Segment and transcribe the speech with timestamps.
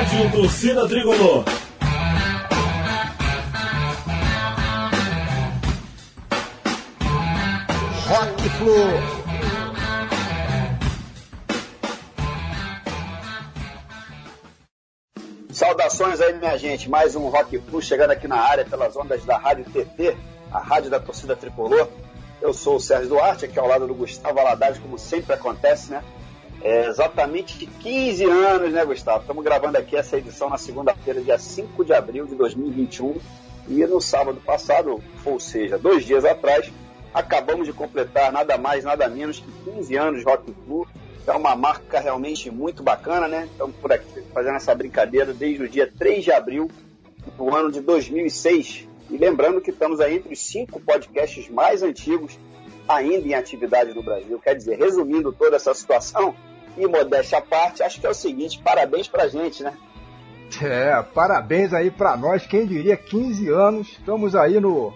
[0.00, 1.44] Rádio Torcida Tricolor.
[8.08, 8.74] Rock Flu.
[15.52, 16.88] Saudações aí, minha gente.
[16.88, 20.16] Mais um Rock Flu chegando aqui na área pelas ondas da Rádio TT,
[20.50, 21.86] a rádio da torcida tricolor.
[22.40, 26.02] Eu sou o Sérgio Duarte, aqui ao lado do Gustavo Valadares, como sempre acontece, né?
[26.62, 29.20] É exatamente 15 anos, né, Gustavo?
[29.20, 33.18] Estamos gravando aqui essa edição na segunda-feira, dia 5 de abril de 2021.
[33.68, 36.70] E no sábado passado, ou seja, dois dias atrás,
[37.14, 40.86] acabamos de completar nada mais, nada menos que 15 anos de Rock Flu
[41.26, 43.48] é uma marca realmente muito bacana, né?
[43.50, 46.70] Estamos por aqui fazendo essa brincadeira desde o dia 3 de abril
[47.38, 48.86] do ano de 2006.
[49.08, 52.38] E lembrando que estamos aí entre os cinco podcasts mais antigos
[52.86, 54.38] ainda em atividade no Brasil.
[54.40, 56.34] Quer dizer, resumindo toda essa situação,
[56.76, 59.76] e modéstia à parte, acho que é o seguinte, parabéns pra gente, né?
[60.60, 64.92] É, parabéns aí pra nós, quem diria 15 anos, estamos aí no,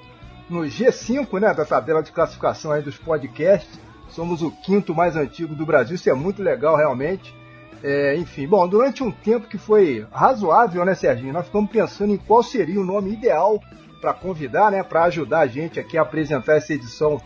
[0.50, 3.78] no G5, né, da tabela de classificação aí dos podcasts,
[4.14, 7.34] Somos o quinto mais antigo do Brasil, isso é muito legal realmente.
[7.83, 11.33] É, enfim, bom, durante um tempo que foi razoável, né, Serginho?
[11.33, 13.61] Nós ficamos pensando em qual seria o nome ideal
[14.00, 17.20] para convidar, né, para ajudar a gente aqui a apresentar essa edição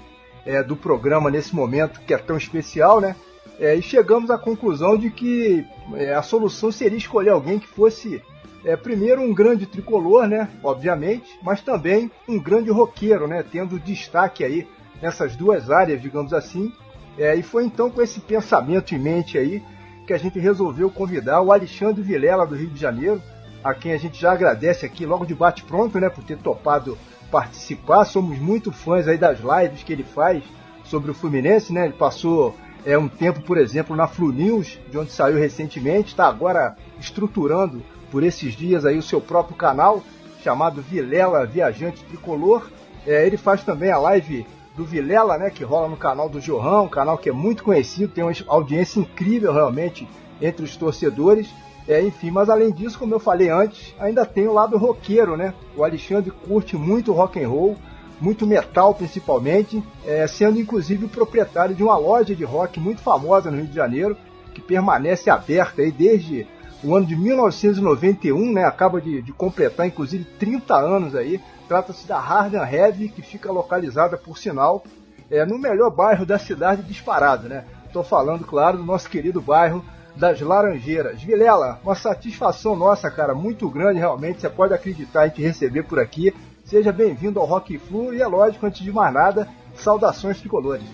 [0.46, 3.14] é, do programa nesse momento que é tão especial, né?
[3.58, 8.22] É, e chegamos à conclusão de que é, a solução seria escolher alguém que fosse,
[8.64, 10.48] é, primeiro, um grande tricolor, né?
[10.62, 13.42] Obviamente, mas também um grande roqueiro, né?
[13.42, 14.68] Tendo destaque aí
[15.02, 16.72] nessas duas áreas, digamos assim.
[17.18, 19.60] É, e foi então com esse pensamento em mente aí
[20.06, 23.20] que a gente resolveu convidar o Alexandre Vilela do Rio de Janeiro,
[23.62, 26.96] a quem a gente já agradece aqui logo de bate pronto, né, por ter topado
[27.28, 28.04] participar.
[28.04, 30.44] Somos muito fãs aí das lives que ele faz
[30.84, 31.86] sobre o Fluminense, né?
[31.86, 32.54] Ele passou
[32.88, 37.82] é, um tempo, por exemplo, na Flu News, de onde saiu recentemente, está agora estruturando
[38.10, 40.02] por esses dias aí o seu próprio canal
[40.42, 42.70] chamado Vilela Viajante Tricolor.
[43.06, 46.86] É, ele faz também a live do Vilela, né, que rola no canal do João,
[46.86, 50.08] um canal que é muito conhecido, tem uma audiência incrível realmente
[50.40, 51.50] entre os torcedores.
[51.86, 55.52] É, enfim, mas além disso, como eu falei antes, ainda tem o lado roqueiro, né?
[55.76, 57.76] O Alexandre curte muito rock and roll,
[58.20, 63.50] muito metal principalmente, é, sendo inclusive o proprietário de uma loja de rock muito famosa
[63.50, 64.16] no Rio de Janeiro,
[64.54, 66.46] que permanece aberta aí desde
[66.82, 68.64] o ano de 1991, né?
[68.64, 71.40] Acaba de, de completar inclusive 30 anos aí.
[71.66, 74.82] Trata-se da Harden Heavy, que fica localizada, por sinal,
[75.30, 77.64] é, no melhor bairro da cidade disparado, né?
[77.86, 79.84] Estou falando, claro, do nosso querido bairro
[80.16, 81.22] das Laranjeiras.
[81.22, 84.40] Vilela, uma satisfação nossa, cara, muito grande realmente.
[84.40, 86.34] Você pode acreditar em te receber por aqui.
[86.68, 90.84] Seja bem-vindo ao Rock Flu e é lógico, antes de mais nada, saudações tricolores.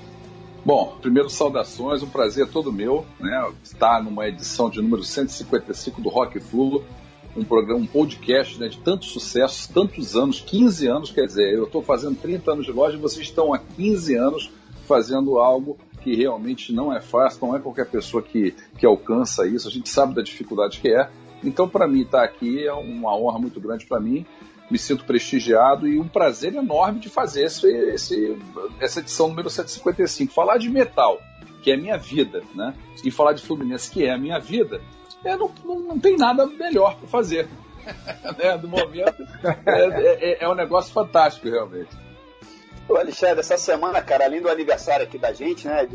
[0.64, 3.52] Bom, primeiro saudações, um prazer todo meu, né?
[3.60, 6.84] Estar numa edição de número 155 do Rock Flu
[7.36, 11.64] um programa, um podcast né, de tanto sucesso, tantos anos, 15 anos, quer dizer, eu
[11.64, 14.52] estou fazendo 30 anos de loja e vocês estão há 15 anos
[14.86, 19.66] fazendo algo que realmente não é fácil, não é qualquer pessoa que, que alcança isso,
[19.66, 21.10] a gente sabe da dificuldade que é.
[21.42, 24.24] Então, para mim, estar tá aqui é uma honra muito grande para mim,
[24.70, 28.38] me sinto prestigiado e um prazer enorme de fazer esse, esse,
[28.80, 30.32] essa edição número 155.
[30.32, 31.20] Falar de metal,
[31.62, 32.74] que é a minha vida, né?
[33.04, 34.80] E falar de Fluminense, que é a minha vida,
[35.24, 37.48] é, não, não, não tem nada melhor para fazer.
[38.38, 38.56] né?
[38.58, 39.26] Do momento,
[39.66, 41.90] é, é, é, um negócio fantástico, realmente.
[42.88, 45.88] Ô Alexandre, essa semana, cara, além do aniversário aqui da gente, né,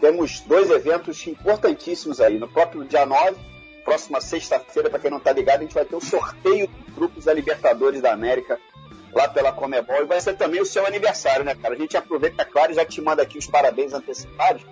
[0.00, 2.38] temos dois eventos importantíssimos aí.
[2.38, 3.36] No próprio dia 9,
[3.84, 7.24] próxima sexta-feira, para quem não tá ligado, a gente vai ter o sorteio dos grupos
[7.24, 8.58] da Libertadores da América
[9.12, 11.74] lá pela Comebol e vai ser também o seu aniversário, né, cara?
[11.74, 14.64] A gente aproveita, claro, e já te manda aqui os parabéns antecipados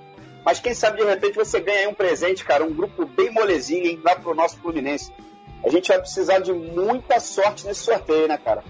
[0.45, 3.87] mas quem sabe de repente você ganha aí um presente, cara, um grupo bem molezinho,
[3.87, 5.13] hein, lá pro nosso Fluminense.
[5.65, 8.65] A gente vai precisar de muita sorte nesse sorteio, né, cara?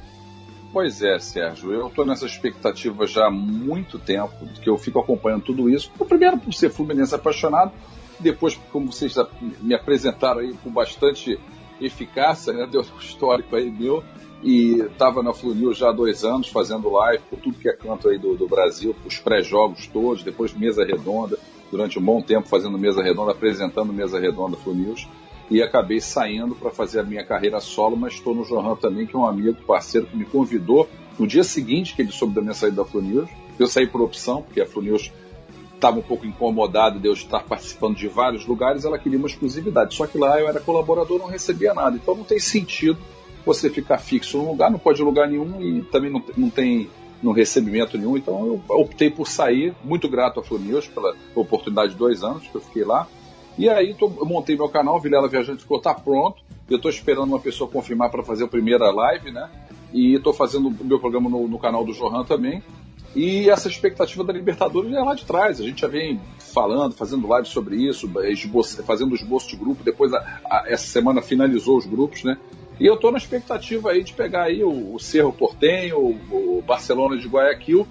[0.72, 1.72] Pois é, Sérgio.
[1.72, 5.90] Eu estou nessa expectativa já há muito tempo, que eu fico acompanhando tudo isso.
[6.08, 7.72] Primeiro por ser Fluminense apaixonado,
[8.20, 9.14] depois, como vocês
[9.60, 11.38] me apresentaram aí com bastante
[11.80, 12.68] eficácia, né?
[12.70, 14.02] Deu um histórico aí meu.
[14.42, 18.08] E estava na Flu já há dois anos, fazendo live por tudo que é canto
[18.08, 21.38] aí do, do Brasil, os pré-jogos todos, depois mesa redonda
[21.70, 25.06] durante um bom tempo fazendo mesa redonda, apresentando mesa redonda Flu News,
[25.50, 29.14] e acabei saindo para fazer a minha carreira solo, mas estou no Johan também, que
[29.14, 30.88] é um amigo, parceiro, que me convidou
[31.18, 33.28] no dia seguinte que ele soube da minha saída da Flu News.
[33.58, 35.12] Eu saí por opção, porque a Flu News
[35.80, 39.94] estava um pouco incomodada de eu estar participando de vários lugares, ela queria uma exclusividade.
[39.94, 41.96] Só que lá eu era colaborador, não recebia nada.
[41.96, 42.98] Então não tem sentido
[43.44, 46.88] você ficar fixo num lugar, não pode lugar nenhum e também não, não tem
[47.22, 51.92] no recebimento nenhum, então eu optei por sair, muito grato a Flu News pela oportunidade
[51.92, 53.06] de dois anos que eu fiquei lá,
[53.58, 56.42] E aí tô, eu montei meu canal, Vilela Viajante ficou, tá pronto.
[56.68, 59.50] Eu estou esperando uma pessoa confirmar para fazer a primeira live, né?
[59.92, 62.62] E estou fazendo o meu programa no, no canal do Johan também.
[63.14, 65.60] E essa expectativa da Libertadores é lá de trás.
[65.60, 69.82] A gente já vem falando, fazendo live sobre isso, esboço, fazendo esboço de grupo.
[69.82, 72.38] Depois, a, a, essa semana finalizou os grupos, né?
[72.78, 76.62] E eu estou na expectativa aí de pegar aí o, o Cerro Portenho, o, o,
[76.62, 77.86] Barcelona de Guayaquil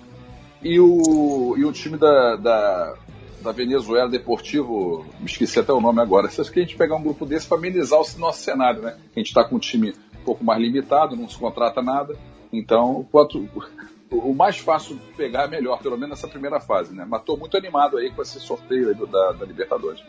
[0.63, 2.95] e o, e o time da, da,
[3.41, 6.27] da Venezuela Deportivo, me esqueci até o nome agora.
[6.27, 8.95] Acho que a gente pegar um grupo desse para amenizar o nosso cenário, né?
[9.15, 12.17] A gente está com um time um pouco mais limitado, não se contrata nada.
[12.51, 13.47] Então, quanto,
[14.11, 17.05] o mais fácil de pegar é melhor, pelo menos nessa primeira fase, né?
[17.07, 20.03] Mas estou muito animado aí com esse sorteio do, da, da, Libertadores.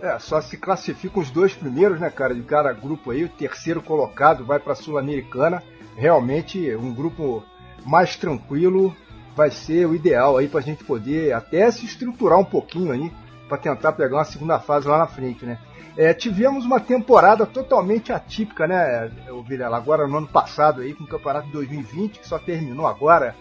[0.00, 3.24] É, só se classificam os dois primeiros, né, cara, de cada grupo aí.
[3.24, 5.62] O terceiro colocado vai para a Sul-Americana.
[5.96, 7.42] Realmente um grupo
[7.84, 8.94] mais tranquilo
[9.34, 13.10] vai ser o ideal aí para a gente poder até se estruturar um pouquinho aí
[13.48, 15.58] para tentar pegar uma segunda fase lá na frente, né?
[15.98, 19.10] É, tivemos uma temporada totalmente atípica, né,
[19.44, 19.76] Vilela?
[19.76, 23.34] Agora no ano passado aí, com o campeonato de 2020, que só terminou agora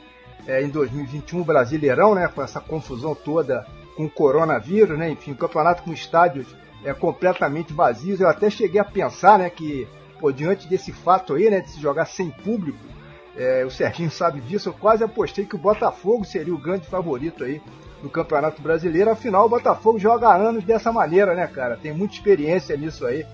[0.47, 2.27] é, em 2021, o Brasileirão, né?
[2.27, 3.63] Com essa confusão toda
[3.95, 5.07] com o coronavírus, né?
[5.07, 6.47] Enfim, o campeonato com estádios
[6.83, 8.21] é, completamente vazios.
[8.21, 9.87] Eu até cheguei a pensar, né, que
[10.19, 12.79] pô, diante desse fato aí, né, de se jogar sem público,
[13.35, 17.43] é, o Serginho sabe disso, eu quase apostei que o Botafogo seria o grande favorito
[17.43, 17.61] aí
[18.01, 19.09] do Campeonato Brasileiro.
[19.09, 21.77] Afinal, o Botafogo joga há anos dessa maneira, né, cara?
[21.77, 23.25] Tem muita experiência nisso aí,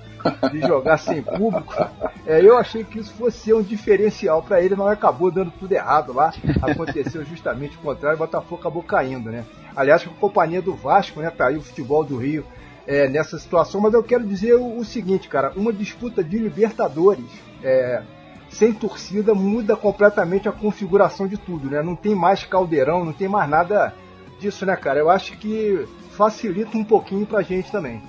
[0.51, 1.73] de jogar sem público.
[2.25, 5.73] É, eu achei que isso fosse ser um diferencial para ele, mas acabou dando tudo
[5.73, 6.31] errado lá.
[6.61, 9.43] Aconteceu justamente o contrário, o Botafogo acabou caindo, né?
[9.75, 12.45] Aliás, com a companhia do Vasco, né, tá aí o futebol do Rio
[12.87, 17.25] é, nessa situação, mas eu quero dizer o, o seguinte, cara, uma disputa de Libertadores
[17.61, 18.03] é,
[18.49, 21.81] sem torcida muda completamente a configuração de tudo, né?
[21.81, 23.93] Não tem mais caldeirão, não tem mais nada
[24.43, 24.99] disso, né, cara?
[24.99, 28.01] Eu acho que facilita um pouquinho pra gente também.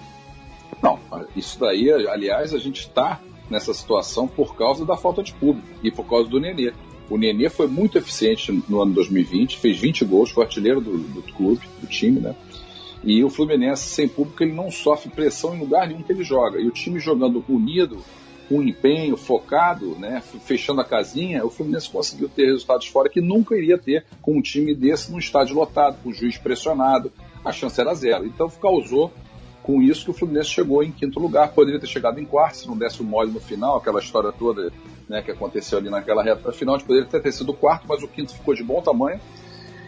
[0.82, 0.98] Não,
[1.34, 5.90] isso daí, aliás, a gente está nessa situação por causa da falta de público e
[5.90, 6.72] por causa do Nenê.
[7.08, 11.22] O Nenê foi muito eficiente no ano 2020, fez 20 gols, foi artilheiro do, do
[11.22, 12.34] clube, do time, né?
[13.04, 16.58] E o Fluminense, sem público, ele não sofre pressão em lugar nenhum que ele joga.
[16.58, 17.98] E o time jogando unido,
[18.54, 23.56] com empenho, focado, né, fechando a casinha, o Fluminense conseguiu ter resultados fora que nunca
[23.56, 27.10] iria ter com um time desse num estádio lotado, com o juiz pressionado.
[27.44, 28.24] A chance era zero.
[28.24, 29.12] Então causou
[29.60, 31.48] com isso que o Fluminense chegou em quinto lugar.
[31.52, 34.70] Poderia ter chegado em quarto se não desse o mole no final, aquela história toda
[35.08, 36.78] né, que aconteceu ali naquela reta final.
[36.78, 39.18] Poderia ter sido quarto, mas o quinto ficou de bom tamanho.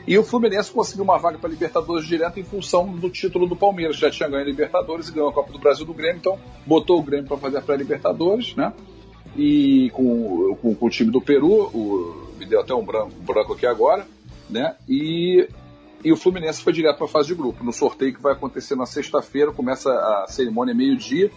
[0.06, 3.96] E o Fluminense conseguiu uma vaga para Libertadores direto em função do título do Palmeiras.
[3.96, 7.00] Já tinha ganho a Libertadores e ganhou a Copa do Brasil do Grêmio, então botou
[7.00, 8.72] o Grêmio para fazer a pré-Libertadores, né?
[9.36, 13.52] E com, com, com, o time do Peru, o, me deu até um branco, branco
[13.52, 14.06] aqui agora,
[14.48, 14.76] né?
[14.88, 15.48] E,
[16.04, 17.64] e o Fluminense foi direto para a fase de grupo.
[17.64, 21.32] No sorteio que vai acontecer na sexta-feira, começa a cerimônia meio-dia.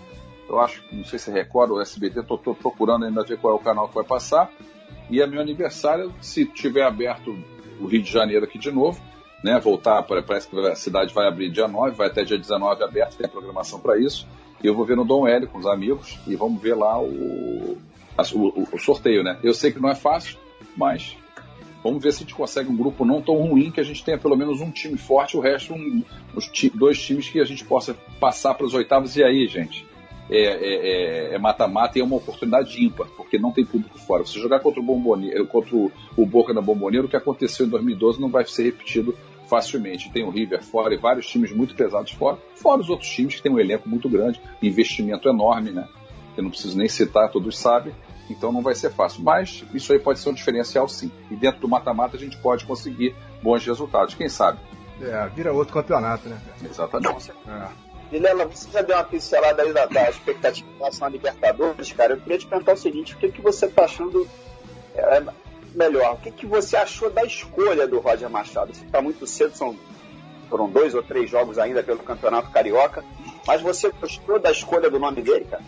[0.48, 3.56] Eu acho, não sei se é Record ou SBT, estou procurando ainda ver qual é
[3.56, 4.52] o canal que vai passar.
[5.10, 7.36] E é meu aniversário, se tiver aberto
[7.80, 9.02] o Rio de Janeiro aqui de novo,
[9.44, 9.60] né?
[9.60, 13.28] Voltar, parece que a cidade vai abrir dia 9, vai até dia 19 aberto, tem
[13.28, 14.28] programação para isso.
[14.64, 17.78] E eu vou ver no Dom Hélio com os amigos e vamos ver lá o,
[18.34, 19.40] o, o, sorteio, né?
[19.42, 20.38] Eu sei que não é fácil,
[20.76, 21.16] mas
[21.82, 24.18] vamos ver se a gente consegue um grupo não tão ruim que a gente tenha
[24.18, 26.04] pelo menos um time forte, o resto um,
[26.36, 29.16] os dois times que a gente possa passar para os oitavos.
[29.16, 29.88] E aí, gente?
[30.30, 33.98] É, é, é, é mata-mata é, e é uma oportunidade ímpar, porque não tem público
[33.98, 34.24] fora.
[34.24, 37.70] Você jogar contra o Bomboneiro, contra o, o Boca na Bomboneiro, o que aconteceu em
[37.70, 39.16] 2012 não vai ser repetido
[39.50, 40.12] facilmente.
[40.12, 43.42] Tem o River fora e vários times muito pesados fora, fora os outros times que
[43.42, 45.88] têm um elenco muito grande, investimento enorme, né?
[46.38, 47.94] Eu não preciso nem citar, todos sabem.
[48.30, 49.24] Então não vai ser fácil.
[49.24, 51.12] Mas isso aí pode ser um diferencial sim.
[51.32, 54.14] E dentro do mata-mata a gente pode conseguir bons resultados.
[54.14, 54.60] Quem sabe?
[55.02, 56.40] É, vira outro campeonato, né?
[56.64, 57.32] Exatamente.
[57.48, 57.89] É.
[58.12, 62.14] Vilela, você já deu uma pincelada aí da, da expectativa em relação a Libertadores, cara.
[62.14, 64.28] Eu queria te perguntar o seguinte: o que, que você está achando
[64.96, 65.24] é,
[65.76, 66.14] melhor?
[66.14, 68.74] O que, que você achou da escolha do Roger Machado?
[68.74, 69.78] Você está muito cedo, são,
[70.50, 73.04] foram dois ou três jogos ainda pelo Campeonato Carioca,
[73.46, 75.64] mas você gostou da escolha do nome dele, cara?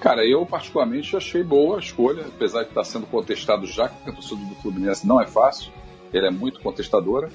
[0.00, 4.12] Cara, eu particularmente achei boa a escolha, apesar de estar sendo contestado já, que a
[4.12, 5.72] torcida do Fluminense não é fácil,
[6.12, 7.30] ele é muito contestadora.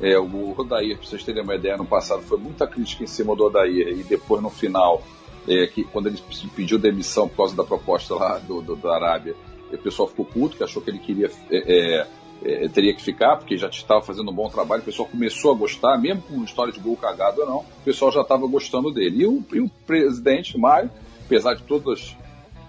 [0.00, 3.34] É, o Rodair, para vocês terem uma ideia, no passado foi muita crítica em cima
[3.36, 5.02] do Odair e depois no final,
[5.48, 6.18] é, que, quando ele
[6.54, 9.34] pediu demissão por causa da proposta lá do, do da Arábia,
[9.72, 12.02] o pessoal ficou puto, que achou que ele queria é,
[12.42, 15.52] é, é teria que ficar, porque já estava fazendo um bom trabalho, o pessoal começou
[15.52, 18.92] a gostar, mesmo com história de gol cagado ou não, o pessoal já estava gostando
[18.92, 19.22] dele.
[19.22, 20.90] E o, e o presidente Mário,
[21.24, 22.16] apesar de todos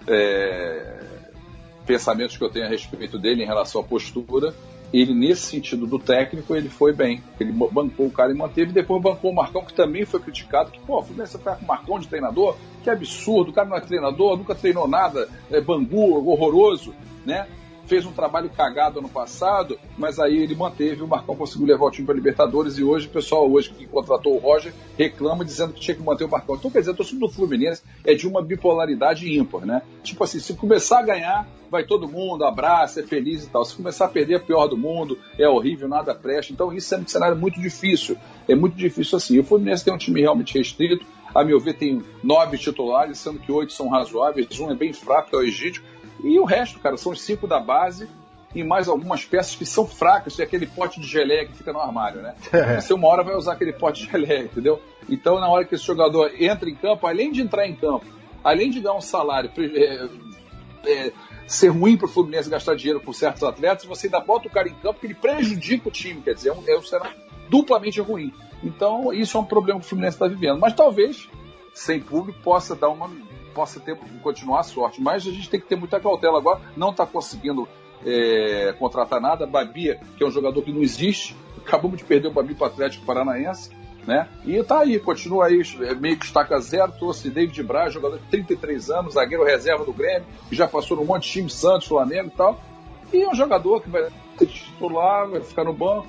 [0.06, 0.96] é,
[1.86, 4.54] pensamentos que eu tenho a respeito dele em relação à postura,
[4.92, 7.22] ele, nesse sentido do técnico, ele foi bem.
[7.38, 10.80] Ele bancou o cara e manteve, depois bancou o Marcão, que também foi criticado, que,
[10.80, 14.36] pô, Fluminense vai com o Marcão de treinador, que absurdo, o cara não é treinador,
[14.36, 17.46] nunca treinou nada, é bangu, horroroso, né?
[17.86, 21.90] Fez um trabalho cagado ano passado, mas aí ele manteve, o Marcão conseguiu levar o
[21.90, 25.80] time para Libertadores e hoje o pessoal hoje que contratou o Roger reclama dizendo que
[25.80, 26.56] tinha que manter o Marcão.
[26.56, 29.82] Então quer dizer, a torcida do Fluminense é de uma bipolaridade ímpar, né?
[30.02, 33.64] Tipo assim, se começar a ganhar, vai todo mundo, abraça, é feliz e tal.
[33.64, 36.52] Se começar a perder, é pior do mundo, é horrível, nada presta.
[36.52, 38.16] Então isso é um cenário muito difícil.
[38.48, 39.38] É muito difícil assim.
[39.38, 41.04] O Fluminense tem um time realmente restrito.
[41.34, 45.36] A meu ver, tem nove titulares, sendo que oito são razoáveis, um é bem fraco,
[45.36, 45.82] é o Egídio,
[46.22, 48.08] e o resto, cara, são os cinco da base
[48.54, 51.78] e mais algumas peças que são fracas, é aquele pote de geleia que fica no
[51.78, 52.34] armário, né?
[52.52, 52.80] É.
[52.80, 54.80] Você uma hora vai usar aquele pote de geleia, entendeu?
[55.08, 58.06] Então, na hora que esse jogador entra em campo, além de entrar em campo,
[58.42, 60.08] além de dar um salário, é,
[60.90, 61.12] é,
[61.46, 64.68] ser ruim para o Fluminense gastar dinheiro com certos atletas, você ainda bota o cara
[64.68, 67.14] em campo que ele prejudica o time, quer dizer, é um, é um cenário
[67.50, 68.32] duplamente ruim.
[68.64, 70.58] Então, isso é um problema que o Fluminense está vivendo.
[70.58, 71.28] Mas talvez,
[71.74, 73.10] sem público, possa dar uma
[73.56, 75.00] possa ter, continuar a sorte.
[75.00, 76.60] Mas a gente tem que ter muita cautela agora.
[76.76, 77.66] Não está conseguindo
[78.04, 79.46] é, contratar nada.
[79.46, 82.70] Babia, que é um jogador que não existe, acabamos de perder o Babi para o
[82.70, 83.70] Atlético Paranaense.
[84.06, 84.28] Né?
[84.44, 88.24] E tá aí, continua aí, é, meio que estaca zero, trouxe David Braz, jogador de
[88.26, 92.28] 33 anos, zagueiro reserva do Grêmio, que já passou num monte de time, Santos, Flamengo
[92.32, 92.60] e tal.
[93.12, 94.08] E é um jogador que vai
[94.38, 96.06] ser titular, vai ficar no banco.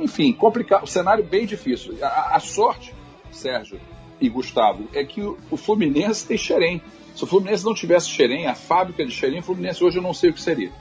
[0.00, 1.98] Enfim, complicado, o cenário bem difícil.
[2.00, 2.94] A, a sorte,
[3.30, 3.78] Sérgio,
[4.20, 6.82] e Gustavo, é que o Fluminense tem Xerém.
[7.14, 10.14] Se o Fluminense não tivesse Xerém, a fábrica de Xerém, o Fluminense hoje eu não
[10.14, 10.72] sei o que seria.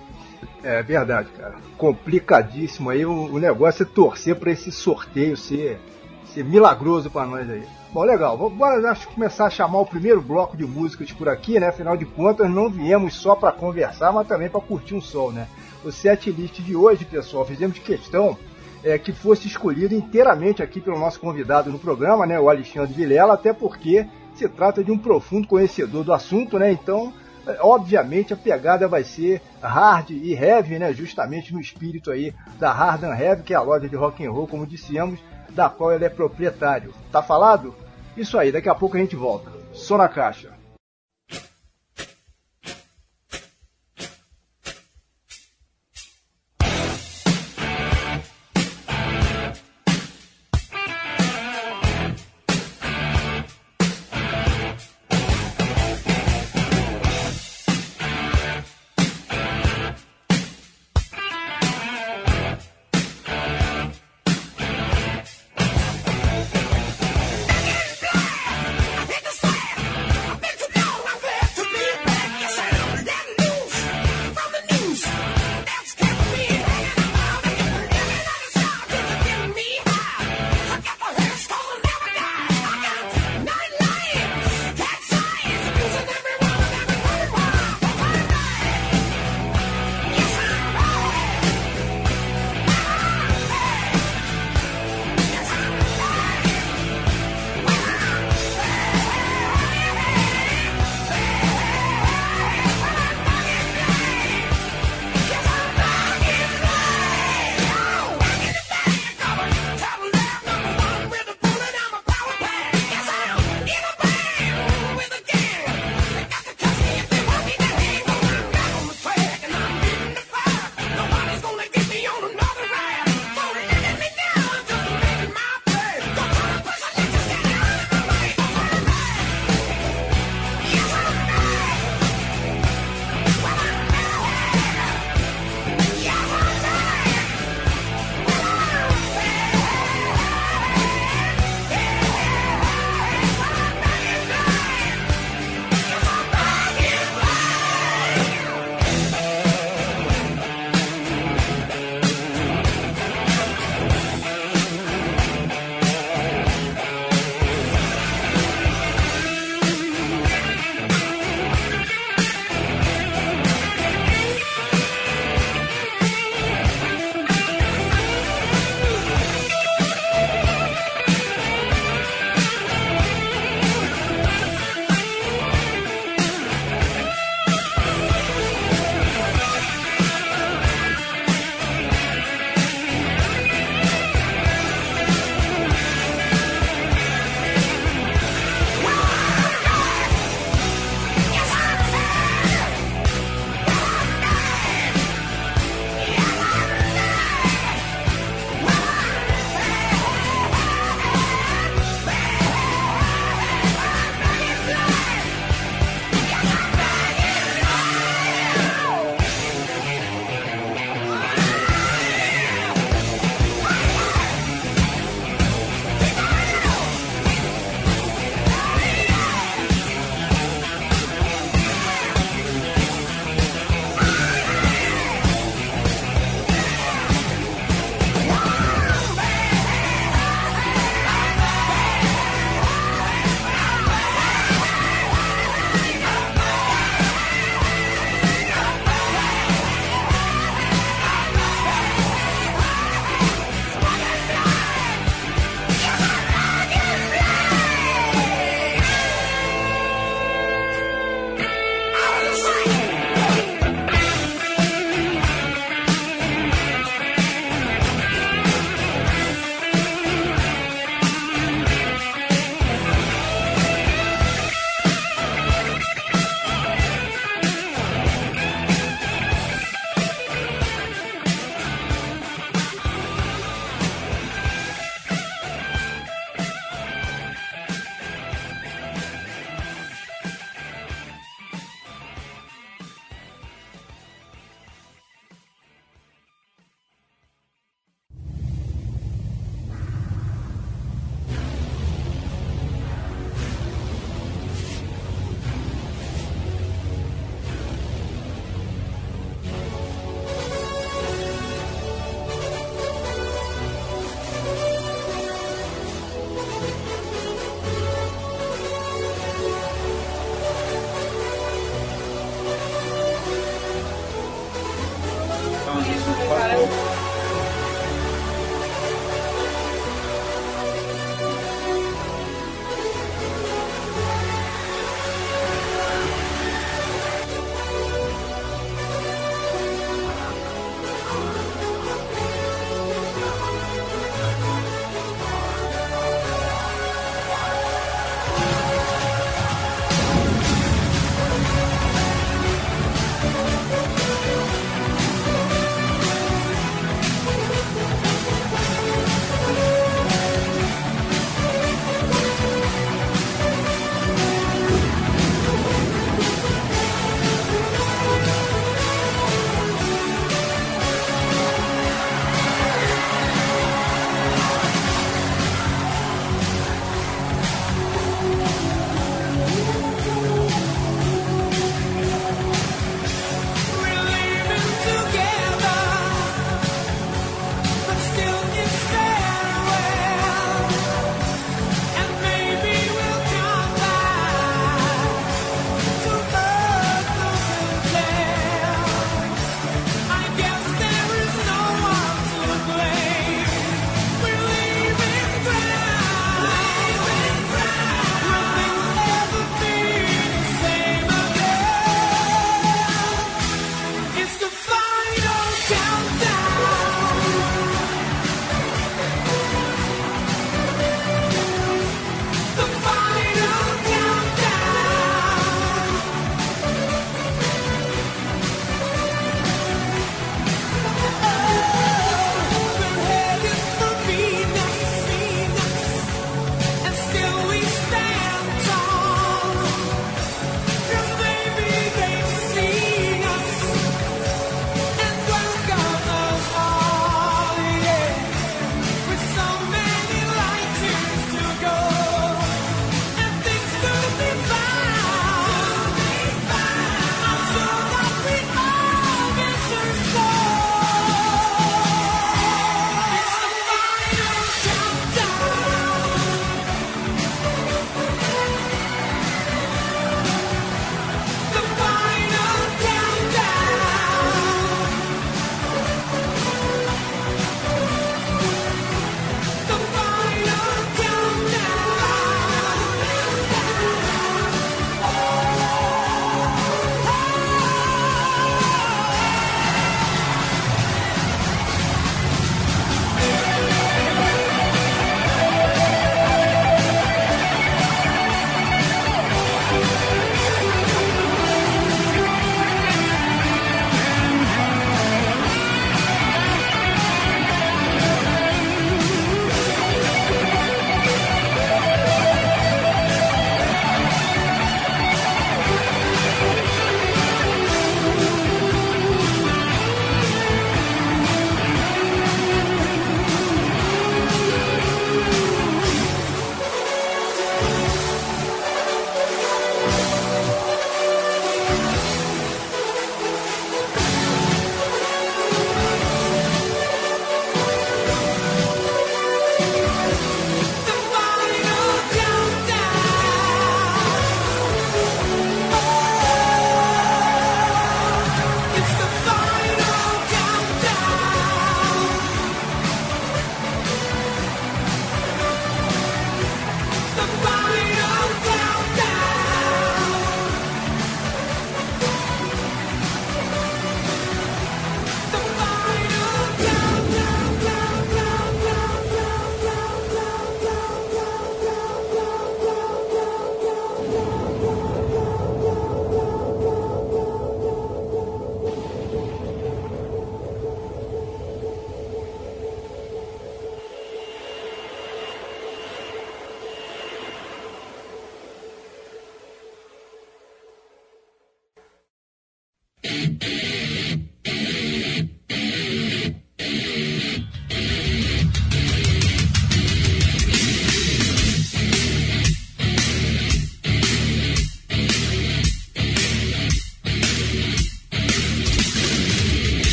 [0.63, 1.55] É verdade, cara.
[1.77, 3.05] Complicadíssimo aí.
[3.05, 5.77] O, negócio é torcer para esse sorteio ser,
[6.25, 7.63] ser milagroso para nós aí.
[7.91, 8.37] Bom, legal.
[8.49, 11.67] Bora começar a chamar o primeiro bloco de músicas por aqui, né?
[11.67, 15.47] Afinal de contas, não viemos só para conversar, mas também para curtir um sol, né?
[15.83, 18.37] O set list de hoje, pessoal, fizemos questão
[18.83, 23.33] é, que fosse escolhido inteiramente aqui pelo nosso convidado no programa, né, o Alexandre Vilela,
[23.33, 26.71] até porque se trata de um profundo conhecedor do assunto, né?
[26.71, 27.13] Então,
[27.45, 30.91] é, obviamente a pegada vai ser hard e heavy, né?
[30.93, 34.31] Justamente no espírito aí da Hard and Heavy, que é a loja de rock and
[34.31, 36.93] roll, como dissemos, da qual ele é proprietário.
[37.11, 37.75] Tá falado?
[38.17, 39.51] Isso aí, daqui a pouco a gente volta.
[39.71, 40.52] Só na caixa.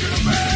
[0.00, 0.47] talking about.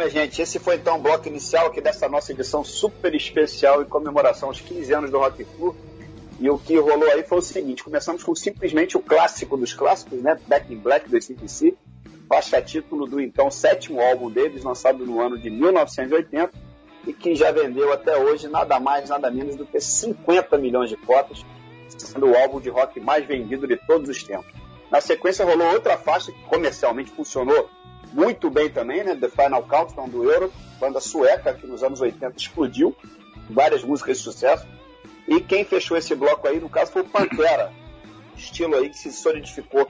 [0.00, 3.84] Minha gente, esse foi então o bloco inicial aqui dessa nossa edição super especial em
[3.84, 5.76] comemoração aos 15 anos do Rock Flu.
[6.40, 10.22] E o que rolou aí foi o seguinte: começamos com simplesmente o clássico dos clássicos,
[10.22, 10.38] né?
[10.46, 11.76] Back in Black do ACDC,
[12.26, 16.50] faixa título do então sétimo álbum deles, lançado no ano de 1980,
[17.06, 20.96] e que já vendeu até hoje nada mais, nada menos do que 50 milhões de
[20.96, 21.44] cópias,
[21.88, 24.50] sendo o álbum de rock mais vendido de todos os tempos.
[24.90, 27.68] Na sequência rolou outra faixa que comercialmente funcionou
[28.12, 29.14] muito bem também, né?
[29.14, 32.96] The Final Countdown do Euro, banda sueca que nos anos 80 explodiu,
[33.48, 34.66] várias músicas de sucesso
[35.30, 37.72] e quem fechou esse bloco aí, no caso, foi o Pantera.
[38.36, 39.86] Estilo aí que se solidificou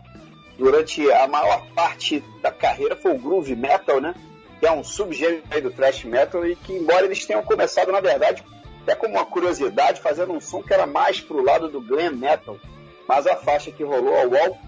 [0.58, 4.14] durante a maior parte da carreira foi o groove metal, né?
[4.58, 8.00] Que é um subgênero aí do thrash metal e que, embora eles tenham começado, na
[8.00, 8.44] verdade,
[8.82, 12.58] até como uma curiosidade, fazendo um som que era mais pro lado do glam metal.
[13.08, 14.58] Mas a faixa que rolou, a Wall,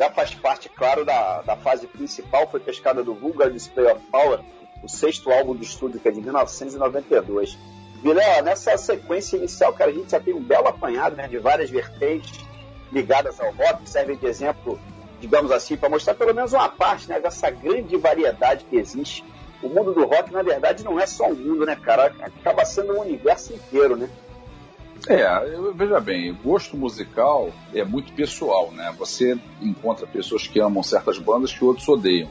[0.00, 4.40] já faz parte, claro, da, da fase principal, foi pescada do Vulgar Display of Power,
[4.82, 7.58] o sexto álbum do estúdio, que é de 1992.
[8.02, 11.68] Vilela, nessa sequência inicial, cara, a gente já tem um belo apanhado né, de várias
[11.68, 12.40] vertentes
[12.90, 14.80] ligadas ao rock, que servem de exemplo,
[15.20, 19.22] digamos assim, para mostrar pelo menos uma parte né, dessa grande variedade que existe.
[19.62, 22.06] O mundo do rock, na verdade, não é só um mundo, né, cara?
[22.22, 24.08] Acaba sendo um universo inteiro, né?
[25.08, 25.26] É,
[25.74, 28.94] veja bem, gosto musical é muito pessoal, né?
[28.98, 32.28] Você encontra pessoas que amam certas bandas que outros odeiam.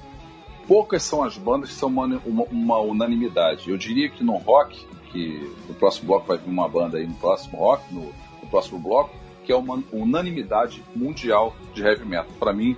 [0.68, 3.70] Poucas são as bandas que são uma, uma, uma unanimidade.
[3.70, 7.16] Eu diria que no rock, que no próximo bloco vai vir uma banda aí no
[7.16, 8.02] próximo rock, no,
[8.42, 9.10] no próximo bloco,
[9.44, 12.32] que é uma unanimidade mundial de heavy metal.
[12.40, 12.78] Para mim,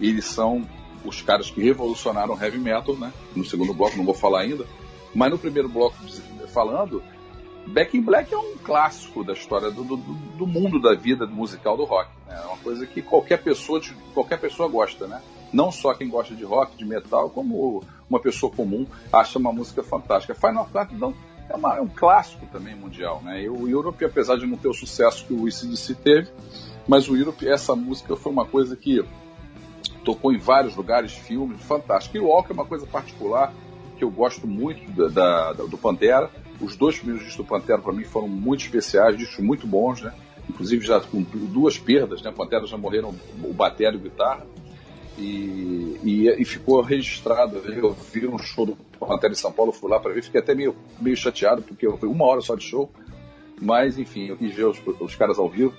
[0.00, 0.66] eles são
[1.04, 3.12] os caras que revolucionaram o heavy metal, né?
[3.36, 4.66] No segundo bloco não vou falar ainda,
[5.14, 5.96] mas no primeiro bloco
[6.48, 7.02] falando,
[7.68, 11.76] Back in Black é um clássico da história do, do, do mundo da vida musical
[11.76, 12.10] do rock.
[12.26, 12.40] Né?
[12.42, 13.80] É uma coisa que qualquer pessoa,
[14.14, 15.20] qualquer pessoa gosta, né?
[15.52, 19.82] Não só quem gosta de rock, de metal, como uma pessoa comum acha uma música
[19.82, 20.34] fantástica.
[20.34, 21.14] Final Fantasy então,
[21.48, 23.42] é, uma, é, um clássico também mundial, né?
[23.42, 26.30] E o Europe, apesar de não ter o sucesso que o ACDC teve,
[26.86, 29.04] mas o Europe, essa música foi uma coisa que
[30.04, 32.16] tocou em vários lugares, filmes, fantástico.
[32.16, 33.52] E o Walk é uma coisa particular
[33.98, 36.30] que eu gosto muito da, da, do Pantera.
[36.60, 40.12] Os dois primeiros discos do Pantera para mim foram muito especiais, discos muito bons, né?
[40.48, 42.32] Inclusive já com duas perdas, né?
[42.32, 44.46] Pantera já morreram o batera e o guitarra.
[45.16, 47.58] E, e, e, ficou registrado.
[47.58, 50.54] Eu vi um show do Pantera em São Paulo, fui lá para ver, fiquei até
[50.54, 52.90] meio, meio chateado, porque foi uma hora só de show.
[53.60, 55.74] Mas, enfim, eu quis ver os, os caras ao vivo.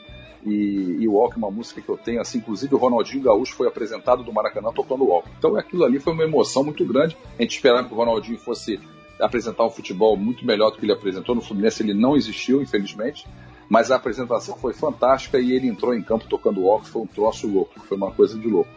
[0.45, 3.55] E, e o Walk é uma música que eu tenho, assim, inclusive o Ronaldinho Gaúcho
[3.55, 5.29] foi apresentado do Maracanã tocando o Walk.
[5.37, 7.17] Então aquilo ali foi uma emoção muito grande.
[7.37, 8.79] A gente esperava que o Ronaldinho fosse
[9.19, 11.35] apresentar um futebol muito melhor do que ele apresentou.
[11.35, 13.27] No Fluminense ele não existiu, infelizmente.
[13.69, 17.47] Mas a apresentação foi fantástica e ele entrou em campo tocando o foi um troço
[17.47, 18.71] louco, foi uma coisa de louco.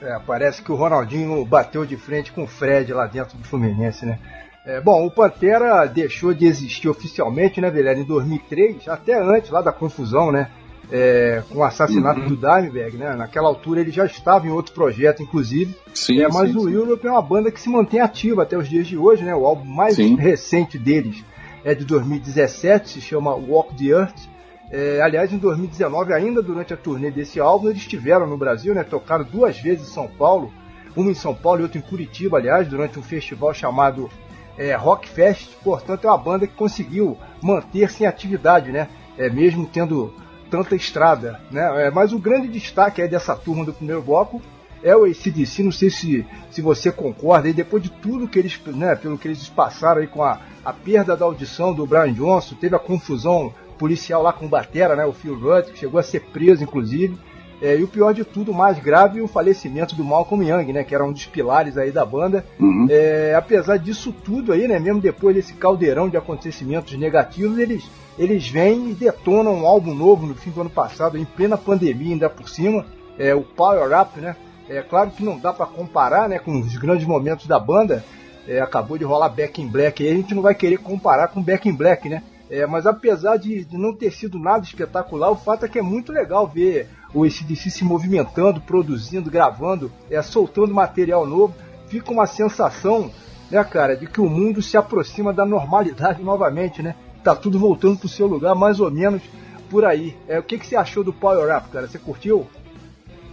[0.00, 4.04] É, parece que o Ronaldinho bateu de frente com o Fred lá dentro do Fluminense,
[4.04, 4.18] né?
[4.64, 9.62] É, bom, o Pantera deixou de existir oficialmente, né, Velho, em 2003, até antes lá
[9.62, 10.50] da confusão, né?
[10.90, 12.28] É, com o assassinato uhum.
[12.28, 13.14] do Dimebag, né?
[13.14, 15.76] Naquela altura ele já estava em outro projeto, inclusive.
[15.92, 16.72] Sim, é, mas sim, o sim.
[16.72, 19.34] Europe é uma banda que se mantém ativa até os dias de hoje, né?
[19.34, 20.16] O álbum mais sim.
[20.16, 21.22] recente deles
[21.64, 24.28] é de 2017, se chama Walk the Earth.
[24.70, 28.84] É, aliás, em 2019, ainda durante a turnê desse álbum, eles estiveram no Brasil, né?
[28.84, 30.52] Tocaram duas vezes em São Paulo,
[30.96, 34.10] uma em São Paulo e outra em Curitiba, aliás, durante um festival chamado
[34.56, 35.50] é, Rock Fest.
[35.62, 38.88] Portanto, é uma banda que conseguiu manter-se em atividade, né?
[39.16, 40.12] É, mesmo tendo
[40.50, 41.86] tanta estrada, né?
[41.86, 44.42] É, mas o grande destaque aí dessa turma do primeiro bloco
[44.82, 48.60] é o ACDC, não sei se, se você concorda, e depois de tudo que eles,
[48.66, 52.54] né, pelo que eles passaram aí com a, a perda da audição do Brian Johnson,
[52.54, 56.02] teve a confusão policial lá com o Batera, né, o Phil Rudd, que chegou a
[56.02, 57.16] ser preso, inclusive.
[57.60, 60.84] É, e o pior de tudo, o mais grave, o falecimento do Malcolm Young, né,
[60.84, 62.44] que era um dos pilares aí da banda.
[62.58, 62.86] Uhum.
[62.88, 67.84] É, apesar disso tudo aí, né, mesmo depois desse caldeirão de acontecimentos negativos, eles,
[68.16, 72.12] eles vêm e detonam um álbum novo no fim do ano passado, em plena pandemia
[72.12, 72.86] ainda por cima,
[73.18, 74.36] é, o Power Up, né.
[74.68, 78.04] É claro que não dá para comparar, né, com os grandes momentos da banda.
[78.46, 81.42] É, acabou de rolar Back in Black, aí a gente não vai querer comparar com
[81.42, 82.22] Back in Black, né?
[82.50, 85.82] É, mas apesar de, de, não ter sido nada espetacular, o fato é que é
[85.82, 91.54] muito legal ver o ACDC se movimentando, produzindo, gravando, é, soltando material novo.
[91.88, 93.10] Fica uma sensação,
[93.50, 96.94] né, cara, de que o mundo se aproxima da normalidade novamente, né?
[97.22, 99.22] Tá tudo voltando pro seu lugar, mais ou menos
[99.68, 100.16] por aí.
[100.26, 101.86] É, o que, que você achou do Power Up, cara?
[101.86, 102.46] Você curtiu?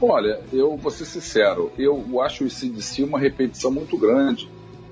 [0.01, 4.49] Olha, eu vou ser sincero, eu acho o ACDC uma repetição muito grande.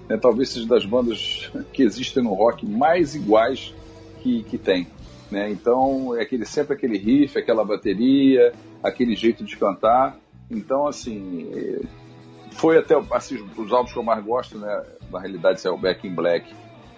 [0.08, 0.18] Né?
[0.18, 3.74] Talvez seja das bandas que existem no rock mais iguais
[4.24, 4.88] que, que tem.
[5.30, 5.50] Né?
[5.52, 10.18] Então, é aquele, sempre aquele riff, aquela bateria, aquele jeito de cantar.
[10.50, 11.52] Então, assim,
[12.52, 14.84] foi até assim, os álbuns que eu mais gosto, né?
[15.12, 16.54] na realidade saiu o Back in Black,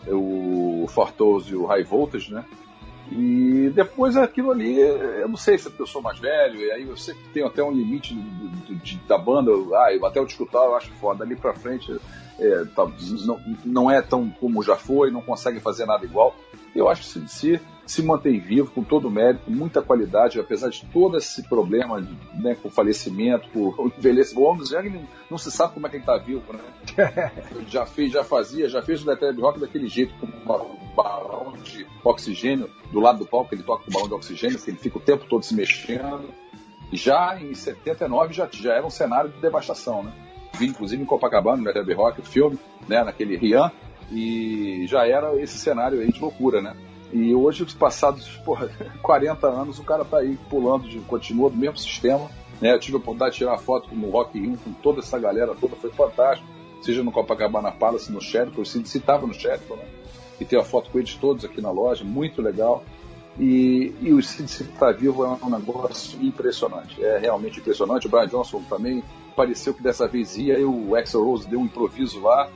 [0.07, 2.45] o Fortose e o High Voltage, né?
[3.11, 6.87] E depois aquilo ali, eu não sei se é eu sou mais velho, e aí
[6.87, 8.15] eu sei que tem até um limite
[9.07, 11.95] da banda, ah, até eu escutar eu acho foda, dali pra frente
[12.39, 12.85] é, tá,
[13.25, 16.35] não, não é tão como já foi, não consegue fazer nada igual.
[16.75, 20.69] Eu acho que o CDC se mantém vivo com todo o mérito, muita qualidade, apesar
[20.69, 24.41] de todo esse problema de, né, com falecimento, com envelhecimento.
[24.41, 27.31] O Homem Young não, não, se sabe como é que ele está vivo, né?
[27.67, 31.85] já fez, já fazia, já fez o Detalhe Rock daquele jeito, com um balão de
[32.03, 34.97] oxigênio do lado do palco, ele toca com o balão de oxigênio, que ele fica
[34.97, 36.29] o tempo todo se mexendo.
[36.91, 40.11] Já em 79 já, já era um cenário de devastação, né?
[40.55, 43.71] Vi, inclusive, em Copacabana, no Detalhe Rock, o filme, né, naquele Rian,
[44.11, 46.75] e já era esse cenário aí de loucura, né?
[47.11, 48.69] E hoje, passados porra,
[49.01, 52.29] 40 anos, o cara tá aí pulando, de, continua do mesmo sistema.
[52.61, 52.73] Né?
[52.73, 55.75] Eu tive a oportunidade de tirar foto no Rock in com toda essa galera toda,
[55.75, 56.47] foi fantástico.
[56.81, 59.85] Seja no Copacabana Palace, no Sheraton, eu citava no Sheraton, né?
[60.39, 62.83] E tem a foto com eles todos aqui na loja, muito legal.
[63.39, 68.07] E, e o CDC tá vivo é um negócio impressionante, é realmente impressionante.
[68.07, 69.03] O Brian Johnson também
[69.35, 72.49] pareceu que dessa vez ia, o Axel Rose deu um improviso lá,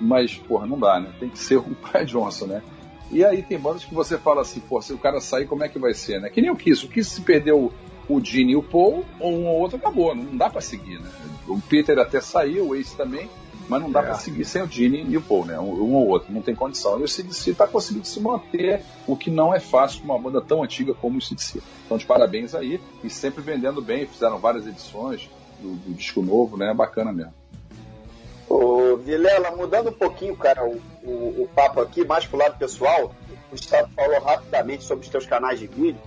[0.00, 1.12] mas, porra, não dá, né?
[1.18, 2.62] Tem que ser o Brian Johnson, né?
[3.10, 5.68] E aí tem bandas que você fala assim, pô, se o cara sair, como é
[5.68, 6.28] que vai ser, né?
[6.28, 6.84] Que nem o Kiss.
[6.84, 7.72] O Kiss se perdeu
[8.08, 11.10] o Gene e o Paul, ou um ou outro acabou, não dá para seguir, né?
[11.46, 13.28] O Peter até saiu, o Ace também,
[13.68, 14.02] mas não dá é.
[14.04, 15.58] para seguir sem o Gene e o Paul, né?
[15.58, 17.00] Um, ou outro, não tem condição.
[17.00, 20.40] E o CDC está conseguindo se manter, o que não é fácil com uma banda
[20.40, 21.60] tão antiga como o CDC.
[21.84, 25.28] Então, de parabéns aí, e sempre vendendo bem, fizeram várias edições
[25.60, 26.72] do, do disco novo, né?
[26.74, 27.34] Bacana mesmo.
[28.48, 33.12] Ô, Vilela, mudando um pouquinho, cara, o, o, o, papo aqui, mais pro lado pessoal,
[33.28, 36.00] o Gustavo falou rapidamente sobre os teus canais de vídeo.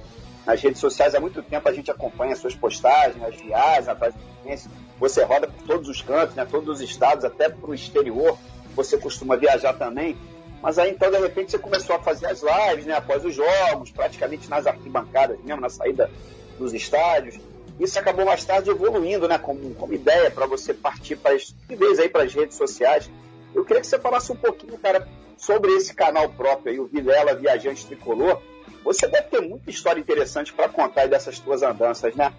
[0.45, 4.13] Nas redes sociais há muito tempo a gente acompanha as suas postagens, as viagens, atrás
[4.15, 4.55] da
[4.97, 8.37] Você roda por todos os cantos, né, todos os estados, até pro exterior.
[8.75, 10.17] Você costuma viajar também.
[10.61, 13.91] Mas aí então, de repente, você começou a fazer as lives, né, após os jogos,
[13.91, 16.09] praticamente nas arquibancadas mesmo, na saída
[16.57, 17.37] dos estádios.
[17.79, 21.97] Isso acabou mais tarde evoluindo, né, como, como ideia para você partir para de vez
[21.99, 23.09] aí para as redes sociais.
[23.55, 27.33] Eu queria que você falasse um pouquinho, cara, sobre esse canal próprio aí, o Vilela
[27.33, 28.41] Viajante Tricolor.
[28.83, 32.33] Você deve ter muita história interessante para contar dessas tuas andanças, né?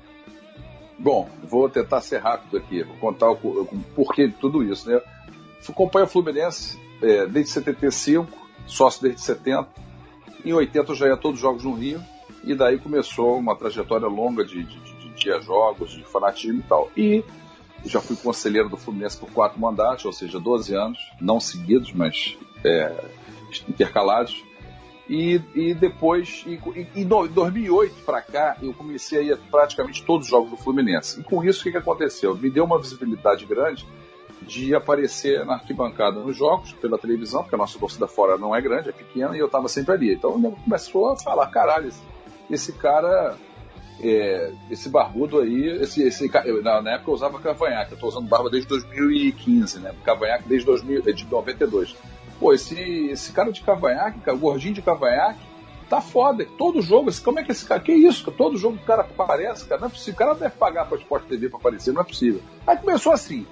[0.99, 5.01] Bom, vou tentar ser rápido aqui, vou contar o, o porquê de tudo isso, né?
[5.67, 8.31] Acompanho o Fluminense é, desde 75,
[8.67, 9.69] sócio desde 70.
[10.45, 12.03] Em 80 eu já ia todos os jogos no Rio,
[12.45, 14.90] e daí começou uma trajetória longa de, de
[15.21, 16.91] assistia jogos de fanatismo e tal.
[16.97, 17.25] E
[17.85, 22.37] já fui conselheiro do Fluminense por quatro mandatos, ou seja, 12 anos, não seguidos, mas
[22.65, 22.93] é,
[23.69, 24.43] intercalados.
[25.09, 26.45] E, e depois,
[26.95, 31.21] em 2008 para cá, eu comecei a ir a praticamente todos os jogos do Fluminense.
[31.21, 32.35] E com isso, o que, que aconteceu?
[32.37, 33.87] Me deu uma visibilidade grande
[34.43, 38.61] de aparecer na arquibancada nos jogos, pela televisão, porque a nossa torcida fora não é
[38.61, 40.15] grande, é pequena, e eu estava sempre ali.
[40.15, 42.01] Então começou a falar: caralho, esse,
[42.49, 43.37] esse cara
[44.03, 46.31] é, esse barbudo aí, esse, esse,
[46.63, 49.95] na, na época eu usava cavanhaque, eu tô usando barba desde 2015, né?
[50.05, 51.97] Cavanhaque desde 2000, de 92.
[52.39, 52.79] Pô, esse,
[53.11, 55.41] esse cara de cavanhaque, cara, gordinho de cavanhaque,
[55.91, 56.47] tá foda.
[56.57, 57.81] Todo jogo, como é que esse cara.
[57.81, 58.31] Que isso?
[58.31, 59.81] Todo jogo o cara aparece, cara.
[59.81, 60.15] Não é possível.
[60.15, 62.41] O cara deve pagar pra Sport TV pra aparecer, não é possível.
[62.67, 63.47] Aí começou assim.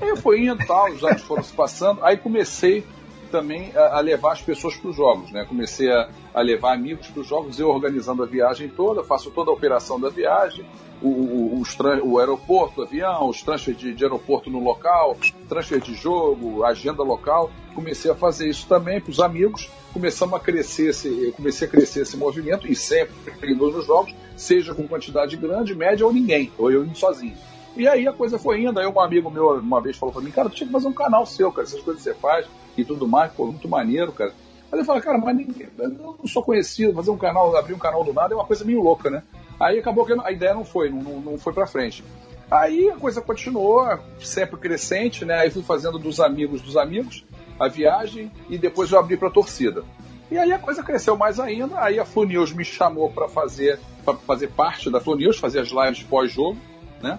[0.00, 2.04] Aí eu fui indo tal, os anos foram se passando.
[2.04, 2.84] Aí comecei
[3.32, 5.44] também a, a levar as pessoas para os jogos, né?
[5.44, 9.50] Comecei a, a levar amigos para os jogos, eu organizando a viagem toda, faço toda
[9.50, 10.64] a operação da viagem,
[11.02, 11.62] o, o,
[12.04, 15.16] o aeroporto, o avião, os transfers de, de, aeroporto no local,
[15.48, 17.50] transfer de jogo, agenda local.
[17.74, 19.68] Comecei a fazer isso também para os amigos.
[19.92, 24.86] Começamos a crescer, esse, comecei a crescer esse movimento e sempre nos jogos, seja com
[24.86, 27.36] quantidade grande, média ou ninguém, ou eu sozinho.
[27.76, 28.78] E aí a coisa foi indo.
[28.78, 30.92] Aí um amigo meu uma vez falou para mim, cara, tu tinha que fazer um
[30.92, 32.46] canal seu, cara, essas coisas que você faz
[32.76, 34.32] e tudo mais, pô, muito maneiro, cara.
[34.70, 37.78] Aí eu falei, cara, mas ninguém, eu não sou conhecido, fazer um canal, abrir um
[37.78, 39.22] canal do nada é uma coisa meio louca, né?
[39.60, 42.02] Aí acabou que a ideia não foi, não, não foi pra frente.
[42.50, 43.86] Aí a coisa continuou,
[44.18, 45.40] sempre crescente, né?
[45.40, 47.24] Aí fui fazendo dos amigos dos amigos
[47.58, 49.84] a viagem e depois eu abri pra torcida.
[50.30, 54.14] E aí a coisa cresceu mais ainda, aí a Flu me chamou para fazer, pra
[54.14, 56.58] fazer parte da Flu fazer as lives pós-jogo,
[57.02, 57.18] né?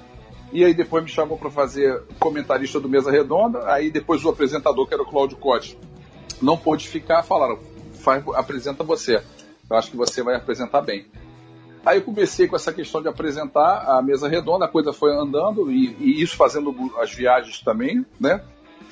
[0.53, 3.67] E aí depois me chamou para fazer comentarista do Mesa Redonda.
[3.73, 5.75] Aí depois o apresentador, que era o Cláudio Cote,
[6.39, 7.23] não pôde ficar.
[7.23, 7.57] Falaram,
[7.95, 9.23] faz, apresenta você.
[9.67, 11.07] Eu acho que você vai apresentar bem.
[11.83, 15.69] Aí eu comecei com essa questão de apresentar a mesa redonda, a coisa foi andando,
[15.69, 18.41] e, e isso fazendo as viagens também, né?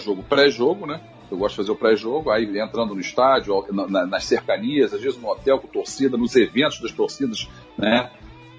[0.04, 1.00] Jogo pré-jogo, né?
[1.30, 5.18] Eu gosto de fazer o pré-jogo, aí entrando no estádio, na, nas cercanias, às vezes
[5.18, 7.48] no hotel com torcida, nos eventos das torcidas,
[7.78, 8.12] né?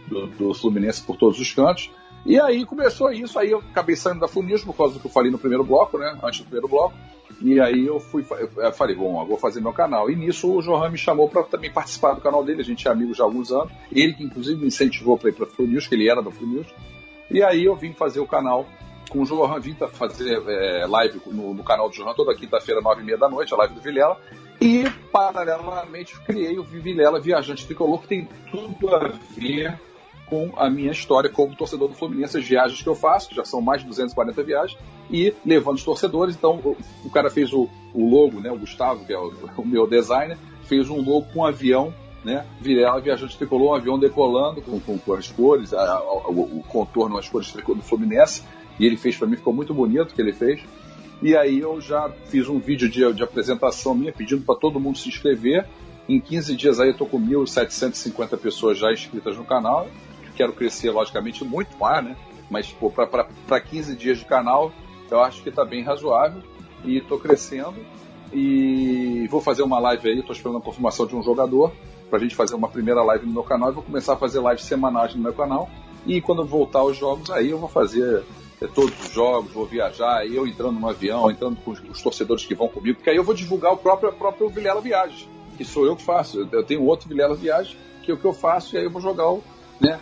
[0.06, 1.90] Do, do Fluminense por todos os cantos.
[2.24, 5.10] E aí começou isso, aí eu acabei saindo da Fluminense por causa do que eu
[5.10, 6.16] falei no primeiro bloco, né?
[6.22, 6.94] Antes do primeiro bloco.
[7.40, 8.24] E aí eu fui,
[8.56, 10.08] eu falei, bom, vou fazer meu canal.
[10.08, 12.90] E nisso o Johan me chamou para também participar do canal dele, a gente é
[12.90, 13.72] amigo já há alguns anos.
[13.90, 16.66] Ele que inclusive me incentivou para ir para News, que ele era da News.
[17.28, 18.66] E aí eu vim fazer o canal
[19.10, 23.02] com o Johan, vim fazer é, live no, no, canal do Johan toda quinta-feira, nove
[23.02, 24.16] e meia da noite, a live do Vilela.
[24.60, 29.76] E, paralelamente, criei o Vilela Viajante Tricolor, que tem tudo a ver
[30.32, 33.44] com a minha história como torcedor do Fluminense, as viagens que eu faço, que já
[33.44, 34.78] são mais de 240 viagens,
[35.10, 36.34] e levando os torcedores.
[36.34, 36.58] Então,
[37.04, 40.38] o, cara fez o, o, logo, né, o Gustavo, que é o, o, meu designer,
[40.64, 41.92] fez um logo com um avião,
[42.24, 46.60] né, Virela Viajante Tricolor, um avião decolando com, com, com as cores, a, a, o,
[46.60, 48.42] o, contorno, as cores do Fluminense,
[48.80, 50.62] e ele fez para mim, ficou muito bonito o que ele fez.
[51.20, 54.96] E aí eu já fiz um vídeo de, de apresentação minha, pedindo para todo mundo
[54.96, 55.68] se inscrever.
[56.08, 59.86] Em 15 dias aí eu tô com 1.750 pessoas já inscritas no canal
[60.32, 62.16] quero crescer, logicamente, muito mais, né?
[62.50, 62.74] Mas,
[63.46, 64.72] para 15 dias de canal,
[65.10, 66.42] eu acho que está bem razoável
[66.84, 67.76] e estou crescendo.
[68.32, 71.72] E vou fazer uma live aí, estou esperando a confirmação de um jogador
[72.08, 74.42] para a gente fazer uma primeira live no meu canal e vou começar a fazer
[74.42, 75.68] lives semanais no meu canal.
[76.06, 78.22] E quando voltar aos jogos, aí eu vou fazer
[78.60, 82.44] é, todos os jogos, vou viajar, eu entrando no avião, entrando com os, os, torcedores
[82.44, 85.64] que vão comigo, porque aí eu vou divulgar o próprio, o próprio Vilela Viagens, que
[85.64, 86.48] sou eu que faço.
[86.52, 89.00] Eu, tenho outro Vilela Viagens, que é o que eu faço, e aí eu vou
[89.00, 89.42] jogar o,
[89.82, 90.00] né?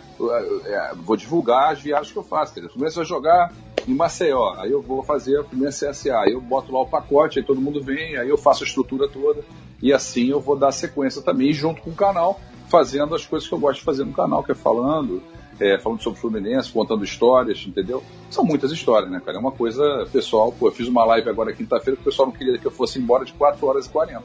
[0.65, 2.53] É, vou divulgar as viagens que eu faço.
[2.53, 3.51] Primeiro você vai jogar
[3.87, 7.39] em Maceió, aí eu vou fazer a primeira CSA, aí eu boto lá o pacote,
[7.39, 9.43] aí todo mundo vem, aí eu faço a estrutura toda,
[9.81, 13.55] e assim eu vou dar sequência também, junto com o canal, fazendo as coisas que
[13.55, 15.21] eu gosto de fazer no canal, que é falando,
[15.61, 18.03] é, falando sobre Fluminense, contando histórias, entendeu?
[18.31, 19.37] São muitas histórias, né, cara?
[19.37, 20.51] É uma coisa pessoal.
[20.51, 22.97] Pô, eu fiz uma live agora quinta-feira que o pessoal não queria que eu fosse
[22.97, 24.23] embora de 4 horas e 40.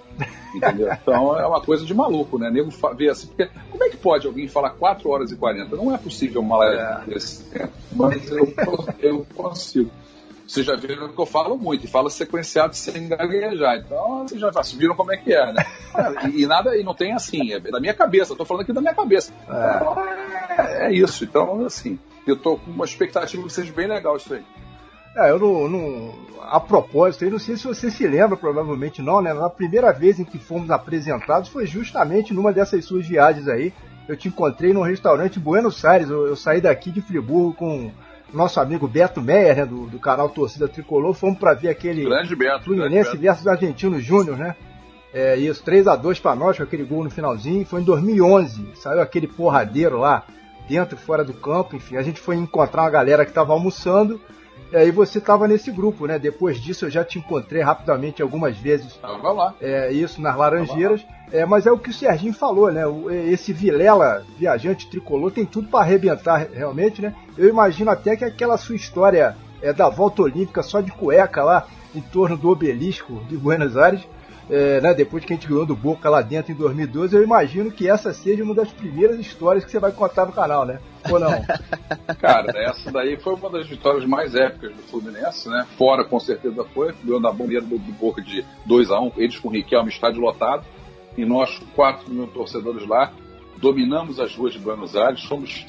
[0.54, 0.88] Entendeu?
[1.06, 2.50] Então é uma coisa de maluco, né?
[2.50, 5.76] Nego ver assim, porque como é que pode alguém falar 4 horas e 40?
[5.76, 7.12] Não é possível uma live é.
[7.12, 7.72] desse tempo.
[7.92, 8.54] Mas eu,
[9.00, 9.90] eu consigo.
[10.46, 13.78] Vocês já viram que eu falo muito, e falo sequenciado sem gaguejar.
[13.78, 15.64] Então, vocês já viram como é que é, né?
[16.34, 18.80] E, nada, e não tem assim, é da minha cabeça, eu tô falando aqui da
[18.80, 19.32] minha cabeça.
[19.48, 21.24] É, é isso.
[21.24, 24.44] Então, assim, eu tô com uma expectativa que seja bem legal isso aí.
[25.16, 29.22] É, eu não, não, A propósito, eu não sei se você se lembra, provavelmente não,
[29.22, 29.32] né?
[29.32, 33.72] Na primeira vez em que fomos apresentados foi justamente numa dessas suas viagens aí.
[34.06, 36.10] Eu te encontrei num restaurante em Buenos Aires.
[36.10, 37.90] Eu, eu saí daqui de Friburgo com
[38.32, 42.34] nosso amigo Beto Meyer, né, do, do canal Torcida Tricolor, fomos para ver aquele grande
[42.34, 44.56] Beto, Fluminense grande versus Argentino Júnior, né?
[45.12, 47.64] É, isso, 3 a 2 para nós, com aquele gol no finalzinho.
[47.64, 50.24] Foi em 2011, saiu aquele porradeiro lá,
[50.68, 51.76] dentro e fora do campo.
[51.76, 54.20] Enfim, a gente foi encontrar uma galera que estava almoçando
[54.76, 56.18] e aí você estava nesse grupo, né?
[56.18, 58.94] Depois disso eu já te encontrei rapidamente algumas vezes.
[58.96, 59.54] Tava lá.
[59.58, 61.02] É, isso, nas Laranjeiras.
[61.32, 62.86] É, mas é o que o Serginho falou, né?
[62.86, 67.14] O, esse Vilela, viajante tricolor, tem tudo para arrebentar realmente, né?
[67.38, 71.66] Eu imagino até que aquela sua história é, da volta olímpica só de cueca lá,
[71.94, 74.06] em torno do obelisco de Buenos Aires,
[74.48, 77.70] é, né, depois que a gente ganhou do Boca lá dentro em 2012, eu imagino
[77.70, 80.78] que essa seja uma das primeiras histórias que você vai contar no canal, né?
[81.10, 81.44] Ou não?
[82.20, 85.66] Cara, essa daí foi uma das vitórias mais épicas do Fluminense, né?
[85.76, 86.94] Fora, com certeza, foi.
[87.04, 90.20] Ganhou na bombeira do, Boca de 2 a 1 um, eles com o Riquelme, estádio
[90.20, 90.64] lotado.
[91.16, 93.10] E nós, 4 mil torcedores lá,
[93.56, 95.22] dominamos as ruas de Buenos Aires.
[95.22, 95.66] Somos,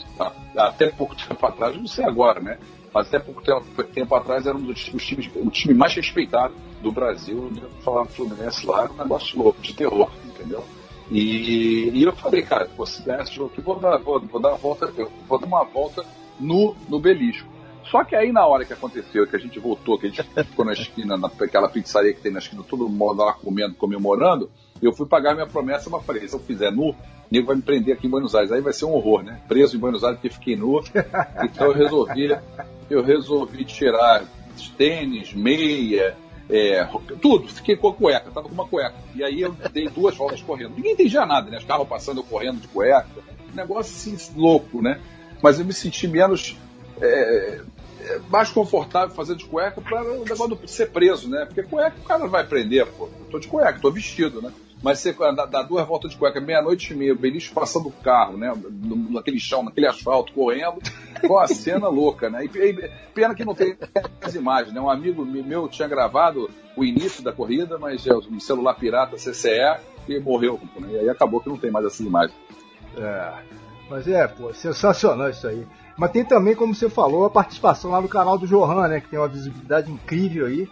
[0.55, 2.59] até pouco tempo atrás, não sei agora, né?
[3.01, 7.51] Até pouco tempo, tempo atrás éramos os, os times, o time mais respeitado do Brasil.
[7.83, 10.63] Falar no Fluminense lá era um negócio louco, de terror, entendeu?
[11.09, 14.41] E, e eu falei, cara, pô, se der esse jogo aqui, vou dar, vou, vou
[14.41, 14.91] dar uma volta,
[15.27, 16.03] vou dar uma volta
[16.39, 17.47] no, no belisco.
[17.89, 20.65] Só que aí na hora que aconteceu, que a gente voltou, que a gente ficou
[20.65, 24.49] na esquina, naquela pizzaria que tem na esquina, todo mundo lá comendo, comemorando,
[24.81, 26.95] eu fui pagar minha promessa, mas falei, se eu fizer nu, o
[27.31, 28.51] nego vai me prender aqui em Buenos Aires.
[28.51, 29.39] Aí vai ser um horror, né?
[29.47, 30.83] Preso em Buenos Aires porque fiquei nu.
[31.43, 32.37] Então eu resolvi,
[32.89, 34.25] eu resolvi tirar
[34.77, 36.15] tênis, meia,
[36.49, 36.87] é,
[37.21, 38.95] tudo, fiquei com a cueca, tava com uma cueca.
[39.13, 40.75] E aí eu dei duas voltas correndo.
[40.75, 41.57] Ninguém entendia nada, né?
[41.57, 43.07] Os carros passando, eu correndo de cueca.
[43.53, 44.99] negócio assim, louco, né?
[45.41, 46.57] Mas eu me senti menos.
[46.99, 47.61] É,
[48.07, 51.45] é mais confortável fazendo de cueca para o negócio de ser preso, né?
[51.45, 53.09] Porque cueca o cara vai prender, pô.
[53.19, 54.51] Eu tô de cueca, tô vestido, né?
[54.81, 55.11] Mas você
[55.49, 58.53] dá duas voltas de cueca, meia-noite e meia, o beliche passando o carro, né?
[59.09, 60.77] Naquele chão, naquele asfalto, correndo.
[61.25, 62.45] Com a cena louca, né?
[62.45, 63.75] E, pena que não tem
[64.21, 64.79] as imagens, né?
[64.79, 69.79] Um amigo meu tinha gravado o início da corrida, mas é um celular pirata CCE
[70.07, 70.59] e morreu.
[70.79, 70.89] Né?
[70.91, 72.37] E aí acabou que não tem mais essas imagens.
[72.95, 73.33] É,
[73.89, 75.65] mas é, pô, sensacional isso aí.
[75.97, 79.01] Mas tem também, como você falou, a participação lá no canal do Johan, né?
[79.01, 80.69] Que tem uma visibilidade incrível aí.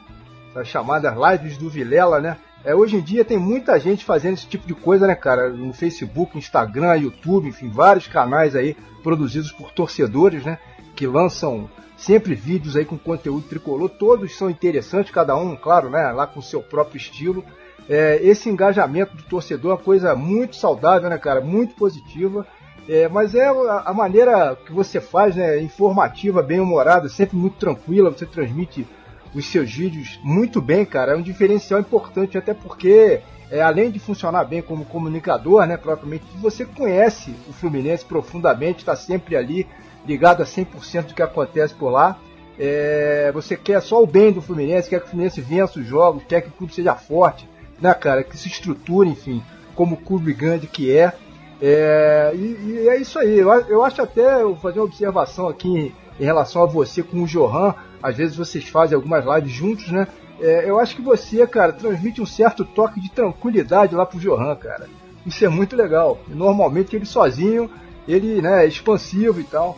[0.56, 2.38] As chamadas lives do Vilela, né?
[2.64, 5.50] É, hoje em dia tem muita gente fazendo esse tipo de coisa, né, cara?
[5.50, 10.58] No Facebook, Instagram, YouTube, enfim, vários canais aí produzidos por torcedores, né?
[10.96, 16.12] que lançam sempre vídeos aí com conteúdo tricolor, todos são interessantes, cada um, claro, né,
[16.12, 17.44] lá com seu próprio estilo.
[17.88, 21.40] É, esse engajamento do torcedor é uma coisa muito saudável, né, cara?
[21.40, 22.46] Muito positiva.
[22.88, 25.60] É, mas é a, maneira que você faz, né?
[25.60, 28.12] Informativa, bem humorada, sempre muito tranquila.
[28.12, 28.88] Você transmite
[29.34, 31.14] os seus vídeos muito bem, cara.
[31.14, 35.78] É um diferencial importante, até porque, é, além de funcionar bem como comunicador, né?
[35.78, 39.68] Propriamente, você conhece o Fluminense profundamente, está sempre ali,
[40.06, 42.20] ligado a 100% do que acontece por lá.
[42.58, 46.24] É, você quer só o bem do Fluminense, quer que o Fluminense vença os jogos,
[46.24, 47.50] quer que o clube seja forte,
[47.82, 48.24] né, cara?
[48.24, 49.42] Que se estruture, enfim,
[49.74, 51.14] como clube grande que é.
[51.62, 53.40] É, e, e, é isso aí.
[53.40, 57.02] Eu, eu acho até, eu vou fazer uma observação aqui em, em, relação a você
[57.02, 57.74] com o Johan.
[58.02, 60.08] Às vezes vocês fazem algumas lives juntos, né?
[60.40, 64.56] É, eu acho que você, cara, transmite um certo toque de tranquilidade lá pro Johan,
[64.56, 64.88] cara.
[65.26, 66.20] Isso é muito legal.
[66.28, 67.70] Normalmente ele sozinho,
[68.08, 69.78] ele né, é expansivo e tal.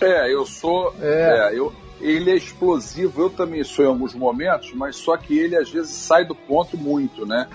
[0.00, 0.94] É, eu sou.
[1.00, 1.50] É.
[1.52, 5.56] é eu, ele é explosivo, eu também sou em alguns momentos, mas só que ele
[5.56, 7.48] às vezes sai do ponto muito, né?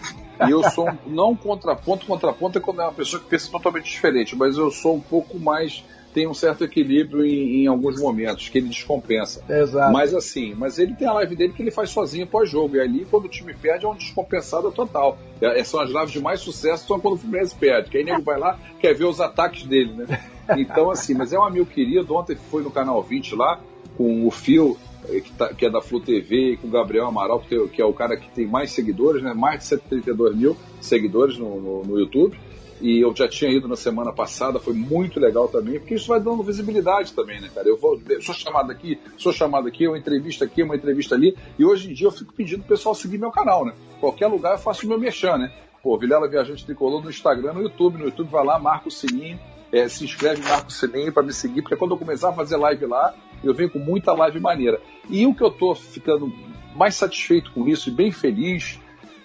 [0.46, 3.86] E eu sou um, não contraponto, contraponto é quando é uma pessoa que pensa totalmente
[3.86, 5.84] diferente, mas eu sou um pouco mais
[6.14, 9.44] tem um certo equilíbrio em, em, alguns momentos, que ele descompensa.
[9.48, 9.94] Exato.
[9.94, 12.76] Mas assim, mas ele tem a live dele que ele faz sozinho pós-jogo.
[12.76, 15.16] E ali, quando o time perde, é um descompensado total.
[15.40, 17.92] É, são as lives de mais sucesso são quando o Fluminense perde.
[17.92, 20.20] Que aí nego vai lá, quer ver os ataques dele, né?
[20.58, 22.16] Então, assim, mas é um amigo querido.
[22.16, 23.60] Ontem foi no canal 20 lá,
[23.96, 24.76] com o Fio,
[25.08, 28.18] que, tá, que, é da Flu TV, com o Gabriel Amaral, que, é o cara
[28.18, 29.34] que tem mais seguidores, né?
[29.34, 32.38] Mais de 132 mil seguidores no, no, no YouTube
[32.82, 36.20] e eu já tinha ido na semana passada, foi muito legal também, porque isso vai
[36.20, 37.68] dando visibilidade também, né, cara?
[37.68, 41.66] Eu vou, sou chamado aqui, sou chamado aqui, uma entrevista aqui, uma entrevista ali, e
[41.66, 43.74] hoje em dia eu fico pedindo pro pessoal seguir meu canal, né?
[44.00, 45.52] Qualquer lugar eu faço o meu mexão, né?
[45.82, 49.40] Pô, Vilela Viajante Tricolor no Instagram, no YouTube, no YouTube vai lá, marca o sininho,
[49.72, 52.58] é, se inscreve, marca o sininho para me seguir, porque quando eu começar a fazer
[52.58, 53.14] live lá,
[53.44, 54.80] eu venho com muita live maneira.
[55.10, 56.32] E o que eu tô ficando
[56.76, 58.80] mais satisfeito com isso e bem feliz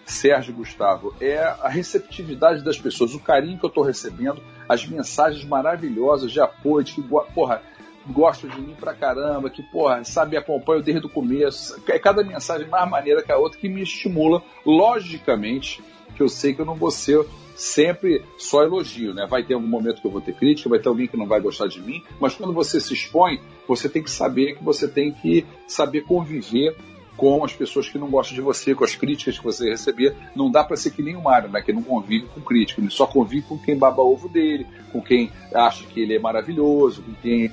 [0.05, 5.45] Sérgio Gustavo, é a receptividade das pessoas, o carinho que eu estou recebendo, as mensagens
[5.45, 7.63] maravilhosas de apoio, de que, porra,
[8.07, 11.81] gostam de mim pra caramba, que, porra, sabe, acompanho desde o começo.
[11.89, 15.83] É cada mensagem mais maneira que a outra que me estimula, logicamente,
[16.17, 19.26] que eu sei que eu não vou ser sempre só elogio, né?
[19.28, 21.40] Vai ter algum momento que eu vou ter crítica, vai ter alguém que não vai
[21.40, 25.12] gostar de mim, mas quando você se expõe, você tem que saber que você tem
[25.12, 26.76] que saber conviver
[27.16, 30.16] com as pessoas que não gostam de você, com as críticas que você receber.
[30.34, 31.61] Não dá para ser que nem o Mário, né?
[31.61, 35.30] Que não convive com crítica, ele só convive com quem baba ovo dele, com quem
[35.55, 37.50] acha que ele é maravilhoso, com quem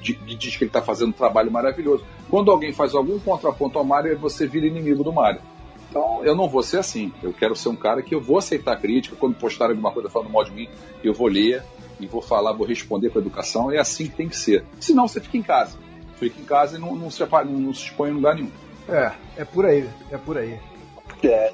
[0.00, 2.04] diz que ele está fazendo um trabalho maravilhoso.
[2.30, 5.40] Quando alguém faz algum contraponto ao Mário, você vira inimigo do Mário.
[5.88, 7.12] Então, eu não vou ser assim.
[7.22, 9.16] Eu quero ser um cara que eu vou aceitar crítica.
[9.16, 10.68] Quando postar alguma coisa falando mal de mim,
[11.02, 11.62] eu vou ler
[11.98, 13.70] e vou falar, vou responder com educação.
[13.70, 14.64] É assim que tem que ser.
[14.78, 15.78] Senão, você fica em casa.
[16.16, 18.50] Fica em casa e não, não, se, não se expõe em lugar nenhum.
[18.88, 20.58] É, é por aí, é por aí.
[21.22, 21.52] É.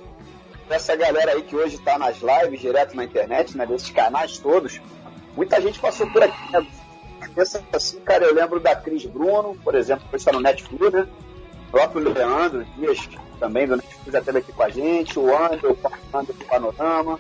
[0.71, 4.81] Essa galera aí que hoje tá nas lives, direto na internet, né, desses canais todos,
[5.37, 6.67] muita gente passou por aqui, né?
[7.35, 11.07] Pensa assim, cara, eu lembro da Cris Bruno, por exemplo, que está no Netflix, né?
[11.75, 13.09] O próprio Leandro Dias,
[13.41, 17.19] também do Netflix, já aqui com a gente, o André, o Fernando do Panorama,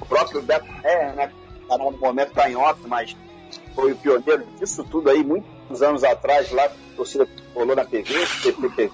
[0.00, 1.32] o próprio Beto é, né?
[1.68, 3.16] Tá no momento tá em off, mas
[3.76, 8.90] foi o pioneiro disso tudo aí, muitos anos atrás, lá, torcida rolou na TV, TV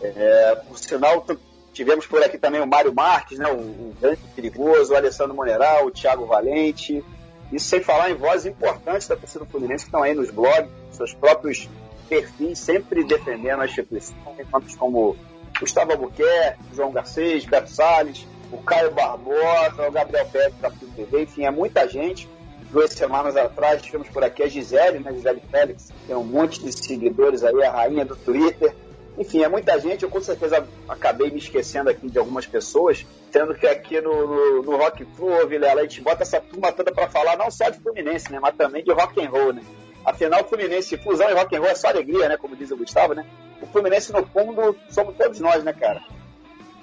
[0.00, 1.26] é, por sinal,
[1.74, 5.84] tivemos por aqui também o Mário Marques, né, o, o grande perigoso, o Alessandro Moneral,
[5.84, 7.04] o Thiago Valente.
[7.52, 11.12] Isso sem falar em vozes importantes da torcida fluminense que estão aí nos blogs, seus
[11.12, 11.68] próprios
[12.08, 14.16] perfis, sempre defendendo a instituição.
[14.36, 14.46] Tem
[14.78, 15.16] como
[15.58, 21.44] Gustavo Albuquerque, João Garcês, Beto Salles, o Caio Barbosa, o Gabriel Pérez da TV, enfim,
[21.44, 22.28] é muita gente.
[22.70, 26.72] Duas semanas atrás tivemos por aqui a Gisele, né, Gisele Félix, tem um monte de
[26.72, 28.74] seguidores aí, a rainha do Twitter.
[29.16, 30.02] Enfim, é muita gente.
[30.02, 34.62] Eu com certeza acabei me esquecendo aqui de algumas pessoas, sendo que aqui no, no,
[34.62, 37.78] no Rock Flu, Vilela, a gente bota essa turma toda para falar não só de
[37.78, 39.62] Fluminense, né, mas também de rock and roll, né?
[40.04, 42.36] Afinal, o Fluminense, fusão e rock and roll é só alegria, né?
[42.36, 43.24] Como diz o Gustavo, né?
[43.62, 46.02] O Fluminense, no fundo, somos todos nós, né, cara?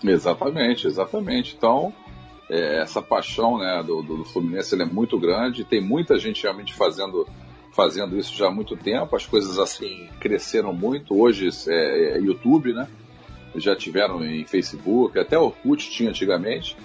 [0.03, 1.55] Exatamente, exatamente.
[1.55, 1.93] Então,
[2.49, 6.73] é, essa paixão né, do, do, do Fluminense é muito grande, tem muita gente realmente
[6.73, 7.27] fazendo
[7.71, 11.17] fazendo isso já há muito tempo, as coisas assim cresceram muito.
[11.17, 12.87] Hoje é, é YouTube, né?
[13.55, 16.75] Já tiveram em Facebook, até Orkut tinha antigamente.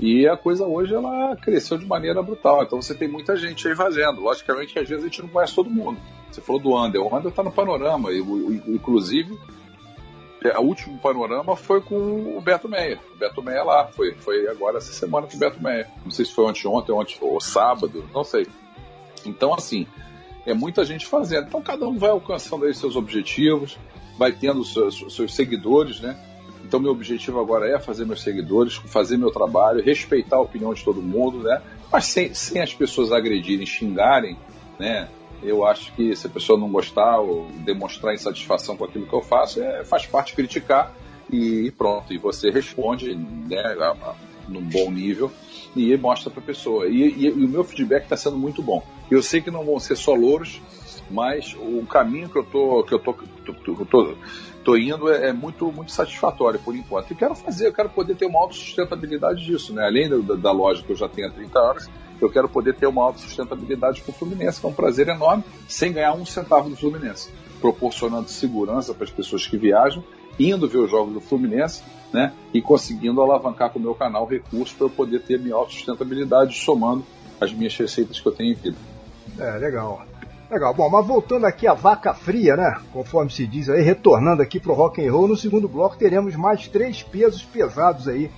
[0.00, 2.62] E a coisa hoje ela cresceu de maneira brutal.
[2.62, 4.22] Então você tem muita gente aí fazendo.
[4.22, 6.00] Logicamente que às vezes a gente não conhece todo mundo.
[6.30, 7.02] Você falou do Under.
[7.02, 8.10] O Under está no panorama.
[8.10, 8.18] E,
[8.66, 9.38] inclusive,
[10.42, 12.98] é, o último panorama foi com o Beto Meia.
[13.14, 13.88] O Beto Meia lá.
[13.88, 15.86] Foi, foi agora essa semana com o Beto Meia.
[16.02, 18.46] Não sei se foi ontem, ontem, ontem ou sábado, não sei.
[19.26, 19.86] Então, assim,
[20.46, 21.46] é muita gente fazendo.
[21.48, 23.78] Então cada um vai alcançando aí seus objetivos,
[24.18, 26.18] vai tendo seus, seus seguidores, né?
[26.70, 30.84] Então meu objetivo agora é fazer meus seguidores, fazer meu trabalho, respeitar a opinião de
[30.84, 31.60] todo mundo, né?
[31.90, 34.38] Mas sem, sem as pessoas agredirem, xingarem,
[34.78, 35.08] né?
[35.42, 39.20] Eu acho que se a pessoa não gostar ou demonstrar insatisfação com aquilo que eu
[39.20, 40.94] faço, é, faz parte criticar
[41.28, 42.12] e pronto.
[42.12, 43.76] E você responde, né?
[44.46, 45.28] num bom nível
[45.74, 46.86] e mostra para a pessoa.
[46.86, 48.80] E, e, e, o meu feedback está sendo muito bom.
[49.10, 50.62] Eu sei que não vão ser só louros,
[51.10, 54.16] mas o caminho que eu tô que eu tô, tô, tô, tô,
[54.70, 57.10] tô indo é, é, muito muito satisfatório por enquanto.
[57.10, 59.84] E quero fazer, eu quero poder ter uma autossustentabilidade disso, né?
[59.84, 61.90] Além da, da loja que eu já tenho há 30 anos,
[62.20, 65.92] eu quero poder ter uma autossustentabilidade com o Fluminense, que é um prazer enorme, sem
[65.92, 70.04] ganhar um centavo do Fluminense, proporcionando segurança para as pessoas que viajam,
[70.38, 72.32] indo ver os jogos do Fluminense né?
[72.52, 77.04] E conseguindo alavancar com o meu canal recursos para eu poder ter minha autossustentabilidade somando
[77.40, 78.76] as minhas receitas que eu tenho em vida.
[79.38, 80.04] É, legal.
[80.50, 80.74] Legal.
[80.74, 82.76] Bom, mas voltando aqui à vaca fria, né?
[82.92, 86.66] Conforme se diz aí, retornando aqui pro rock and roll, no segundo bloco teremos mais
[86.66, 88.30] três pesos pesados aí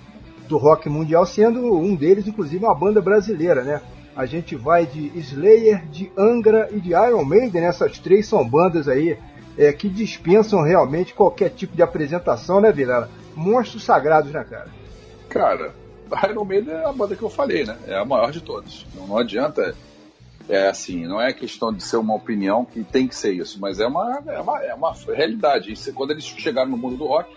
[0.46, 3.80] do rock mundial, sendo um deles, inclusive, uma banda brasileira, né?
[4.14, 7.64] A gente vai de Slayer, de Angra e de Iron Maiden.
[7.64, 9.16] Essas três são bandas aí
[9.56, 13.08] é, que dispensam realmente qualquer tipo de apresentação, né, Vilela?
[13.34, 14.68] monstros sagrados, né, cara?
[15.28, 15.74] Cara,
[16.30, 17.76] Iron Maiden é a banda que eu falei, né?
[17.86, 18.86] É a maior de todas.
[18.94, 19.74] Não, não adianta.
[20.48, 23.80] É assim, não é questão de ser uma opinião que tem que ser isso, mas
[23.80, 25.72] é uma, é uma, é uma realidade.
[25.72, 27.34] E quando eles chegaram no mundo do rock,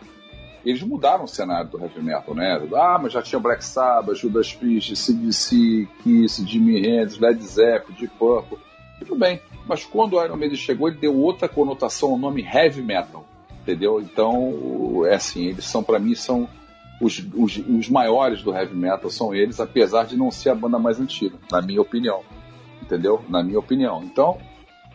[0.66, 2.60] eles mudaram o cenário do heavy metal, né?
[2.76, 8.14] Ah, mas já tinha Black Sabbath, Judas Priest, CDC, Kiss, Jimi Hendrix, Led Zeppelin, Deep
[8.18, 8.58] Purple.
[9.00, 9.40] Tudo bem.
[9.68, 13.26] Mas quando o Iron Maiden chegou, ele deu outra conotação ao nome heavy metal
[13.66, 14.00] entendeu?
[14.00, 16.48] Então, é assim, eles são, para mim, são
[17.02, 20.78] os, os, os, maiores do heavy metal, são eles, apesar de não ser a banda
[20.78, 22.22] mais antiga, na minha opinião,
[22.86, 23.24] entendeu?
[23.28, 24.04] Na minha opinião.
[24.04, 24.38] Então,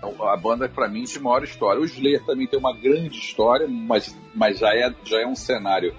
[0.02, 1.80] a banda, para mim, de maior história.
[1.80, 5.94] O Slayer também tem uma grande história, mas, mas já, é, já é um cenário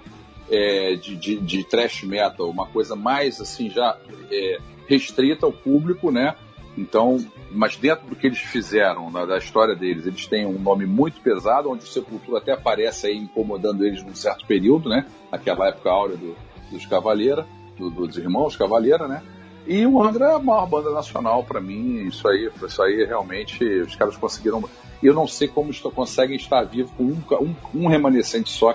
[0.50, 3.96] é, de, de, de thrash metal, uma coisa mais, assim, já
[4.30, 6.34] é, restrita ao público, né?
[6.76, 7.18] Então,
[7.50, 11.20] mas dentro do que eles fizeram, na, da história deles, eles têm um nome muito
[11.20, 15.06] pesado, onde o Sepultura até aparece aí incomodando eles num certo período, né?
[15.30, 16.34] Aquela época áurea do,
[16.70, 19.22] dos Cavaleira, do, dos irmãos Cavaleira, né?
[19.66, 23.64] E o Angra é a maior banda nacional para mim, isso aí, isso aí realmente
[23.64, 24.62] os caras conseguiram.
[25.02, 28.72] Eu não sei como estão, conseguem estar vivos com um, um, um remanescente só,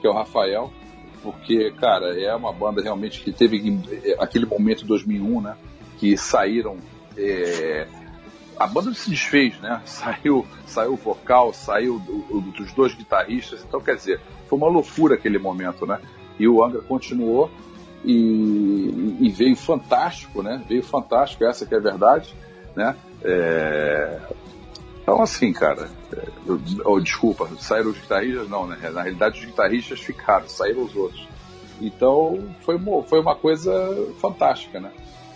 [0.00, 0.72] que é o Rafael,
[1.22, 3.80] porque, cara, é uma banda realmente que teve
[4.18, 5.56] aquele momento em 2001, né?
[5.98, 6.78] Que saíram
[7.16, 7.86] é,
[8.58, 9.80] a banda se desfez, né?
[9.86, 15.14] Saiu, saiu o vocal, saiu do, dos dois guitarristas, então quer dizer, foi uma loucura
[15.14, 16.00] aquele momento, né?
[16.38, 17.50] E o Angra continuou
[18.04, 20.62] e, e veio fantástico, né?
[20.68, 22.34] Veio fantástico, essa que é a verdade,
[22.76, 22.96] né?
[23.22, 24.20] É...
[25.02, 26.28] Então assim, cara, é,
[26.84, 28.48] oh, desculpa, saíram os guitarristas?
[28.48, 28.76] Não, né?
[28.90, 31.26] Na realidade os guitarristas ficaram, saíram os outros.
[31.80, 33.72] Então foi, foi uma coisa
[34.20, 34.90] fantástica, né?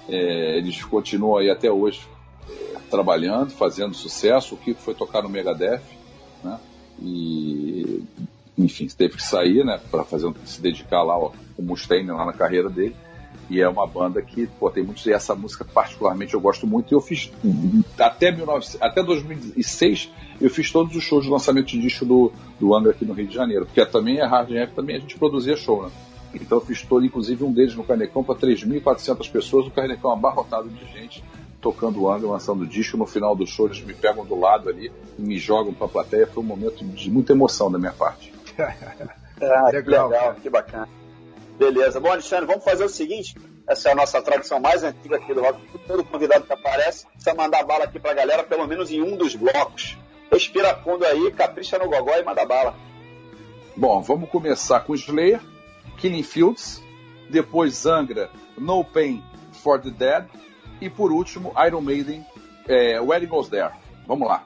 [0.08, 2.00] É, eles continuam aí até hoje
[2.48, 4.54] é, trabalhando, fazendo sucesso.
[4.54, 5.82] O que foi tocar no Megadeth,
[6.42, 6.58] né?
[7.00, 7.77] E
[8.58, 12.68] enfim, teve que sair, né, para fazer se dedicar lá ao Mustaine lá na carreira
[12.68, 12.94] dele.
[13.50, 15.06] E é uma banda que, pô, tem muitos.
[15.06, 16.92] E essa música, particularmente, eu gosto muito.
[16.92, 17.32] E eu fiz.
[17.98, 22.30] Até, 19, até 2006, eu fiz todos os shows de lançamento de disco do,
[22.60, 23.64] do Angra aqui no Rio de Janeiro.
[23.64, 25.90] Porque também é hard rap, também a gente produzia show, né?
[26.34, 30.68] Então eu fiz todo, inclusive um deles no Carnecão para 3.400 pessoas, o Carnecão abarrotado
[30.68, 31.24] de gente,
[31.58, 32.98] tocando Angra, lançando disco.
[32.98, 35.90] No final do show eles me pegam do lado ali e me jogam para a
[35.90, 36.26] plateia.
[36.26, 38.37] Foi um momento de muita emoção da minha parte.
[38.58, 40.88] Ah, legal, que legal, que bacana.
[41.58, 42.00] Beleza.
[42.00, 43.36] Bom, Alexandre, vamos fazer o seguinte.
[43.68, 45.60] Essa é a nossa tradição mais antiga aqui do Rock.
[45.86, 49.16] Todo convidado que aparece precisa mandar bala aqui para a galera, pelo menos em um
[49.16, 49.98] dos blocos.
[50.30, 52.74] Respira fundo aí, capricha no gogó e manda bala.
[53.76, 55.40] Bom, vamos começar com Slayer
[55.98, 56.82] Killing Fields,
[57.28, 60.26] depois Angra, No Pain for the Dead
[60.80, 62.24] e por último Iron Maiden,
[62.66, 63.72] é, Where It Goes There.
[64.06, 64.44] Vamos lá.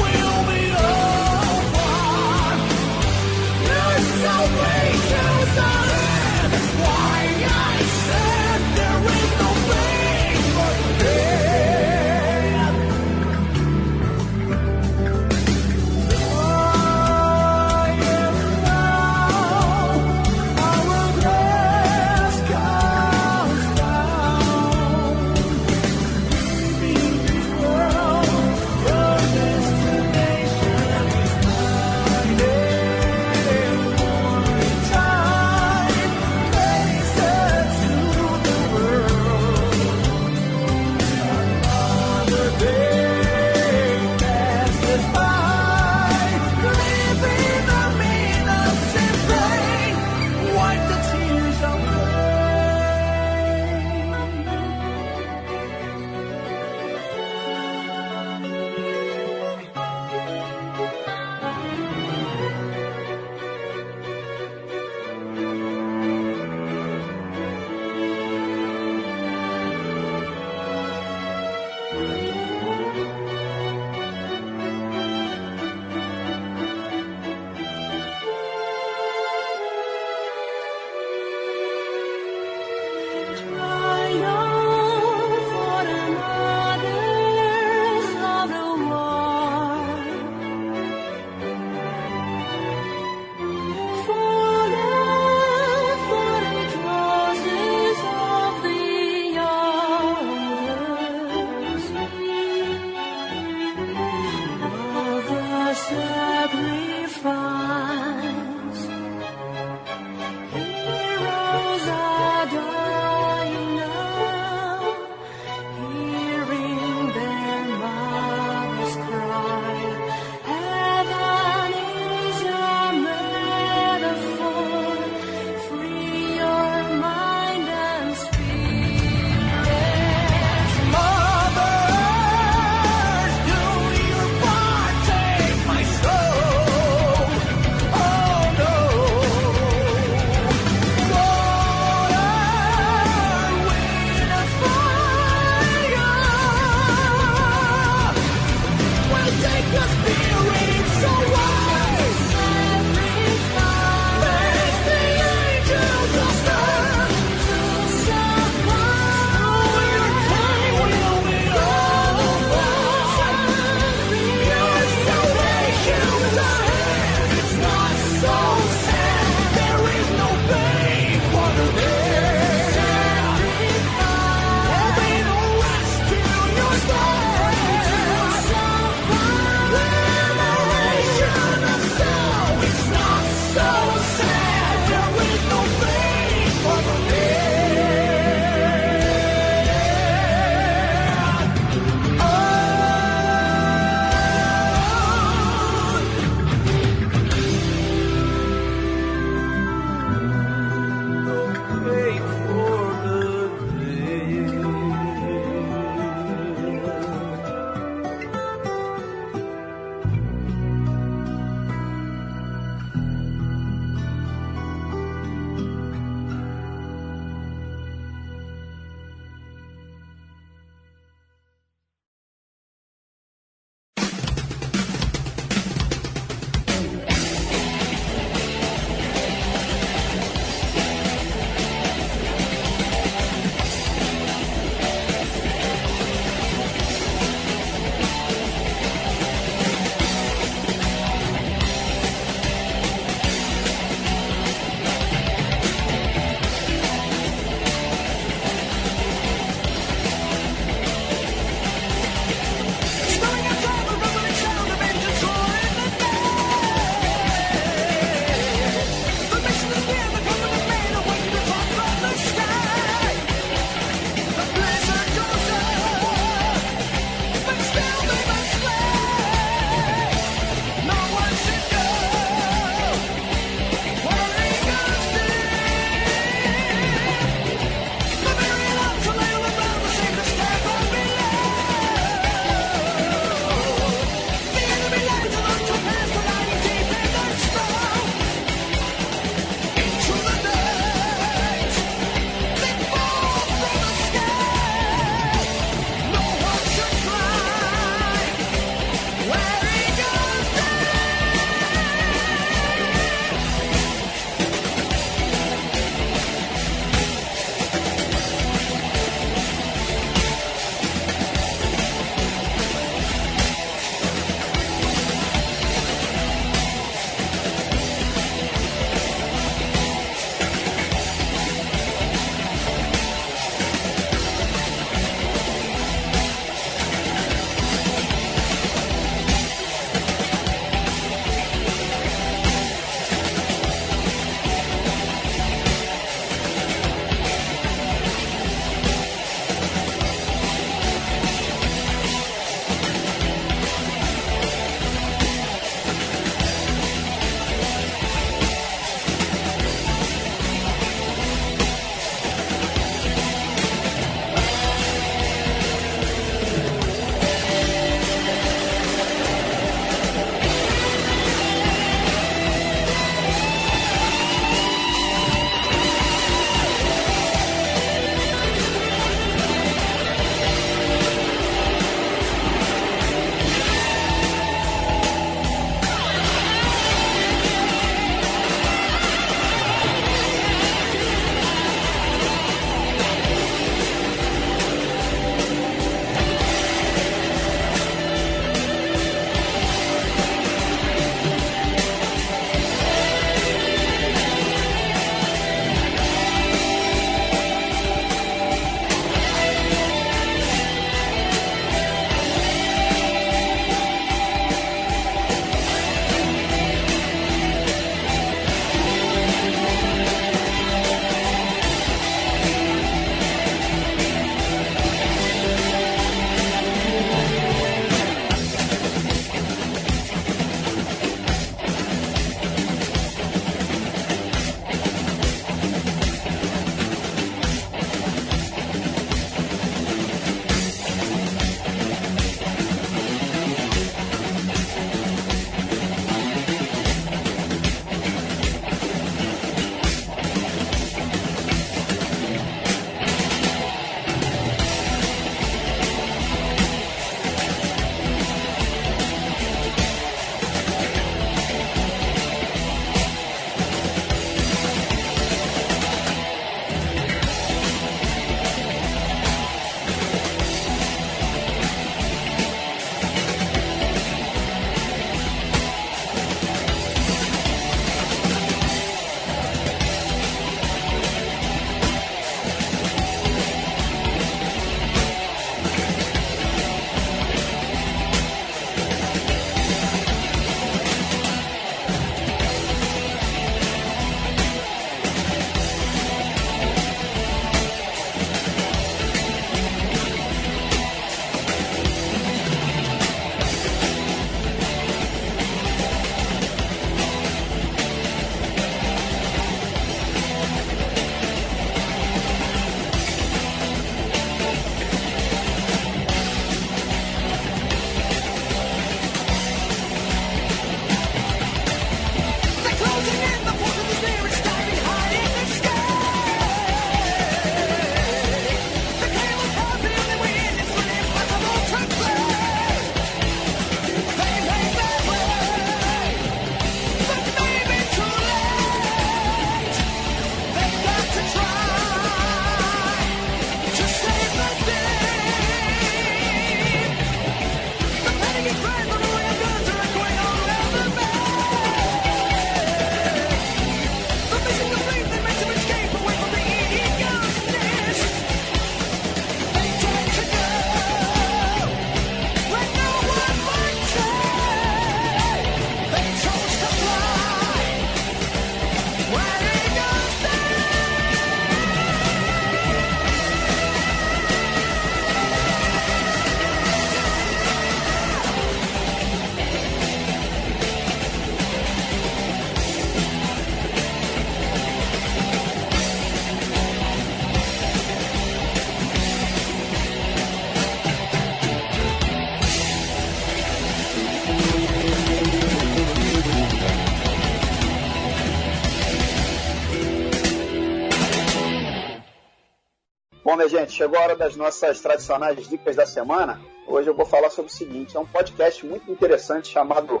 [593.44, 596.40] Minha gente, chegou a hora das nossas tradicionais dicas da semana.
[596.66, 600.00] Hoje eu vou falar sobre o seguinte: é um podcast muito interessante chamado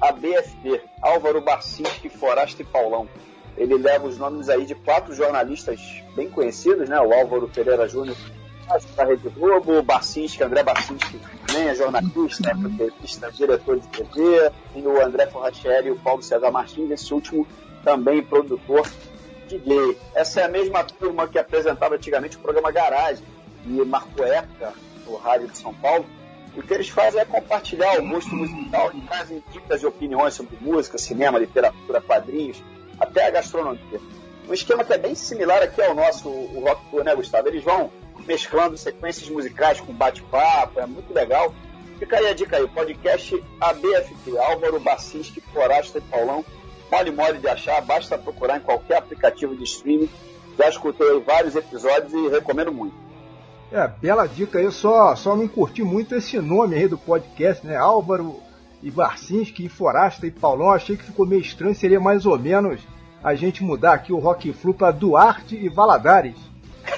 [0.00, 3.08] ABFP Álvaro Barcinski, Forasta e Paulão.
[3.56, 5.80] Ele leva os nomes aí de quatro jornalistas
[6.16, 7.00] bem conhecidos, né?
[7.00, 8.16] O Álvaro Pereira Júnior,
[8.96, 14.50] da Rede Globo, o Barcinski, André Barcinski, também é jornalista, é roteirista, diretor de TV,
[14.74, 17.46] e o André Forratieri e o Paulo César Martins, esse último
[17.84, 18.86] também produtor
[19.58, 19.98] DJ.
[20.14, 23.24] Essa é a mesma turma que apresentava antigamente o programa Garagem
[23.66, 24.72] e marcou época
[25.06, 26.06] no rádio de São Paulo.
[26.56, 30.56] O que eles fazem é compartilhar o gosto musical e trazem dicas e opiniões sobre
[30.60, 32.62] música, cinema, literatura, quadrinhos,
[32.98, 34.00] até a gastronomia.
[34.48, 37.48] Um esquema que é bem similar aqui ao nosso o Rock Tour, né, Gustavo?
[37.48, 37.90] Eles vão
[38.26, 41.54] mesclando sequências musicais com bate-papo, é muito legal.
[41.98, 46.44] Fica aí a dica aí, podcast ABFP, Álvaro Bacinski, Forasta e Paulão
[46.90, 50.08] mole mole de achar, basta procurar em qualquer aplicativo de streaming.
[50.58, 52.94] Já escutei vários episódios e recomendo muito.
[53.72, 57.76] É, bela dica aí, só, só não curti muito esse nome aí do podcast, né?
[57.76, 58.36] Álvaro
[58.82, 62.80] e Barcinski, Forasta e Paulão, achei que ficou meio estranho, seria mais ou menos
[63.22, 66.36] a gente mudar aqui o Rock Flu para Duarte e Valadares.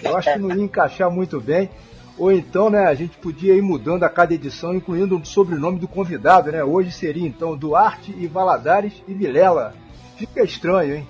[0.02, 1.68] Eu acho que não ia encaixar muito bem.
[2.16, 5.88] Ou então, né, a gente podia ir mudando a cada edição, incluindo o sobrenome do
[5.88, 6.62] convidado, né?
[6.62, 9.74] Hoje seria então Duarte e Valadares e Vilela.
[10.22, 11.08] Fica estranho, hein?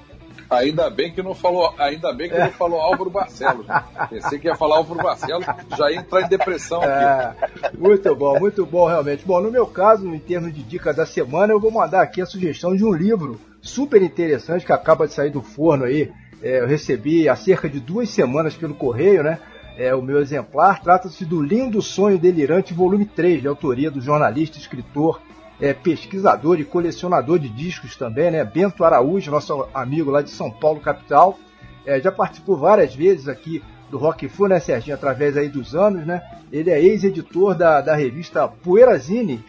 [0.48, 2.44] Ainda bem que não falou, ainda bem que é.
[2.44, 3.66] não falou Álvaro Barcelos.
[4.08, 5.44] Pensei que ia falar Álvaro Barcelos,
[5.76, 6.90] já ia entrar em depressão aqui.
[6.90, 9.22] É, muito bom, muito bom realmente.
[9.26, 12.26] Bom, no meu caso, em termos de dica da semana, eu vou mandar aqui a
[12.26, 16.10] sugestão de um livro super interessante que acaba de sair do forno aí.
[16.42, 19.38] É, eu recebi há cerca de duas semanas pelo correio, né?
[19.76, 24.56] É, o meu exemplar trata-se do Lindo Sonho Delirante, volume 3, de autoria do jornalista,
[24.56, 25.20] escritor
[25.62, 28.44] é, pesquisador e colecionador de discos também, né?
[28.44, 31.38] Bento Araújo, nosso amigo lá de São Paulo, capital.
[31.86, 34.96] É, já participou várias vezes aqui do Rock Flu, né, Serginho?
[34.96, 36.20] Através aí dos anos, né?
[36.50, 39.44] Ele é ex-editor da, da revista Poeirazine,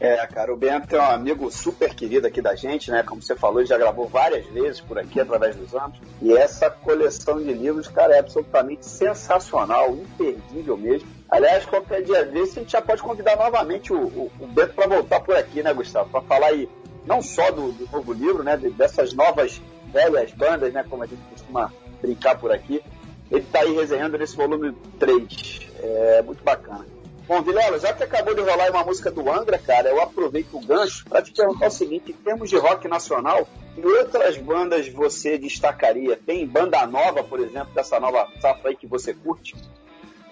[0.00, 3.02] É, cara, o Bento é um amigo super querido aqui da gente, né?
[3.02, 5.98] Como você falou, ele já gravou várias vezes por aqui através dos anos.
[6.20, 11.08] E essa coleção de livros, cara, é absolutamente sensacional, imperdível mesmo.
[11.30, 14.88] Aliás, qualquer dia desse a gente já pode convidar novamente o, o, o Bento para
[14.88, 16.10] voltar por aqui, né, Gustavo?
[16.10, 16.68] Para falar aí
[17.06, 18.56] não só do, do, novo livro, né?
[18.56, 19.60] Dessas novas
[19.94, 20.84] velhas bandas, né?
[20.88, 21.72] Como a gente costuma
[22.02, 22.82] brincar por aqui.
[23.30, 25.70] Ele está aí resenhando nesse volume 3.
[25.78, 26.84] É muito bacana.
[27.26, 30.60] Bom, Vilela, já que acabou de rolar uma música do Angra, cara, eu aproveito o
[30.60, 35.38] gancho para te perguntar o seguinte: em termos de rock nacional, que outras bandas você
[35.38, 36.18] destacaria?
[36.18, 39.56] Tem banda nova, por exemplo, dessa nova safra aí que você curte?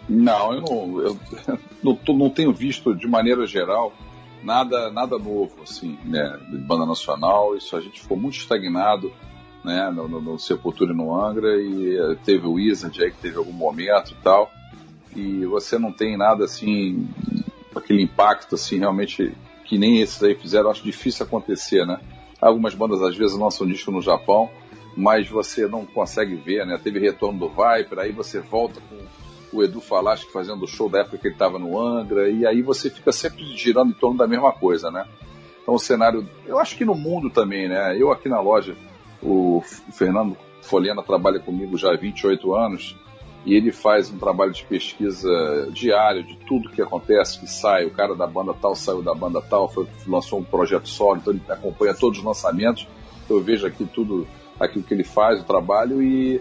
[0.07, 1.19] Não, eu não, eu
[1.83, 3.93] não, não tenho visto de maneira geral
[4.43, 7.57] nada, nada novo, assim, né, de banda nacional.
[7.57, 9.13] Isso a gente ficou muito estagnado
[9.65, 13.37] né, no, no, no Sepultura e no Angra, e teve o Wizard aí que teve
[13.37, 14.51] algum momento e tal,
[15.15, 17.09] e você não tem nada assim,
[17.75, 19.33] aquele impacto assim, realmente,
[19.65, 22.01] que nem esses aí fizeram, acho difícil acontecer, né?
[22.41, 24.51] Algumas bandas às vezes lançam disco no Japão,
[24.97, 26.79] mas você não consegue ver, né?
[26.83, 31.01] Teve retorno do Viper, aí você volta com o Edu Falaschi fazendo o show da
[31.01, 34.27] época que ele estava no Angra, e aí você fica sempre girando em torno da
[34.27, 35.07] mesma coisa, né?
[35.63, 37.97] Então o cenário, eu acho que no mundo também, né?
[37.97, 38.77] Eu aqui na loja
[39.23, 39.63] o
[39.93, 42.97] Fernando Folhena trabalha comigo já há 28 anos
[43.45, 47.91] e ele faz um trabalho de pesquisa diário de tudo que acontece, que sai, o
[47.91, 51.43] cara da banda tal saiu da banda tal, foi, lançou um projeto solo, então ele
[51.49, 52.87] acompanha todos os lançamentos,
[53.29, 54.27] eu vejo aqui tudo
[54.61, 56.41] aquilo que ele faz, o trabalho, e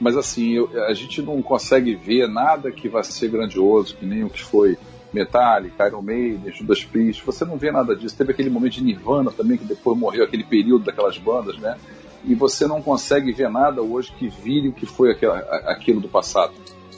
[0.00, 4.24] mas assim, eu, a gente não consegue ver nada que vai ser grandioso, que nem
[4.24, 4.78] o que foi
[5.12, 8.16] Metallica, Iron Maiden, Judas Priest, você não vê nada disso.
[8.16, 11.76] Teve aquele momento de Nirvana também, que depois morreu aquele período daquelas bandas, né?
[12.24, 16.08] E você não consegue ver nada hoje que vire o que foi aquilo, aquilo do
[16.08, 16.52] passado.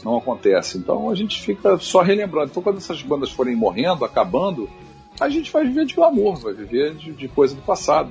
[0.04, 0.78] Não acontece.
[0.78, 2.50] Então a gente fica só relembrando.
[2.50, 4.68] Então quando essas bandas forem morrendo, acabando,
[5.20, 8.10] a gente vai viver de glamour, vai viver de, de coisa do passado.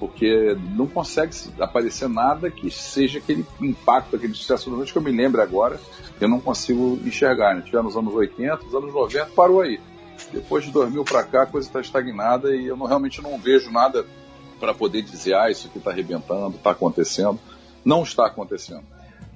[0.00, 5.10] Porque não consegue aparecer nada que seja aquele impacto, aquele sucesso noite que eu me
[5.10, 5.80] lembro agora,
[6.20, 7.54] eu não consigo enxergar.
[7.54, 7.62] Né?
[7.62, 9.80] Tivemos nos anos 80, os anos 90 parou aí.
[10.32, 13.70] Depois de 2000 para cá a coisa está estagnada e eu não, realmente não vejo
[13.70, 14.04] nada
[14.58, 17.38] para poder dizer, ah, isso aqui está arrebentando, está acontecendo.
[17.84, 18.82] Não está acontecendo.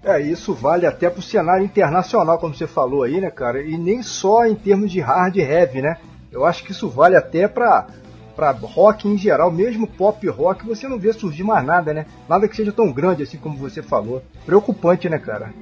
[0.05, 3.63] É, isso vale até para o cenário internacional, como você falou aí, né, cara?
[3.63, 5.97] E nem só em termos de hard heavy, né?
[6.31, 7.87] Eu acho que isso vale até para
[8.35, 12.07] para rock em geral, mesmo pop rock, você não vê surgir mais nada, né?
[12.27, 14.23] Nada que seja tão grande assim como você falou.
[14.47, 15.53] Preocupante, né, cara?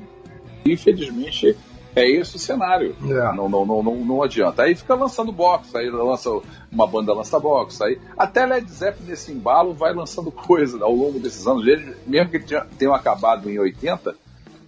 [0.65, 1.57] Infelizmente,
[1.95, 2.97] é esse o cenário.
[3.03, 3.35] É.
[3.35, 4.63] Não, não, não, não, não adianta.
[4.63, 6.31] Aí fica lançando box, aí lança
[6.71, 11.19] uma banda lança box, aí até Led Zeppelin nesse embalo vai lançando coisa ao longo
[11.19, 11.67] desses anos.
[11.67, 12.39] Ele, mesmo que
[12.79, 14.15] tenham acabado em 80,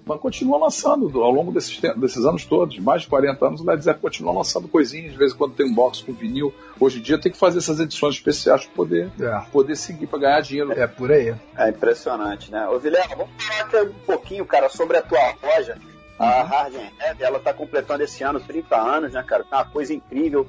[0.05, 3.83] mas continua lançando ao longo desses, desses anos todos, mais de 40 anos, o Led
[3.83, 6.53] Zeppelin continua lançando coisinhas, de vez em quando tem um box com vinil.
[6.81, 9.41] Hoje em dia tem que fazer essas edições especiais para poder, é.
[9.53, 10.73] poder seguir, para ganhar dinheiro.
[10.73, 11.35] É por aí.
[11.57, 12.69] É impressionante, né?
[12.69, 15.79] Ô Vilela, vamos falar um pouquinho, cara, sobre a tua loja.
[16.23, 19.43] A Hard Heavy, ela está completando esse ano 30 anos, né, cara?
[19.43, 20.47] Tá uma coisa incrível.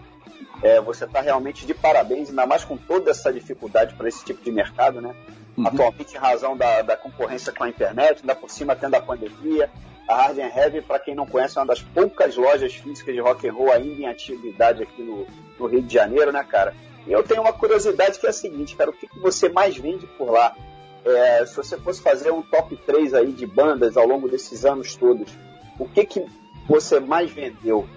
[0.62, 4.44] É, você está realmente de parabéns, ainda mais com toda essa dificuldade para esse tipo
[4.44, 5.16] de mercado, né?
[5.58, 5.68] Uhum.
[5.68, 9.70] Atualmente, em razão da, da concorrência com a internet, ainda por cima tendo a pandemia.
[10.08, 13.48] A Hard Heavy, para quem não conhece, é uma das poucas lojas físicas de rock
[13.48, 15.26] and roll ainda em atividade aqui no,
[15.60, 16.76] no Rio de Janeiro, né, cara?
[17.08, 19.76] E eu tenho uma curiosidade que é a seguinte, cara, o que, que você mais
[19.76, 20.56] vende por lá?
[21.04, 24.96] É, se você fosse fazer um top 3 aí de bandas ao longo desses anos
[24.96, 25.30] todos,
[25.80, 26.26] o que, que
[26.68, 27.88] você mais vendeu?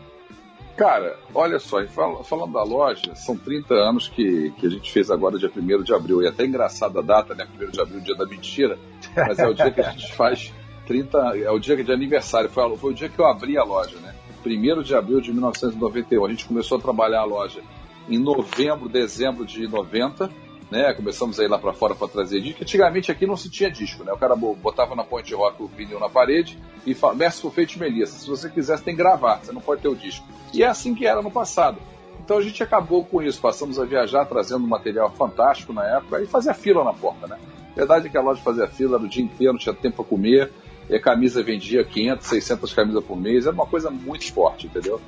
[0.76, 1.82] Cara, olha só,
[2.22, 5.94] falando da loja, são 30 anos que, que a gente fez agora, dia 1 de
[5.94, 6.22] abril.
[6.22, 7.46] E até engraçada a data, né?
[7.58, 8.78] 1 de abril, dia da mentira.
[9.16, 10.52] Mas é o dia que a gente faz
[10.86, 11.38] 30.
[11.38, 12.50] É o dia de aniversário.
[12.50, 14.14] Foi, foi o dia que eu abri a loja, né?
[14.44, 16.26] 1 de abril de 1991.
[16.26, 17.62] A gente começou a trabalhar a loja
[18.06, 20.30] em novembro, dezembro de 90
[20.70, 20.92] né?
[20.94, 22.62] Começamos a ir lá para fora para trazer disco.
[22.62, 24.12] Antigamente aqui não se tinha disco, né?
[24.12, 28.18] O cara botava na ponte rock o vinil na parede e falava, Merciful Fate Melissa,
[28.18, 30.26] se você quiser você tem que gravar, você não pode ter o disco.
[30.52, 31.78] E é assim que era no passado.
[32.24, 36.26] Então a gente acabou com isso, passamos a viajar trazendo material fantástico na época e
[36.26, 37.38] fazia fila na porta, né?
[37.74, 40.50] Verdade é que a loja fazia fila o dia inteiro, não tinha tempo para comer,
[40.88, 45.00] e a camisa vendia 500, 600 camisas por mês, era uma coisa muito forte, entendeu?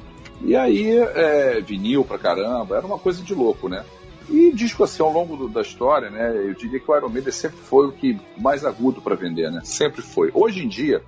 [0.43, 3.85] E aí, é, vinil pra caramba, era uma coisa de louco, né?
[4.29, 7.33] E disco assim, ao longo do, da história, né, eu diria que o Iron Maiden
[7.33, 9.61] sempre foi o que mais agudo para vender, né?
[9.65, 10.31] Sempre foi.
[10.35, 11.03] Hoje em dia,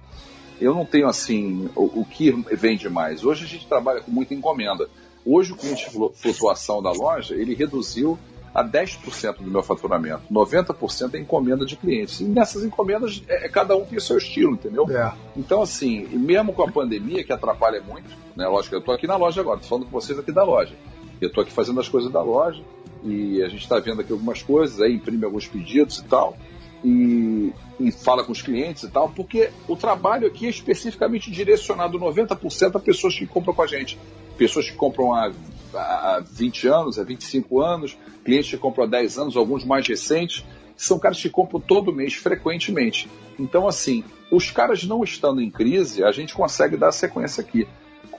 [0.61, 3.25] eu não tenho assim o, o, que vende mais.
[3.25, 4.89] Hoje a gente trabalha com muita encomenda.
[5.25, 8.19] Hoje o cliente de flutuação da loja, ele reduziu
[8.55, 10.23] a 10% do meu faturamento.
[10.31, 12.21] 90% é encomenda de clientes.
[12.21, 14.87] E nessas encomendas, é, é, cada um tem o seu estilo, entendeu?
[14.91, 15.13] É.
[15.37, 18.47] Então, assim, mesmo com a pandemia, que atrapalha muito, né?
[18.49, 20.75] Lógico, eu estou aqui na loja agora, estou falando com vocês aqui da loja.
[21.21, 22.63] Eu estou aqui fazendo as coisas da loja,
[23.03, 26.37] e a gente está vendo aqui algumas coisas, aí imprime alguns pedidos e tal,
[26.85, 31.99] e, e, fala com os clientes e tal, porque o trabalho aqui é especificamente direcionado
[31.99, 33.99] 90% a pessoas que compram com a gente.
[34.39, 35.31] Pessoas que compram há,
[35.75, 40.45] há 20 anos, há 25 anos, clientes que compram há 10 anos, alguns mais recentes,
[40.75, 43.07] são caras que compram todo mês, frequentemente.
[43.39, 44.03] Então, assim,
[44.33, 47.69] os caras não estando em crise, a gente consegue dar sequência aqui.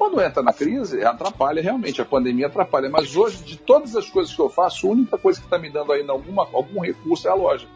[0.01, 2.89] Quando entra na crise, atrapalha realmente, a pandemia atrapalha.
[2.89, 5.69] Mas hoje, de todas as coisas que eu faço, a única coisa que está me
[5.69, 7.67] dando ainda alguma, algum recurso é a loja.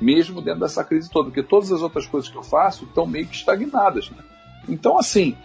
[0.00, 3.28] Mesmo dentro dessa crise toda, porque todas as outras coisas que eu faço estão meio
[3.28, 4.10] que estagnadas.
[4.10, 4.16] Né?
[4.68, 5.36] Então, assim,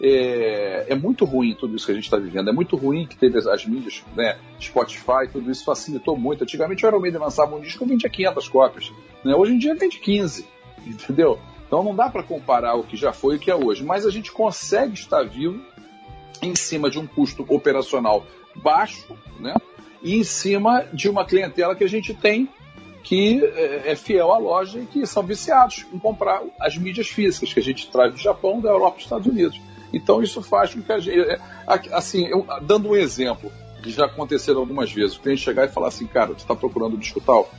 [0.00, 2.48] é, é, muito ruim tudo isso que a gente está vivendo.
[2.48, 6.42] É muito ruim que teve as, as, mídias, né, Spotify, tudo isso facilitou muito.
[6.42, 8.90] Antigamente o Iron Maiden lançava um disco e vendia 500 cópias.
[9.22, 9.34] Né?
[9.34, 10.46] Hoje em dia vende 15,
[10.86, 11.38] entendeu?
[11.66, 13.84] Então não dá para comparar o que já foi e o que é hoje.
[13.84, 15.60] Mas a gente consegue estar vivo
[16.42, 19.54] em cima de um custo operacional baixo, né?
[20.02, 22.48] E em cima de uma clientela que a gente tem
[23.04, 27.52] que é, é fiel à loja e que são viciados em comprar as mídias físicas
[27.52, 29.60] que a gente traz do Japão, da Europa e dos Estados Unidos.
[29.92, 31.38] Então isso faz com que a gente, é,
[31.92, 33.50] assim, eu, dando um exemplo
[33.82, 36.96] que já aconteceram algumas vezes, o cliente chegar e falar assim, cara, você está procurando
[36.96, 37.50] disco tal?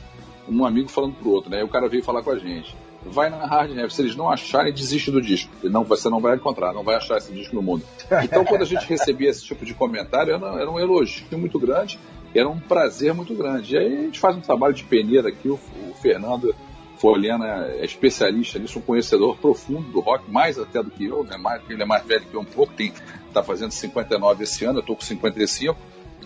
[0.48, 1.60] Um amigo falando pro outro, né?
[1.60, 2.74] E o cara veio falar com a gente.
[3.06, 3.92] Vai na Hard Heavy.
[3.92, 5.50] Se eles não acharem, desiste do disco.
[5.64, 7.84] Não, você não vai encontrar, não vai achar esse disco no mundo.
[8.22, 11.98] Então, quando a gente recebia esse tipo de comentário, era, era um elogio muito grande,
[12.34, 13.74] era um prazer muito grande.
[13.74, 16.54] E aí a gente faz um trabalho de peneira aqui, o, o Fernando
[16.98, 21.36] Folena é especialista nisso, um conhecedor profundo do rock, mais até do que eu, né?
[21.36, 24.80] mais, ele é mais velho que eu um pouco, está fazendo 59 esse ano, eu
[24.80, 25.76] estou com 55,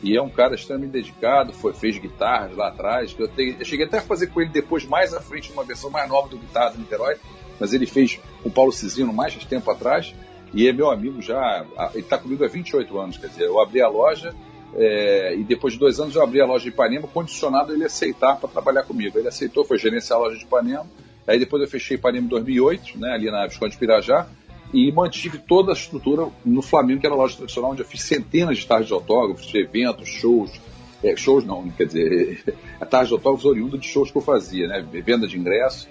[0.03, 3.87] e é um cara extremamente dedicado, foi, fez guitarras lá atrás, eu, te, eu, cheguei
[3.87, 6.71] até a fazer com ele depois, mais à frente, uma versão mais nova do Guitarra
[6.71, 7.17] do Niterói,
[7.59, 10.15] mas ele fez com o Paulo Cisino mais tempo atrás,
[10.55, 13.81] e é meu amigo já, ele está comigo há 28 anos, quer dizer, eu abri
[13.83, 14.35] a loja
[14.75, 17.85] é, e depois de dois anos eu abri a loja de Ipanema, condicionado a ele
[17.85, 19.19] aceitar para trabalhar comigo.
[19.19, 20.87] Ele aceitou, foi gerenciar a loja de Ipanema.
[21.27, 24.27] Aí depois eu fechei Ipanema em 2008, né, ali na Visconde de Pirajá,
[24.73, 28.03] e mantive toda a estrutura no Flamengo, que era a loja tradicional, onde eu fiz
[28.03, 30.61] centenas de tardes de autógrafos, de eventos, shows.
[31.03, 34.67] É, shows não, quer dizer, a tarde de autógrafos oriundo de shows que eu fazia,
[34.67, 35.89] né, venda de ingresso.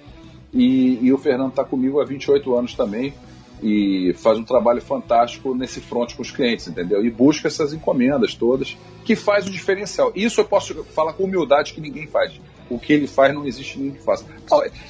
[0.53, 3.13] E, e o Fernando está comigo há 28 anos também,
[3.61, 7.03] e faz um trabalho fantástico nesse front com os clientes, entendeu?
[7.03, 10.11] E busca essas encomendas todas, que faz o diferencial.
[10.15, 12.39] Isso eu posso falar com humildade que ninguém faz.
[12.69, 14.25] O que ele faz não existe ninguém que faça.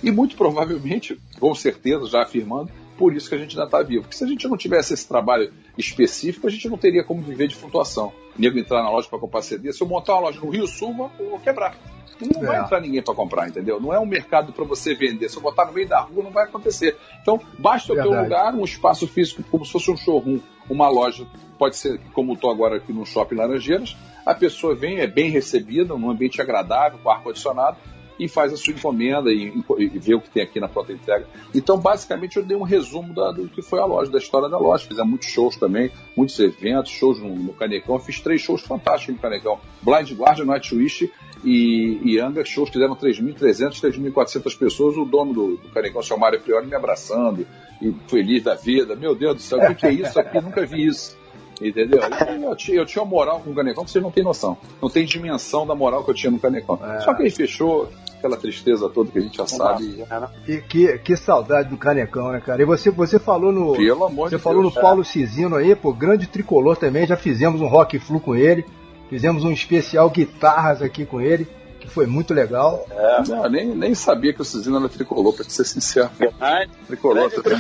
[0.03, 4.03] E muito provavelmente, com certeza, já afirmando, por isso que a gente ainda está vivo.
[4.03, 7.47] Porque se a gente não tivesse esse trabalho específico, a gente não teria como viver
[7.47, 8.11] de flutuação.
[8.37, 11.11] Nego entrar na loja para comprar CD, se eu montar uma loja no Rio Sul,
[11.19, 11.77] eu vou quebrar.
[12.19, 12.47] Não é.
[12.47, 13.79] vai entrar ninguém para comprar, entendeu?
[13.79, 15.29] Não é um mercado para você vender.
[15.29, 16.97] Se eu botar no meio da rua, não vai acontecer.
[17.21, 21.25] Então, basta ter um lugar, um espaço físico, como se fosse um showroom, uma loja,
[21.57, 23.95] pode ser como estou agora aqui no Shopping Laranjeiras.
[24.25, 27.77] A pessoa vem, é bem recebida, num ambiente agradável, com ar-condicionado,
[28.19, 31.27] e faz a sua encomenda e, e, vê o que tem aqui na pronta entrega.
[31.53, 34.57] Então, basicamente, eu dei um resumo da, do que foi a loja, da história da
[34.57, 34.87] loja.
[34.87, 37.95] Fizemos muitos shows também, muitos eventos, shows no, no Canecão.
[37.95, 39.59] Eu fiz três shows fantásticos no Canecão.
[39.81, 41.11] Blind Guardian, Nightwish
[41.43, 44.97] e, e Anga, shows fizeram 3.300, 3.400 pessoas.
[44.97, 47.45] O dono do, do Canecão, o Mário Priori, me abraçando
[47.81, 48.95] e feliz da vida.
[48.95, 50.41] Meu Deus do céu, o que, que é isso aqui?
[50.41, 51.17] Nunca vi isso.
[51.61, 51.99] Entendeu?
[52.41, 54.57] Eu, tinha, eu tinha moral com o Canecão que vocês não têm noção.
[54.81, 56.79] Não tem dimensão da moral que eu tinha no Canecão.
[56.83, 56.99] É.
[57.01, 60.05] Só que ele fechou, aquela tristeza toda que a gente já sabe.
[60.47, 62.61] E que, que saudade do Canecão, né, cara?
[62.61, 63.73] E você, você falou no.
[63.73, 67.17] Pelo amor Você de falou Deus, no Paulo Cisino aí, pô, grande tricolor também, já
[67.17, 68.65] fizemos um rock flu com ele,
[69.09, 71.47] fizemos um especial guitarras aqui com ele
[71.87, 72.85] que foi muito legal.
[72.91, 73.23] É.
[73.27, 76.09] Não, nem, nem sabia que o Cisino era tricolor, pra ser sincero.
[76.17, 76.69] Verdade.
[76.85, 77.59] Tricolor também.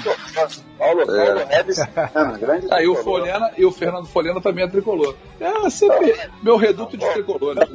[0.77, 1.43] Paulo, Paulo é.
[1.45, 1.77] Reves,
[2.39, 5.15] grande Aí o Folhena e o Fernando Folhena também é tricolor.
[5.39, 7.55] É, sempre meu reduto de tricolor.
[7.55, 7.65] Né?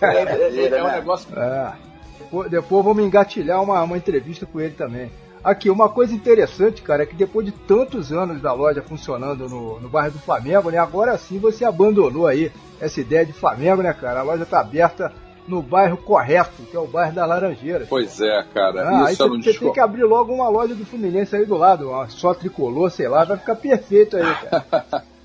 [0.00, 1.28] É, é, é, é um negócio.
[1.38, 1.72] É.
[2.18, 5.10] Depois, depois vamos engatilhar uma, uma entrevista com ele também.
[5.42, 9.78] Aqui, uma coisa interessante, cara, é que depois de tantos anos da loja funcionando no,
[9.78, 10.78] no bairro do Flamengo, né?
[10.78, 14.20] Agora sim você abandonou aí essa ideia de Flamengo, né, cara?
[14.20, 15.12] A loja tá aberta
[15.48, 17.86] no bairro correto, que é o bairro da Laranjeira.
[17.88, 18.88] Pois é, cara.
[18.88, 21.88] Ah, isso aí você tem que abrir logo uma loja do Fluminense aí do lado,
[21.88, 25.04] uma só tricolor, sei lá, vai ficar perfeito aí, cara.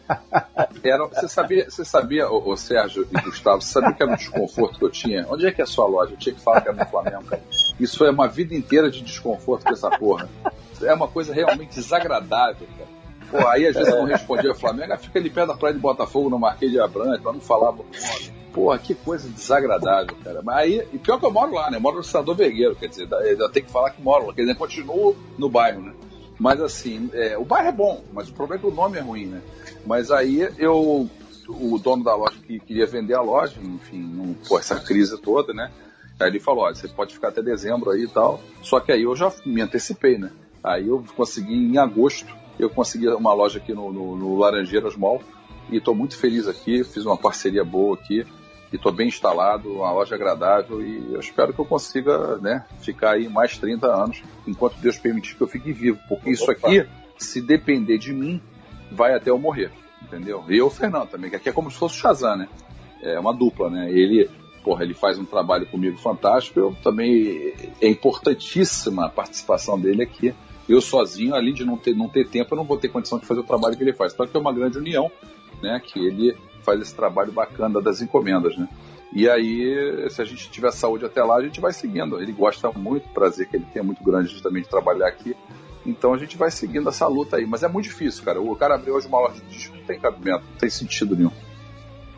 [0.84, 4.16] Era, você sabia, você sabia o, o, Sérgio e Gustavo, você sabia que era um
[4.16, 5.26] desconforto que eu tinha?
[5.30, 6.12] Onde é que é a sua loja?
[6.12, 7.42] Eu tinha que falar que era no Flamengo, cara.
[7.80, 10.30] Isso é uma vida inteira de desconforto com essa porra.
[10.82, 12.90] É uma coisa realmente desagradável, cara.
[13.32, 15.80] Pô, aí às vezes eu não respondia o Flamengo, fica ali perto da praia de
[15.80, 17.90] Botafogo, no Marquês de Abrantes, pra não falar nome.
[18.54, 20.42] Porra, que coisa desagradável, cara.
[20.44, 21.78] Mas aí, e pior que eu moro lá, né?
[21.78, 24.42] Eu moro no Senador Vergueiro, quer dizer, eu tenho que falar que moro lá, quer
[24.42, 25.94] dizer, continuo no bairro, né?
[26.40, 29.02] Mas assim, é, o bairro é bom, mas o problema é que o nome é
[29.02, 29.42] ruim, né?
[29.88, 31.10] Mas aí eu,
[31.48, 35.52] o dono da loja que queria vender a loja, enfim, não, pô, essa crise toda,
[35.52, 35.72] né?
[36.20, 38.40] Aí ele falou, olha, você pode ficar até dezembro aí e tal.
[38.62, 40.32] Só que aí eu já me antecipei, né?
[40.64, 45.22] Aí eu consegui em agosto, eu consegui uma loja aqui no, no, no Laranjeiras Mall
[45.72, 48.26] e estou muito feliz aqui, fiz uma parceria boa aqui
[48.74, 53.12] e estou bem instalado, uma loja agradável e eu espero que eu consiga né, ficar
[53.12, 56.84] aí mais 30 anos, enquanto Deus permitir que eu fique vivo, porque isso aqui,
[57.16, 58.42] se depender de mim,
[58.92, 59.72] vai até eu morrer,
[60.02, 60.44] entendeu?
[60.50, 62.50] E eu, o Fernando também, que aqui é como se fosse o Shazam, né?
[63.04, 63.92] É uma dupla, né?
[63.92, 64.28] Ele,
[64.64, 70.34] porra, ele faz um trabalho comigo fantástico, eu também, é importantíssima a participação dele aqui.
[70.68, 73.26] Eu sozinho, além de não ter, não ter tempo, eu não vou ter condição de
[73.28, 74.14] fazer o trabalho que ele faz.
[74.14, 75.12] Então, que é uma grande união,
[75.62, 75.80] né?
[75.86, 78.68] Que ele faz esse trabalho bacana das encomendas, né?
[79.16, 82.20] E aí, se a gente tiver saúde até lá, a gente vai seguindo.
[82.20, 85.36] Ele gosta muito, prazer que ele tem é muito grande também de trabalhar aqui.
[85.86, 87.46] Então a gente vai seguindo essa luta aí.
[87.46, 88.42] Mas é muito difícil, cara.
[88.42, 91.32] O cara abrir hoje uma loja de disco não tem cabimento, não tem sentido nenhum.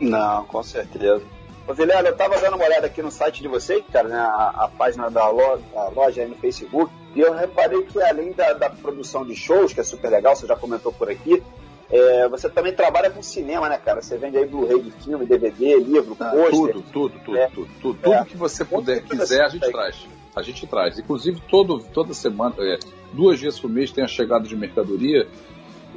[0.00, 1.22] Não, com certeza.
[1.68, 4.64] Ô Vilela, eu tava dando uma olhada aqui no site de vocês, cara, né, a,
[4.64, 8.52] a página da loja, da loja aí no Facebook, e eu reparei que além da,
[8.52, 11.42] da produção de shows, que é super legal, você já comentou por aqui,
[11.90, 14.02] é, você também trabalha com cinema, né, cara?
[14.02, 16.50] Você vende aí Blu-ray de filme, DVD, livro, ah, pôster.
[16.50, 18.24] Tudo, tudo, tudo, é, tudo, tudo, tudo, é.
[18.24, 20.06] que você puder, quiser, a gente traz.
[20.34, 20.98] a gente traz.
[20.98, 22.78] Inclusive, todo, toda semana, é,
[23.12, 25.28] duas vezes por mês tem a chegada de mercadoria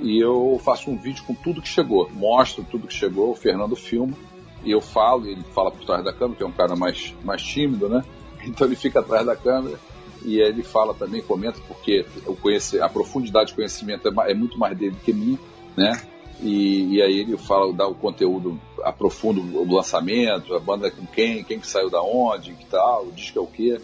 [0.02, 2.10] e eu faço um vídeo com tudo que chegou.
[2.14, 4.16] Mostro tudo que chegou, o Fernando filma
[4.64, 7.42] e eu falo, ele fala por trás da câmera, que é um cara mais, mais
[7.42, 8.04] tímido, né?
[8.46, 9.78] Então ele fica atrás da câmera
[10.24, 14.58] e ele fala também, comenta, porque eu conhece, a profundidade de conhecimento é, é muito
[14.58, 15.38] mais dele que minha,
[15.80, 16.02] né?
[16.42, 21.06] E, e, aí ele fala, dá o conteúdo, aprofunda o lançamento, a banda é com
[21.06, 23.80] quem, quem que saiu da onde, que tal, o disco é o quê.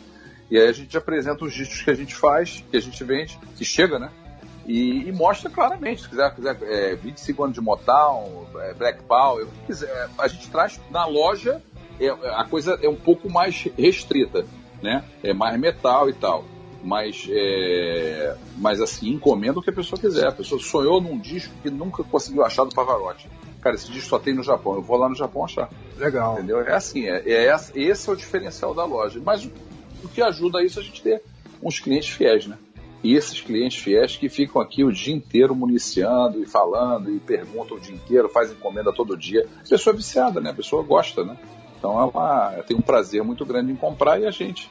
[0.49, 3.37] E aí a gente apresenta os discos que a gente faz, que a gente vende,
[3.57, 4.09] que chega, né?
[4.65, 9.45] E, e mostra claramente, se quiser, quiser é, 25 anos de Motown, é, Black Power,
[9.45, 10.09] o que quiser.
[10.17, 11.61] A gente traz na loja,
[11.99, 14.45] é, a coisa é um pouco mais restrita,
[14.81, 15.03] né?
[15.23, 16.45] É mais metal e tal.
[16.85, 20.27] Mas, é, mas assim, encomenda o que a pessoa quiser.
[20.27, 23.27] A pessoa sonhou num disco que nunca conseguiu achar do Pavarotti.
[23.59, 24.75] Cara, esse disco só tem no Japão.
[24.75, 25.67] Eu vou lá no Japão achar.
[25.97, 26.35] Legal.
[26.35, 26.61] Entendeu?
[26.61, 29.19] É assim, é, é, esse é o diferencial da loja.
[29.25, 29.49] Mas
[30.03, 31.23] o que ajuda isso é a gente ter
[31.59, 32.55] uns clientes fiéis, né?
[33.03, 37.77] E esses clientes fiéis que ficam aqui o dia inteiro municiando e falando e perguntam
[37.77, 39.47] o dia inteiro, fazem encomenda todo dia.
[39.65, 40.51] A pessoa é viciada, né?
[40.51, 41.35] A pessoa gosta, né?
[41.79, 44.69] Então ela tem um prazer muito grande em comprar e a gente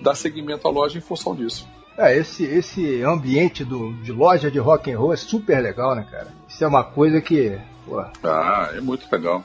[0.00, 1.68] dá seguimento à loja em função disso.
[1.96, 6.06] É, esse, esse ambiente do, de loja de rock and roll é super legal, né,
[6.10, 6.28] cara?
[6.48, 7.58] Isso é uma coisa que.
[7.86, 8.00] Pô.
[8.22, 9.44] Ah, é muito legal.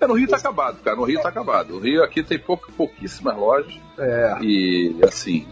[0.00, 0.96] É, no Rio tá acabado, cara.
[0.96, 1.74] No Rio tá acabado.
[1.74, 3.78] No Rio aqui tem pouca, pouquíssimas lojas.
[3.98, 4.38] É.
[4.40, 5.46] E assim,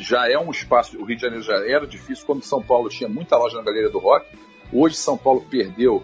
[0.00, 0.98] já é um espaço.
[0.98, 3.90] O Rio de Janeiro já era difícil quando São Paulo tinha muita loja na Galeria
[3.90, 4.26] do Rock.
[4.70, 6.02] Hoje São Paulo perdeu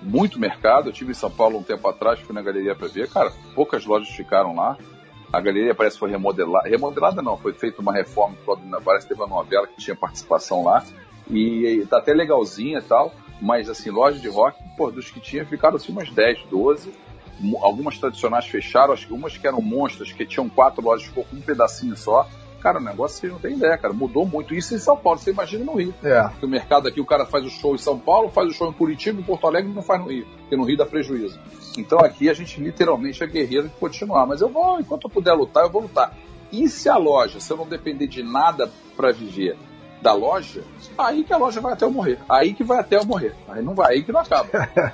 [0.00, 0.88] muito mercado.
[0.88, 3.08] Eu tive em São Paulo um tempo atrás, fui na galeria para ver.
[3.08, 4.78] Cara, poucas lojas ficaram lá.
[5.32, 6.68] A galeria parece que foi remodelada.
[6.68, 8.36] Remodelada não, foi feita uma reforma.
[8.84, 10.84] Parece que teve uma novela que tinha participação lá.
[11.30, 13.12] E tá até legalzinha e tal.
[13.40, 16.92] Mas, assim, loja de rock, pô, dos que tinha, ficaram assim umas 10, 12.
[17.62, 21.36] Algumas tradicionais fecharam, acho que umas que eram monstros, que tinham quatro lojas, ficou com
[21.36, 22.28] um pedacinho só.
[22.60, 23.94] Cara, o negócio vocês não tem ideia, cara.
[23.94, 24.54] Mudou muito.
[24.54, 25.94] Isso em São Paulo, você imagina no Rio.
[26.02, 26.22] É.
[26.28, 28.68] Porque o mercado aqui, o cara faz o show em São Paulo, faz o show
[28.68, 30.26] em Curitiba, em Porto Alegre não faz no Rio.
[30.40, 31.38] Porque no Rio dá prejuízo.
[31.76, 34.26] Então aqui a gente literalmente é guerreiro de continuar.
[34.26, 36.16] Mas eu vou, enquanto eu puder lutar, eu vou lutar.
[36.52, 39.56] E se a loja, se eu não depender de nada para viver,
[40.00, 40.62] da loja,
[40.96, 42.18] aí que a loja vai até eu morrer.
[42.28, 43.34] Aí que vai até eu morrer.
[43.48, 44.48] Aí não vai, aí que não acaba.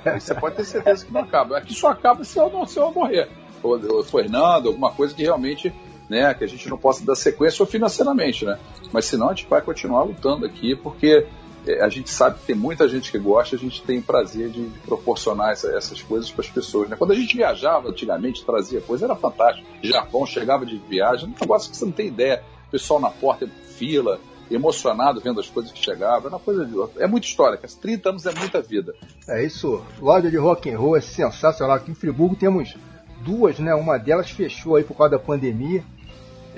[0.05, 1.57] Aí você pode ter certeza que não acaba.
[1.57, 3.29] Aqui só acaba se eu não se eu morrer.
[3.63, 5.73] Ou, ou Fernando, alguma coisa que realmente,
[6.09, 8.57] né, que a gente não possa dar sequência ou financeiramente, né?
[8.91, 11.25] Mas senão a gente vai continuar lutando aqui, porque
[11.67, 14.69] é, a gente sabe que tem muita gente que gosta, a gente tem prazer de,
[14.85, 16.89] proporcionar essa, essas coisas para as pessoas.
[16.89, 16.95] Né?
[16.95, 19.67] Quando a gente viajava antigamente, trazia coisa, era fantástico.
[19.83, 22.43] Japão chegava de viagem, um negócio que você não tem ideia.
[22.71, 24.19] Pessoal na porta, fila,
[24.49, 26.27] emocionado vendo as coisas que chegavam.
[26.27, 27.73] É uma coisa de É muita história, cara.
[27.81, 28.95] 30 anos é muita vida.
[29.27, 29.81] É isso.
[29.99, 31.75] Loja de rock and roll é sensacional.
[31.75, 32.75] Aqui em Friburgo temos
[33.21, 33.73] duas, né?
[33.75, 35.83] Uma delas fechou aí por causa da pandemia.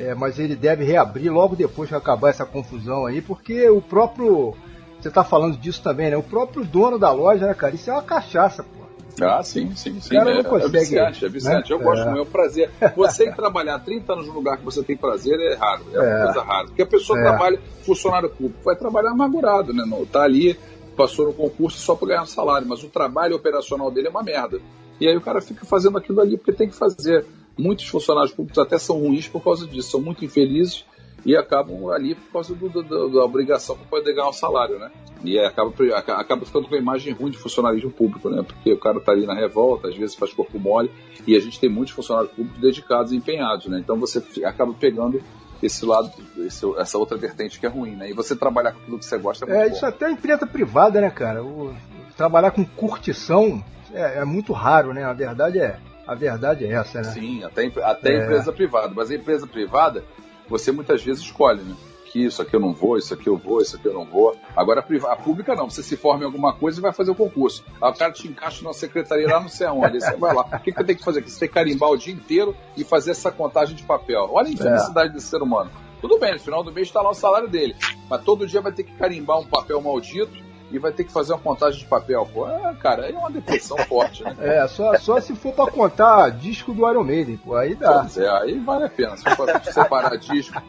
[0.02, 4.56] É, mas ele deve reabrir logo depois que acabar essa confusão aí, porque o próprio.
[5.00, 6.16] Você tá falando disso também, né?
[6.18, 7.76] O próprio dono da loja, né, cara?
[7.76, 8.80] Isso é uma cachaça, pô.
[9.22, 10.10] Ah, sim, sim, sim.
[10.16, 11.70] cara é, não consegue, é viciante, é viciante.
[11.72, 11.76] né?
[11.78, 12.18] Eu gosto, É.
[12.18, 12.70] é um prazer.
[12.96, 16.16] Você trabalhar 30 anos num lugar que você tem prazer é raro, é, É.
[16.16, 16.68] uma coisa rara.
[16.68, 17.24] Porque a pessoa É.
[17.24, 19.84] trabalha, funcionário público, vai trabalhar amargurado, né?
[19.86, 20.58] Não, tá ali,
[20.96, 24.24] passou no concurso só para ganhar um salário, mas o trabalho operacional dele é uma
[24.24, 24.60] merda.
[25.02, 27.26] E aí o cara fica fazendo aquilo ali porque tem que fazer.
[27.60, 30.86] Muitos funcionários públicos até são ruins por causa disso, são muito infelizes
[31.26, 34.90] e acabam ali por causa do- do- da obrigação para poder ganhar o salário, né?
[35.23, 38.41] E aí acaba, acaba ficando com uma imagem ruim de funcionalismo público, né?
[38.41, 40.90] Porque o cara tá ali na revolta, às vezes faz corpo mole,
[41.27, 43.80] e a gente tem muitos funcionários públicos dedicados e empenhados, né?
[43.80, 45.22] Então você acaba pegando
[45.61, 48.10] esse lado, esse- essa outra vertente que é ruim, né?
[48.10, 49.76] E você trabalhar com aquilo que você gosta é É, bom.
[49.76, 51.44] isso até a empresa privada, né, cara?
[51.44, 51.76] O-
[52.15, 53.61] trabalhar com curtição
[53.94, 55.03] é, é muito raro, né?
[55.03, 55.77] A verdade é,
[56.10, 57.11] a verdade é essa, né?
[57.11, 58.23] Sim, até, até É.
[58.23, 58.91] empresa privada.
[58.95, 60.03] Mas a empresa privada,
[60.48, 61.76] você muitas vezes escolhe, né?
[62.11, 64.36] Que isso aqui eu não vou, isso aqui eu vou, isso aqui eu não vou.
[64.56, 67.15] Agora a, a pública não, você se forma em alguma coisa e vai fazer o
[67.15, 67.64] concurso.
[67.80, 69.94] Aí o cara te encaixa numa secretaria lá não sei aonde.
[69.98, 70.41] Aí você vai lá.
[70.41, 71.30] O que, que eu tenho que fazer aqui?
[71.30, 74.27] Você tem que carimbar o dia inteiro e fazer essa contagem de papel.
[74.31, 75.69] Olha a infelicidade desse ser humano.
[76.02, 77.76] Tudo bem, no final do mês está lá o salário dele.
[78.10, 80.31] Mas todo dia vai ter que carimbar um papel maldito
[80.72, 82.28] e vai ter que fazer uma contagem de papel.
[82.34, 84.36] Pô, é, cara, aí é uma depressão forte, né?
[84.40, 88.02] É, só, só se for pra contar disco do Iron Maiden, pô, aí dá.
[88.02, 89.18] Pois é, aí vale a pena.
[89.18, 90.62] Se for separar disco,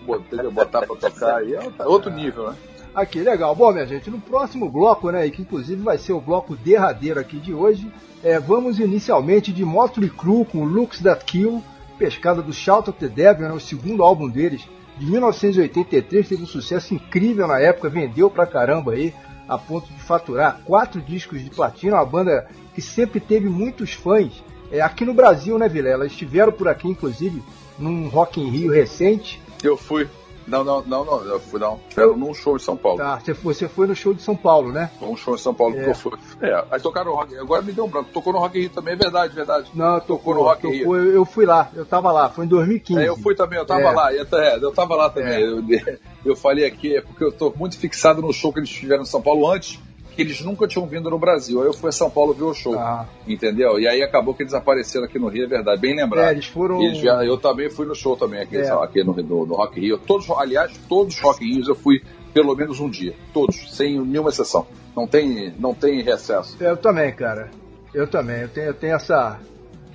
[0.52, 2.56] botar, pra tocar, aí é outro nível, né?
[2.94, 3.54] Aqui, legal.
[3.54, 7.20] Bom, minha gente, no próximo bloco, né, e que inclusive vai ser o bloco derradeiro
[7.20, 7.90] aqui de hoje,
[8.22, 11.62] é, vamos inicialmente de Motley Crue com Looks That Kill,
[11.96, 14.66] pescada do Shout of the Devil, né, o segundo álbum deles,
[14.98, 19.14] de 1983, teve um sucesso incrível na época, vendeu pra caramba aí,
[19.50, 24.44] a ponto de faturar quatro discos de platina, uma banda que sempre teve muitos fãs.
[24.70, 26.06] É, aqui no Brasil, né, Vilela?
[26.06, 27.42] Estiveram por aqui, inclusive,
[27.76, 30.08] num Rock in Rio recente, Eu fui.
[30.50, 31.78] Não, não, não, não, eu fui não.
[31.96, 32.98] Era num show em São Paulo.
[32.98, 34.90] Tá, você foi, foi no show de São Paulo, né?
[35.00, 35.84] Um show em São Paulo É.
[35.84, 36.12] que eu fui.
[36.40, 38.10] É, aí tocaram no Rock Agora me deu um branco.
[38.12, 39.70] Tocou no Rock Rio também, é verdade, verdade.
[39.74, 40.80] Não, Tocou no Rock in Rio.
[40.80, 43.00] tocou, eu, eu fui lá, eu tava lá, foi em 2015.
[43.00, 43.90] É, eu fui também, eu tava É.
[43.92, 45.34] lá, eu tava lá também.
[45.34, 45.42] É.
[45.42, 45.62] Eu,
[46.26, 49.06] eu falei aqui, é porque eu tô muito fixado no show que eles fizeram em
[49.06, 49.78] São Paulo antes,
[50.20, 51.60] que eles nunca tinham vindo no Brasil.
[51.62, 53.06] Aí eu fui a São Paulo ver o show, Ah.
[53.26, 53.78] entendeu?
[53.80, 56.28] E aí acabou que eles apareceram aqui no Rio, é verdade, bem lembrado.
[56.28, 56.82] É, eles foram.
[56.82, 58.70] Eles vieram- eu também fui no show também aqui, É.
[58.70, 59.96] aqui no, no, no Rock Rio.
[59.98, 62.02] Todos, aliás, todos os Rock Rios eu fui
[62.34, 63.14] pelo menos um dia.
[63.32, 64.66] Todos, sem nenhuma exceção.
[64.96, 66.56] Não tem, não tem recesso.
[66.62, 67.50] Eu também, cara.
[67.94, 68.42] Eu também.
[68.42, 69.38] Eu tenho, eu tenho essa.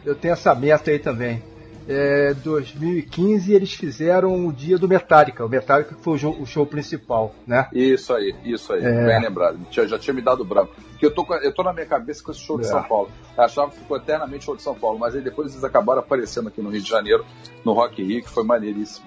[0.06, 1.41] Eu tenho essa meta aí também.
[1.88, 5.45] É, 2015 eles fizeram o dia do Metallica.
[5.45, 7.68] O Metallica que foi o, jo- o show principal, né?
[7.74, 9.06] Isso aí, isso aí, É.
[9.06, 9.60] bem lembrado.
[9.70, 10.74] Já, já tinha me dado branco.
[10.91, 12.70] Porque eu tô, eu tô na minha cabeça com esse show de É.
[12.70, 13.10] São Paulo.
[13.38, 16.48] Eu achava que ficou eternamente show de São Paulo, mas aí depois eles acabaram aparecendo
[16.48, 17.26] aqui no Rio de Janeiro,
[17.64, 19.06] no Rock Rio, que foi maneiríssimo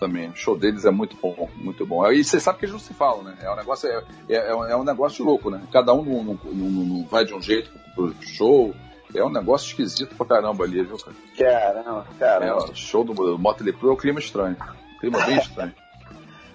[0.00, 0.28] também.
[0.30, 2.10] O show deles é muito bom, muito bom.
[2.10, 3.34] E você sabe que eles não se falam, né?
[3.42, 5.60] É um negócio, é, é, é um negócio louco, né?
[5.72, 8.74] Cada um não, não- não- não vai de um jeito pro show.
[9.14, 11.16] É um negócio esquisito pra caramba ali, viu, cara?
[11.36, 12.64] Caramba, É, caramba.
[12.70, 14.56] o show do Motley Crue é um clima estranho.
[15.00, 15.74] Clima bem estranho.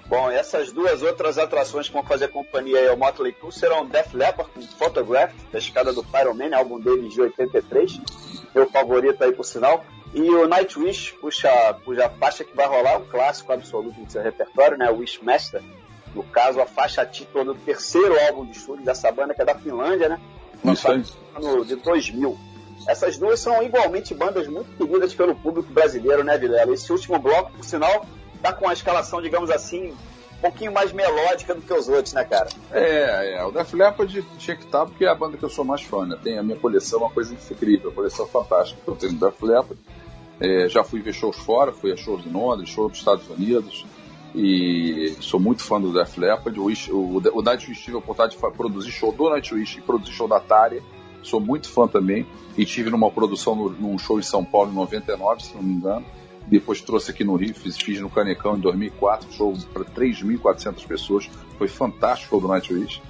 [0.07, 4.13] Bom, essas duas outras atrações que vão fazer companhia aí ao Motley Crue serão Def
[4.13, 7.99] Leppard com Photograph, da escada do Pyro Man, álbum deles de 83,
[8.53, 9.83] meu favorito aí por sinal.
[10.13, 11.49] E o Nightwish puxa,
[11.83, 14.91] puxa a faixa que vai rolar, um clássico absoluto do seu repertório, né?
[14.91, 15.63] O Wishmaster.
[16.13, 19.55] No caso, a faixa título do terceiro álbum de estúdio dessa banda, que é da
[19.55, 20.19] Finlândia, né?
[20.65, 21.03] Isso aí.
[21.35, 22.37] Ano de 2000.
[22.87, 26.73] Essas duas são igualmente bandas muito queridas pelo público brasileiro, né, Vilela?
[26.73, 28.05] Esse último bloco, por sinal,
[28.41, 32.25] tá com a escalação, digamos assim, um pouquinho mais melódica do que os outros, né,
[32.25, 32.49] cara?
[32.71, 35.63] É, é, o Def Leppard tinha que estar porque é a banda que eu sou
[35.63, 36.17] mais fã, né?
[36.21, 38.81] Tem a minha coleção, uma coisa incrível, uma coleção fantástica.
[38.85, 39.79] Eu tenho Def Leppard,
[40.41, 43.85] é, já fui ver shows fora, fui a shows em Londres, shows dos Estados Unidos,
[44.35, 46.59] e sou muito fã do Def Leppard.
[46.59, 50.27] O, o, o Nightwish tive a oportunidade de produzir show do Nightwish e produzir show
[50.27, 50.83] da Tária,
[51.23, 52.25] sou muito fã também,
[52.57, 55.73] e tive numa produção no, num show em São Paulo em 99, se não me
[55.73, 56.05] engano.
[56.45, 61.29] Depois trouxe aqui no Rio, fiz, fiz no Canecão em 2004, show para 3.400 pessoas.
[61.57, 63.01] Foi fantástico o do Nightwish.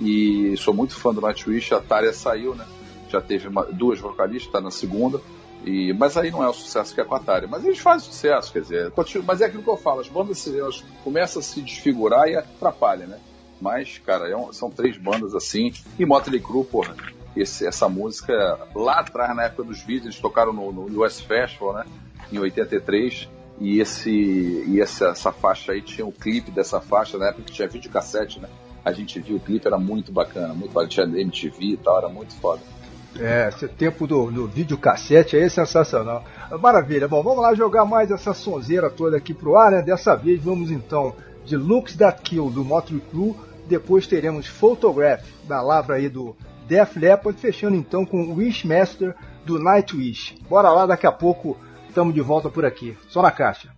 [0.00, 1.74] E sou muito fã do Nightwish.
[1.74, 2.64] A Tária saiu, né?
[3.10, 5.20] Já teve uma- duas vocalistas, tá na segunda.
[5.64, 7.48] E, mas aí não é o sucesso que é com a Tária.
[7.50, 8.90] Mas eles fazem sucesso, quer dizer.
[8.92, 12.36] continua- mas é aquilo que eu falo: as bandas elas começam a se desfigurar e
[12.36, 13.18] atrapalham, né?
[13.60, 15.72] Mas, cara, é um- são três bandas assim.
[15.98, 16.94] E Motley Crue, porra,
[17.34, 18.32] esse- essa música
[18.74, 21.84] lá atrás, na época dos vídeos, eles tocaram no, no US Festival, né?
[22.32, 23.28] Em 83.
[23.58, 27.52] E, esse, e essa, essa faixa aí tinha o clipe dessa faixa, na época que
[27.52, 28.48] tinha videocassete, né?
[28.84, 30.88] A gente viu o clipe, era muito bacana, muito bacana.
[30.88, 32.60] Tinha MTV e tal, era muito foda.
[33.18, 36.22] É, esse tempo do, do videocassete aí é sensacional.
[36.60, 37.08] Maravilha.
[37.08, 39.80] Bom, vamos lá jogar mais essa sonzeira toda aqui pro ar, né?
[39.82, 41.14] Dessa vez vamos então
[41.44, 43.34] de Looks That Kill do Motley Crue.
[43.66, 46.36] Depois teremos Photograph da Lavra aí do
[46.66, 49.14] Def Leppard, fechando então com Wishmaster
[49.44, 50.36] do Nightwish.
[50.48, 51.56] Bora lá, daqui a pouco
[51.88, 52.96] estamos de volta por aqui.
[53.08, 53.70] Só na caixa.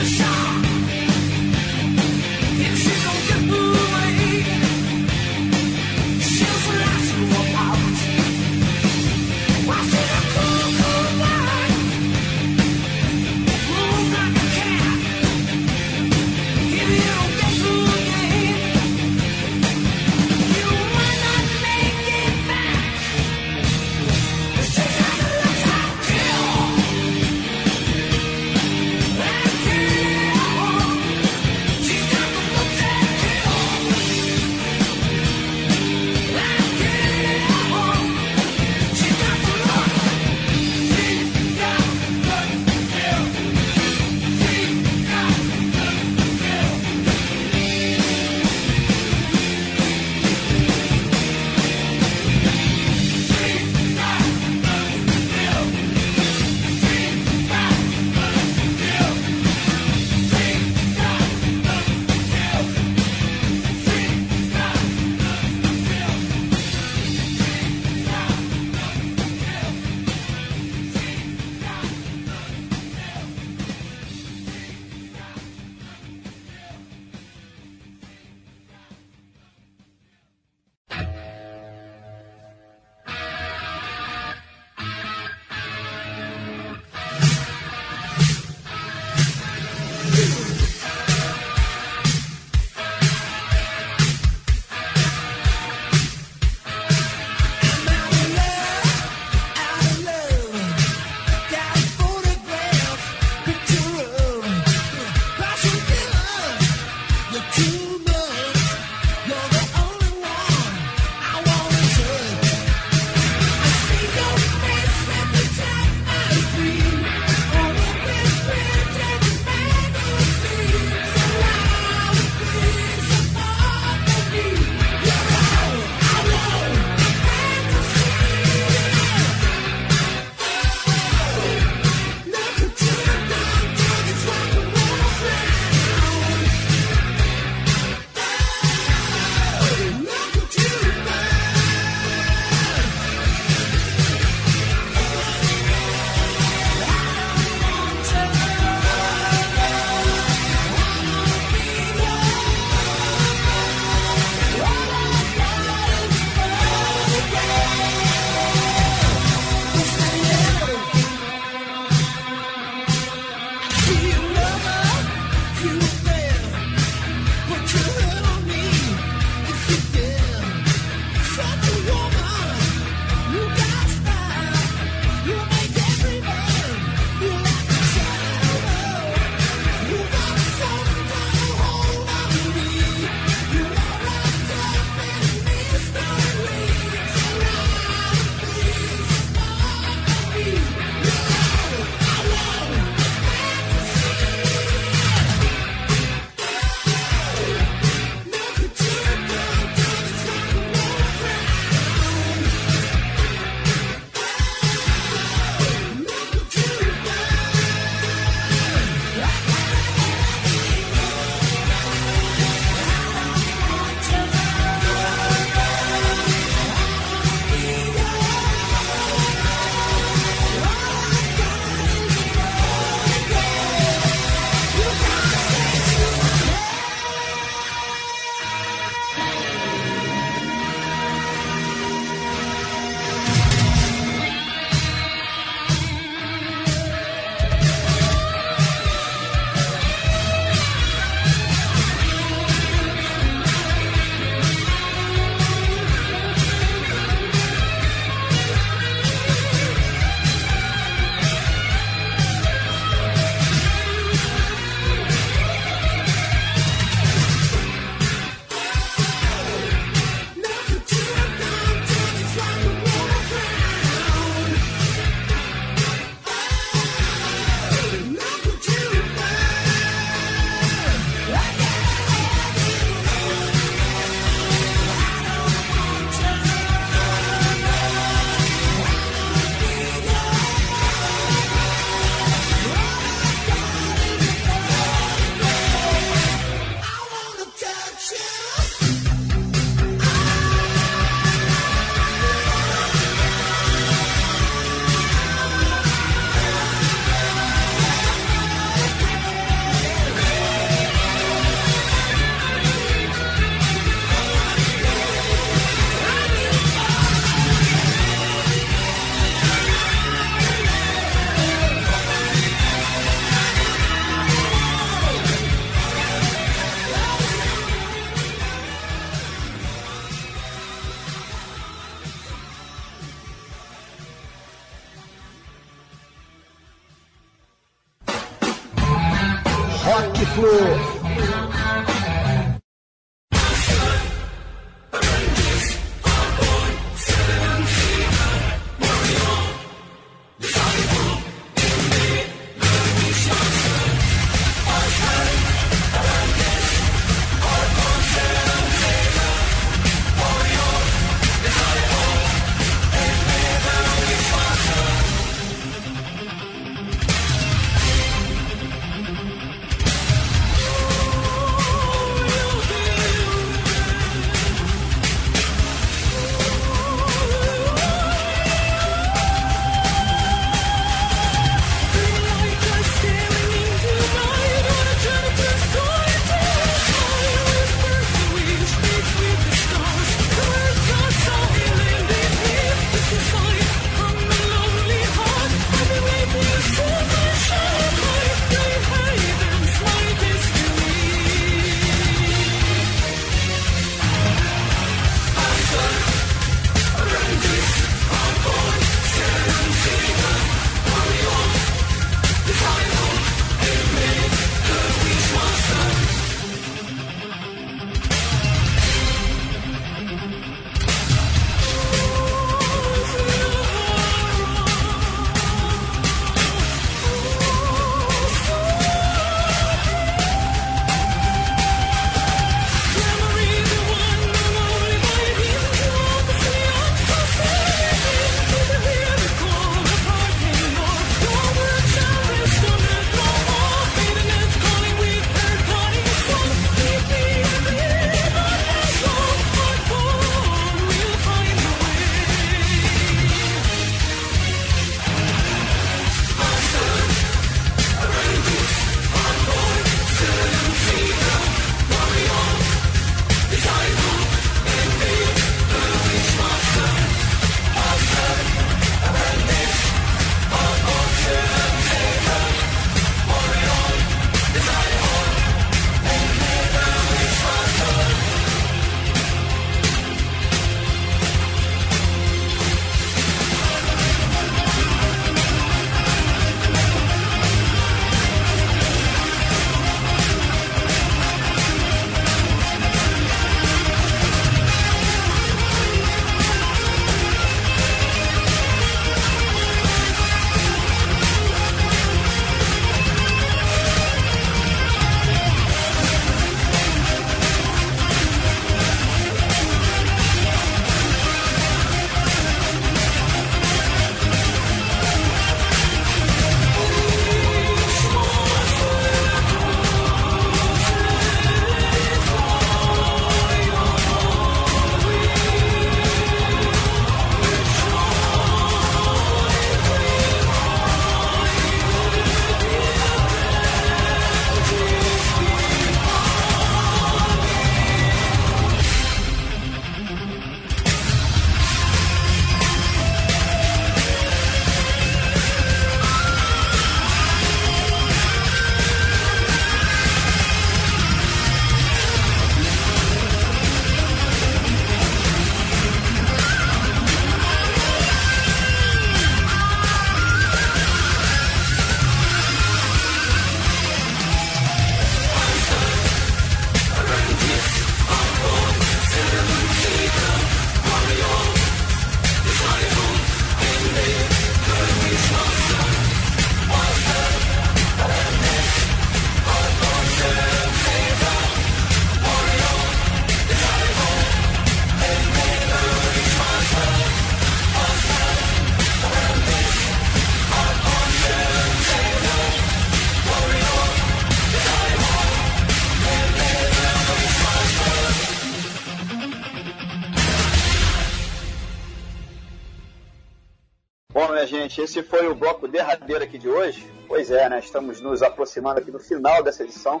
[594.72, 596.90] Gente, esse foi o bloco derradeiro aqui de hoje.
[597.06, 597.58] Pois é, né?
[597.58, 600.00] Estamos nos aproximando aqui do final dessa edição.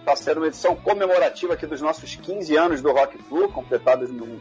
[0.00, 4.40] Está sendo uma edição comemorativa aqui dos nossos 15 anos do Rock Flu, completados no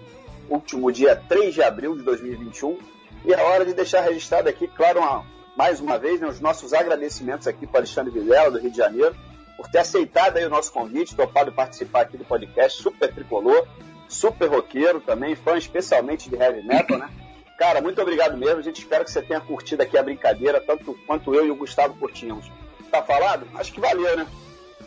[0.49, 2.77] último dia 3 de abril de 2021.
[3.25, 5.25] E é hora de deixar registrado aqui, claro, uma,
[5.57, 9.15] mais uma vez, né, os nossos agradecimentos aqui para Alexandre Vilela, do Rio de Janeiro,
[9.57, 13.67] por ter aceitado aí o nosso convite, topado participar aqui do podcast, super tricolor,
[14.07, 17.09] super roqueiro também, fã especialmente de heavy metal, né?
[17.57, 18.59] Cara, muito obrigado mesmo.
[18.59, 21.55] A gente espera que você tenha curtido aqui a brincadeira, tanto quanto eu e o
[21.55, 22.51] Gustavo curtimos.
[22.91, 23.47] Tá falado?
[23.55, 24.27] Acho que valeu, né?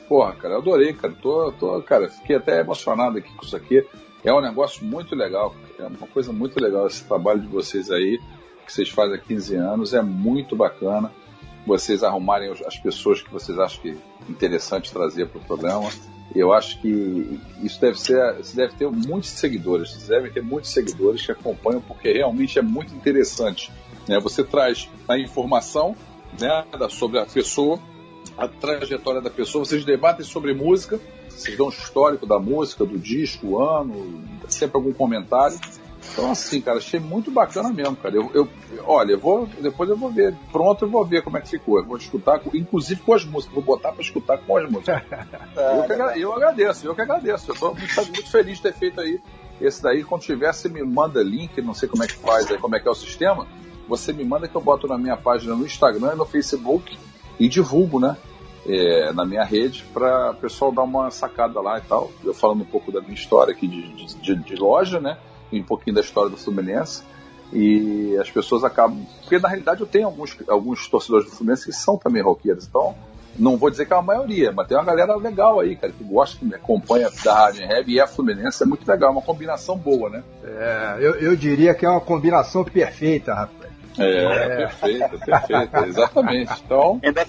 [0.09, 1.15] Porra, cara, eu adorei, cara.
[1.21, 3.87] Tô, tô, cara, fiquei até emocionado aqui com isso aqui.
[4.25, 8.19] É um negócio muito legal, é uma coisa muito legal esse trabalho de vocês aí,
[8.67, 11.13] que vocês fazem há 15 anos, é muito bacana.
[11.67, 15.89] Vocês arrumarem as pessoas que vocês acham que é interessante trazer para o programa.
[16.35, 20.71] Eu acho que isso deve ser, isso deve ter muitos seguidores, vocês devem ter muitos
[20.71, 23.73] seguidores que acompanham, porque realmente é muito interessante.
[24.07, 24.21] Né?
[24.21, 25.97] Você traz a informação
[26.39, 27.79] né, sobre a pessoa,
[28.37, 32.99] a trajetória da pessoa, vocês debatem sobre música, vocês dão um histórico da música, do
[32.99, 35.59] disco, o ano, sempre algum comentário.
[36.01, 38.15] Então, assim, cara, achei muito bacana mesmo, cara.
[38.15, 38.49] Eu, eu,
[38.85, 41.79] olha, eu vou, depois eu vou ver, pronto, eu vou ver como é que ficou.
[41.79, 45.03] Eu vou escutar, inclusive com as músicas, vou botar para escutar com as músicas.
[45.57, 47.51] eu, que, eu agradeço, eu que agradeço.
[47.51, 49.21] Eu tô muito, muito feliz de ter feito aí
[49.61, 50.05] esse daí.
[50.05, 52.89] Quando tiver, você me manda link, não sei como é que faz, como é que
[52.89, 53.47] é o sistema.
[53.89, 56.97] Você me manda que eu boto na minha página no Instagram e no Facebook
[57.39, 58.17] e divulgo, né?
[58.67, 62.11] É, na minha rede para o pessoal dar uma sacada lá e tal.
[62.23, 65.17] Eu falando um pouco da minha história aqui de, de, de loja, né?
[65.53, 67.03] Um pouquinho da história do Fluminense.
[67.53, 69.07] E as pessoas acabam.
[69.21, 72.67] Porque na realidade eu tenho alguns, alguns torcedores do Fluminense que são também roqueiros.
[72.67, 72.95] Então,
[73.39, 76.05] não vou dizer que é a maioria, mas tem uma galera legal aí, cara, que
[76.05, 78.63] gosta, que me acompanha da Rádio Heavy e é Fluminense.
[78.63, 80.23] É muito legal, é uma combinação boa, né?
[80.45, 83.69] É, eu, eu diria que é uma combinação perfeita, rapaz.
[83.99, 84.57] É, é.
[84.57, 86.53] perfeita, perfeita, exatamente.
[86.65, 87.01] Então.
[87.03, 87.27] Ainda,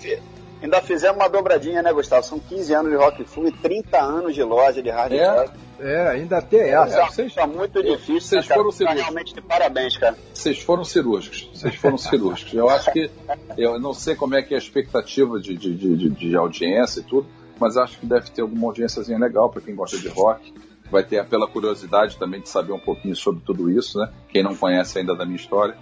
[0.62, 2.24] ainda fizemos uma dobradinha, né, Gustavo?
[2.24, 5.28] São 15 anos de Rock Flu e 30 anos de loja de hard é.
[5.28, 5.52] rock.
[5.80, 7.02] É, ainda tem essa.
[7.02, 8.20] É, vocês, é muito difícil.
[8.20, 9.02] Vocês né, foram cirúrgicos.
[9.02, 10.18] realmente de parabéns, cara.
[10.34, 11.50] Vocês foram cirúrgicos.
[11.54, 12.54] Vocês foram cirúrgicos.
[12.54, 13.10] Eu acho que.
[13.58, 17.04] Eu não sei como é que é a expectativa de, de, de, de audiência e
[17.04, 17.28] tudo,
[17.58, 20.54] mas acho que deve ter alguma audiênciazinha legal para quem gosta de rock.
[20.92, 24.12] Vai ter pela curiosidade também de saber um pouquinho sobre tudo isso, né?
[24.28, 25.78] Quem não conhece ainda da minha história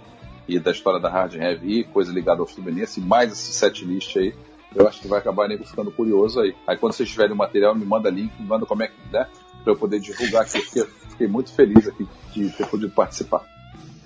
[0.46, 4.16] e da história da Hard Heavy, coisa ligada ao Fluminense, e mais esse set list
[4.16, 4.34] aí,
[4.74, 6.54] eu acho que vai acabar nego ficando curioso aí.
[6.66, 9.26] Aí quando vocês tiverem o material, me manda link, me manda como é que, né?
[9.68, 13.44] para eu poder divulgar aqui, porque fiquei muito feliz aqui de ter podido participar.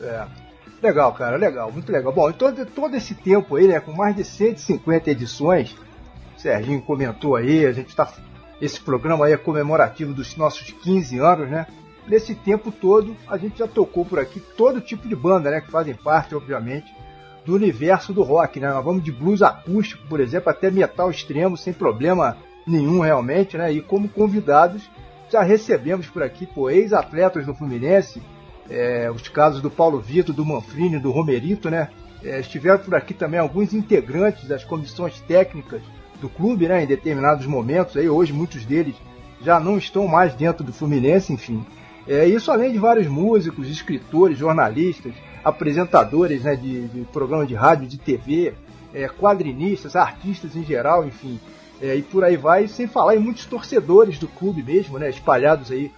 [0.01, 0.27] É.
[0.83, 2.13] Legal, cara, legal, muito legal.
[2.13, 5.77] Bom, todo, todo esse tempo aí, né, com mais de 150 edições,
[6.37, 8.13] o Serginho comentou aí, a gente está.
[8.61, 11.67] Esse programa aí é comemorativo dos nossos 15 anos, né?
[12.07, 15.61] Nesse tempo todo, a gente já tocou por aqui todo tipo de banda, né?
[15.61, 16.93] Que fazem parte, obviamente,
[17.45, 18.73] do universo do rock, né?
[18.73, 22.37] Nós vamos de blues acústico, por exemplo, até metal extremo, sem problema
[22.67, 23.73] nenhum realmente, né?
[23.73, 24.89] E como convidados
[25.31, 28.23] já recebemos por aqui ex-atletas do Fluminense,
[28.69, 31.89] é, os casos do Paulo Vitor, do Manfrini, do Romerito, né?
[32.23, 35.83] É, estiveram por aqui também alguns integrantes das comissões técnicas
[36.21, 36.85] do clube, né?
[36.85, 38.95] Em determinados momentos, aí hoje muitos deles
[39.41, 41.65] já não estão mais dentro do Fluminense, enfim.
[42.07, 45.15] É, isso além de vários músicos, escritores, jornalistas,
[45.45, 48.55] apresentadores né, de, de programas de rádio, de TV,
[48.95, 51.41] é, quadrinistas, artistas em geral, enfim.
[51.81, 55.71] É, e por aí vai, sem falar em muitos torcedores do clube mesmo, né, espalhados
[55.71, 55.91] aí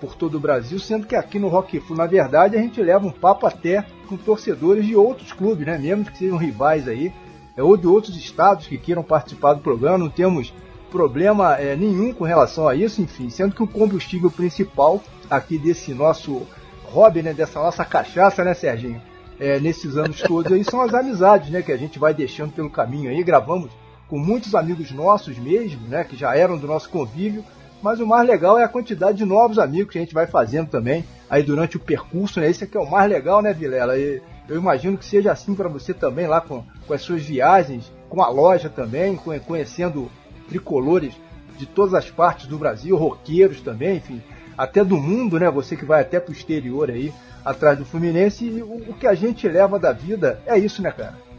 [0.00, 3.06] por todo o Brasil, sendo que aqui no Rock Flu, na verdade, a gente leva
[3.06, 7.12] um papo até com torcedores de outros clubes, né, mesmo que sejam rivais aí,
[7.56, 10.52] é, ou de outros estados que queiram participar do programa, não temos
[10.90, 15.00] problema é, nenhum com relação a isso, enfim, sendo que o combustível principal
[15.30, 16.46] aqui desse nosso
[16.90, 19.00] hobby, né, dessa nossa cachaça, né, Serginho,
[19.38, 22.70] é, nesses anos todos aí são as amizades, né, que a gente vai deixando pelo
[22.70, 23.70] caminho aí, gravamos
[24.08, 27.44] com muitos amigos nossos mesmo, né, que já eram do nosso convívio,
[27.82, 30.68] mas o mais legal é a quantidade de novos amigos que a gente vai fazendo
[30.68, 32.50] também aí durante o percurso, né?
[32.50, 33.96] Esse aqui é o mais legal, né, Vilela?
[33.96, 37.90] E eu imagino que seja assim para você também lá com, com as suas viagens,
[38.08, 40.10] com a loja também, conhecendo
[40.48, 41.14] tricolores
[41.56, 44.22] de todas as partes do Brasil, roqueiros também, enfim,
[44.62, 45.50] até do mundo, né?
[45.50, 47.12] Você que vai até pro exterior aí,
[47.44, 50.90] atrás do Fluminense, e o, o que a gente leva da vida é isso, né,
[50.90, 51.30] cara?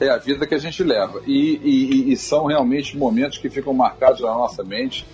[0.00, 1.22] é a vida que a gente leva.
[1.26, 5.06] E, e, e são realmente momentos que ficam marcados na nossa mente.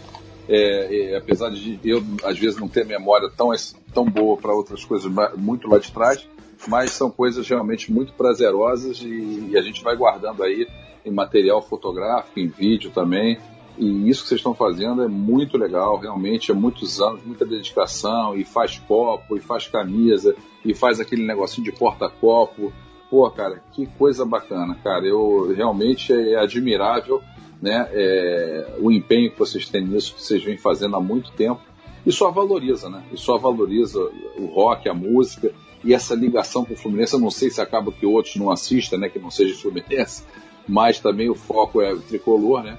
[0.49, 3.51] É, é, apesar de eu, às vezes, não ter memória tão,
[3.93, 6.27] tão boa para outras coisas muito lá de trás,
[6.66, 10.66] mas são coisas realmente muito prazerosas e, e, a gente vai guardando aí
[11.05, 13.39] em material fotográfico, em vídeo também.
[13.78, 18.36] E isso que vocês estão fazendo é muito legal, realmente, é muitos anos, muita dedicação,
[18.36, 20.34] e faz copo, e faz camisa,
[20.64, 22.72] e faz aquele negocinho de porta-copo,
[23.09, 25.06] pô, cara, que coisa bacana, cara.
[25.06, 27.22] Eu realmente é admirável,
[27.60, 27.88] né?
[27.92, 31.60] É, o empenho que vocês têm nisso, que vocês vêm fazendo há muito tempo.
[32.06, 33.05] E só valoriza, né?
[33.12, 34.00] E só valoriza
[34.38, 35.52] o rock, a música
[35.84, 37.14] e essa ligação com o Fluminense.
[37.14, 39.09] Eu não sei se acaba que outros não assistam, né?
[39.09, 40.24] Que não seja Fluminense,
[40.66, 42.78] mas também o foco é o tricolor, né?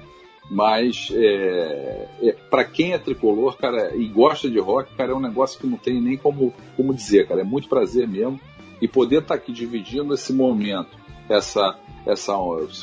[0.50, 5.20] Mas é, é para quem é tricolor, cara, e gosta de rock, cara, é um
[5.20, 7.42] negócio que não tem nem como, como dizer, cara.
[7.42, 8.40] É muito prazer mesmo.
[8.82, 10.90] E poder estar tá aqui dividindo esse momento,
[11.28, 12.34] essa, essa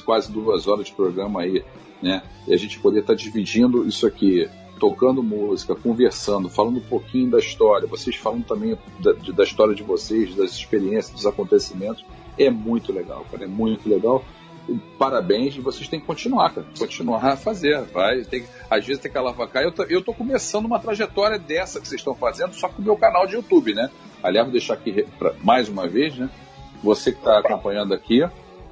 [0.06, 1.64] quase duas horas de programa aí
[2.02, 2.22] né?
[2.48, 4.50] E a gente poder estar dividindo isso aqui,
[4.80, 9.84] tocando música, conversando, falando um pouquinho da história, vocês falando também da, da história de
[9.84, 12.06] vocês, das experiências, dos acontecimentos,
[12.38, 14.24] é muito legal, cara, é muito legal
[14.98, 16.68] parabéns vocês têm que continuar, cara.
[16.78, 17.82] Continuar a fazer.
[17.86, 19.64] Vai, tem, às vezes tem que alavancar.
[19.64, 22.86] Eu tô, eu tô começando uma trajetória dessa que vocês estão fazendo, só com o
[22.86, 23.90] meu canal de YouTube, né?
[24.22, 26.30] Aliás, vou deixar aqui pra, mais uma vez, né?
[26.84, 28.24] Você que está acompanhando aqui,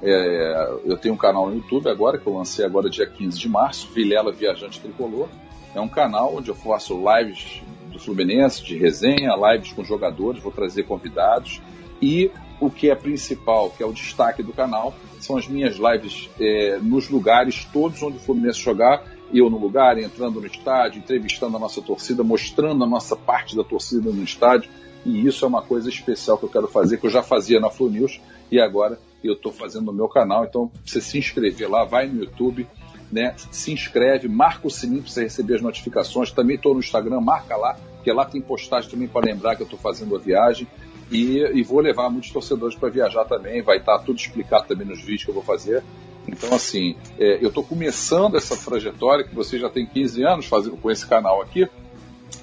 [0.02, 3.48] é, eu tenho um canal no YouTube agora, que eu lancei agora dia 15 de
[3.48, 5.28] março, Vilela Viajante Tricolor.
[5.74, 10.52] É um canal onde eu faço lives do Fluminense, de resenha, lives com jogadores, vou
[10.52, 11.60] trazer convidados.
[12.00, 14.94] E o que é principal, que é o destaque do canal,
[15.24, 19.98] são as minhas lives é, nos lugares todos onde o Fluminense jogar, eu no lugar,
[19.98, 24.70] entrando no estádio, entrevistando a nossa torcida, mostrando a nossa parte da torcida no estádio.
[25.04, 27.70] E isso é uma coisa especial que eu quero fazer, que eu já fazia na
[27.70, 28.20] Flu News
[28.50, 30.44] e agora eu estou fazendo no meu canal.
[30.44, 32.66] Então, você se inscrever lá, vai no YouTube,
[33.10, 33.34] né?
[33.50, 36.32] Se inscreve, marca o sininho para você receber as notificações.
[36.32, 39.66] Também estou no Instagram, marca lá, porque lá tem postagem também para lembrar que eu
[39.66, 40.66] estou fazendo a viagem.
[41.10, 43.62] E, e, vou levar muitos torcedores para viajar também.
[43.62, 45.82] Vai estar tá tudo explicado também nos vídeos que eu vou fazer.
[46.26, 50.76] Então, assim, é, eu estou começando essa trajetória que você já tem 15 anos fazendo
[50.76, 51.68] com esse canal aqui,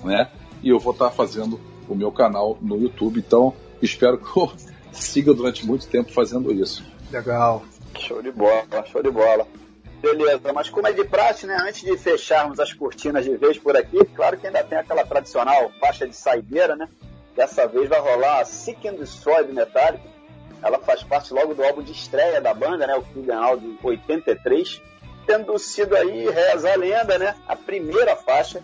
[0.03, 0.29] né?
[0.61, 1.59] E eu vou estar tá fazendo
[1.89, 3.19] o meu canal no YouTube.
[3.19, 4.51] Então, espero que eu
[4.93, 6.85] siga durante muito tempo fazendo isso.
[7.11, 7.63] Legal.
[7.99, 9.45] Show de bola, show de bola.
[10.01, 11.57] Beleza, mas como é de praxe, né?
[11.61, 15.71] Antes de fecharmos as cortinas de vez por aqui, claro que ainda tem aquela tradicional
[15.79, 16.89] faixa de saideira, né?
[17.35, 20.07] Dessa vez vai rolar a Seek and Destroy do Metallica.
[20.61, 22.95] Ela faz parte logo do álbum de estreia da banda, né?
[22.95, 24.81] O Kill de 83.
[25.25, 27.35] Tendo sido aí, reza a lenda, né?
[27.47, 28.61] A primeira faixa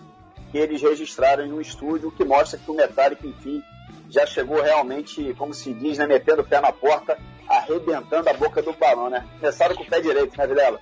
[0.51, 3.61] que eles registraram em um estúdio, que mostra que o Metallica, enfim,
[4.09, 6.07] já chegou realmente, como se diz, né?
[6.07, 7.17] Metendo o pé na porta,
[7.47, 9.27] arrebentando a boca do balão, né?
[9.39, 10.79] Começaram com o pé direito, né, Vilela?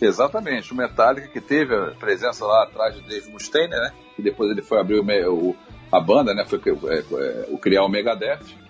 [0.00, 3.92] Exatamente, o Metallica que teve a presença lá atrás de Dave Mustaine, né?
[4.16, 5.54] Que depois ele foi abrir o
[5.90, 8.60] a banda, né, foi é, é, o criar o Megadeth,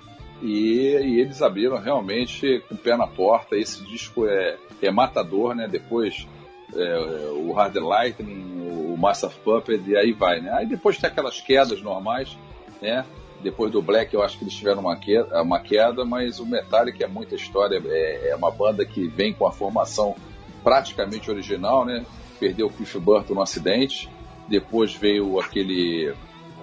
[0.43, 3.57] e, e, eles abriram realmente com o pé na porta.
[3.57, 5.69] Esse disco é, é matador, né?
[5.69, 6.27] Depois
[6.75, 6.99] é,
[7.35, 10.51] o Hard Lightning, o Master of Puppet, e aí vai, né?
[10.53, 12.39] Aí depois tem aquelas quedas normais,
[12.81, 13.05] né?
[13.43, 17.05] Depois do Black eu acho que eles tiveram uma queda, uma queda mas o Metallica
[17.05, 20.15] é muita história, é, é uma banda que vem com a formação
[20.63, 22.05] praticamente original, né?
[22.39, 24.09] Perdeu o Cliff Burton no acidente,
[24.49, 26.15] depois veio aquele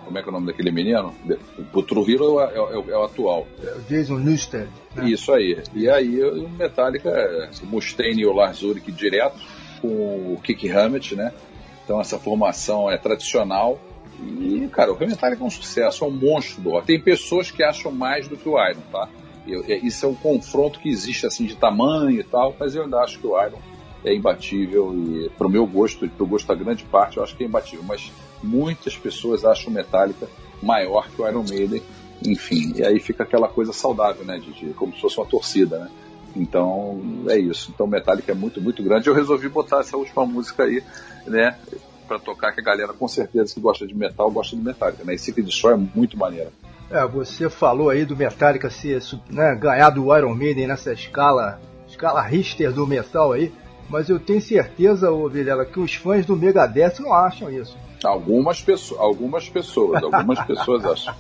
[0.08, 1.14] como é que é o nome daquele menino?
[1.74, 3.46] O Trujillo é, é, é, é, o atual.
[3.62, 4.70] É Jason Newsted.
[4.96, 5.10] Né?
[5.10, 5.62] Isso aí.
[5.76, 7.12] E aí o Metallica,
[7.62, 9.38] o Mustaine e o Lars Ulrich direto,
[9.82, 11.34] com o Kick Hammett, né?
[11.84, 13.80] Então essa formação é tradicional.
[14.20, 16.88] E, cara, o Metallica é um sucesso, é um monstro do rock.
[16.88, 19.10] Tem pessoas que acham mais do que o Iron, tá?
[19.46, 22.98] Eu, isso é um confronto que existe, assim, de tamanho e tal, mas eu ainda
[23.00, 23.60] acho que o Iron
[24.04, 27.44] é imbatível e, pro meu gosto, e pro gosto da grande parte, eu acho que
[27.44, 27.84] é imbatível.
[27.88, 28.12] Mas
[28.44, 30.28] muitas pessoas acham Metallica
[30.62, 31.82] maior que o Iron Maiden,
[32.26, 35.80] enfim, e aí fica aquela coisa saudável, né, de, de como se fosse uma torcida,
[35.80, 35.90] né?
[36.36, 37.72] Então é isso.
[37.74, 39.08] Então Metallica é muito, muito grande.
[39.08, 40.84] Eu resolvi botar essa última música aí,
[41.26, 41.58] né,
[42.08, 45.16] para tocar que a galera com certeza que gosta de metal gosta de Metallica, né?
[45.16, 46.52] E Destroy é muito maneiro.
[46.90, 52.22] É, você falou aí do Metallica ser, né, ganhar do Iron Maiden nessa escala, escala
[52.22, 53.52] Richter do metal aí,
[53.90, 57.78] mas eu tenho certeza, ô Vilela, que os fãs do Megadeth não acham isso.
[58.04, 61.16] Algumas pessoas, algumas pessoas, algumas pessoas acham.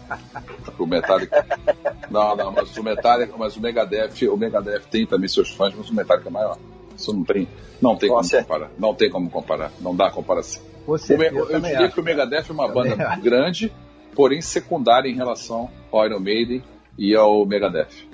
[0.77, 1.45] O Metallica.
[2.09, 5.89] Não, não, mas o Metallica, mas o Megadeth, o Megadeth tem também seus fãs, mas
[5.89, 6.57] o Metallica é maior.
[6.95, 7.47] Isso não tem,
[7.81, 8.71] não tem como comparar.
[8.77, 9.71] Não tem como comparar.
[9.79, 10.61] Não dá comparação.
[10.85, 11.93] Você, o, eu, eu diria acho.
[11.93, 13.73] que o Megadeth é uma banda também grande,
[14.15, 16.63] porém secundária em relação ao Iron Maiden
[16.97, 18.05] e ao Megadeth.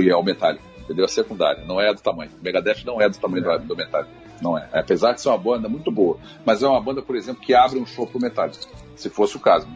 [0.00, 0.71] e ao Metallica.
[0.82, 1.04] Entendeu?
[1.04, 2.30] A secundária, não é do tamanho.
[2.40, 3.58] O Megadeth não é do tamanho é.
[3.58, 4.10] do, do Metallica.
[4.40, 4.68] Não é.
[4.72, 6.18] Apesar de ser uma banda muito boa.
[6.44, 8.58] Mas é uma banda, por exemplo, que abre um show pro Metallica.
[8.96, 9.68] Se fosse o caso.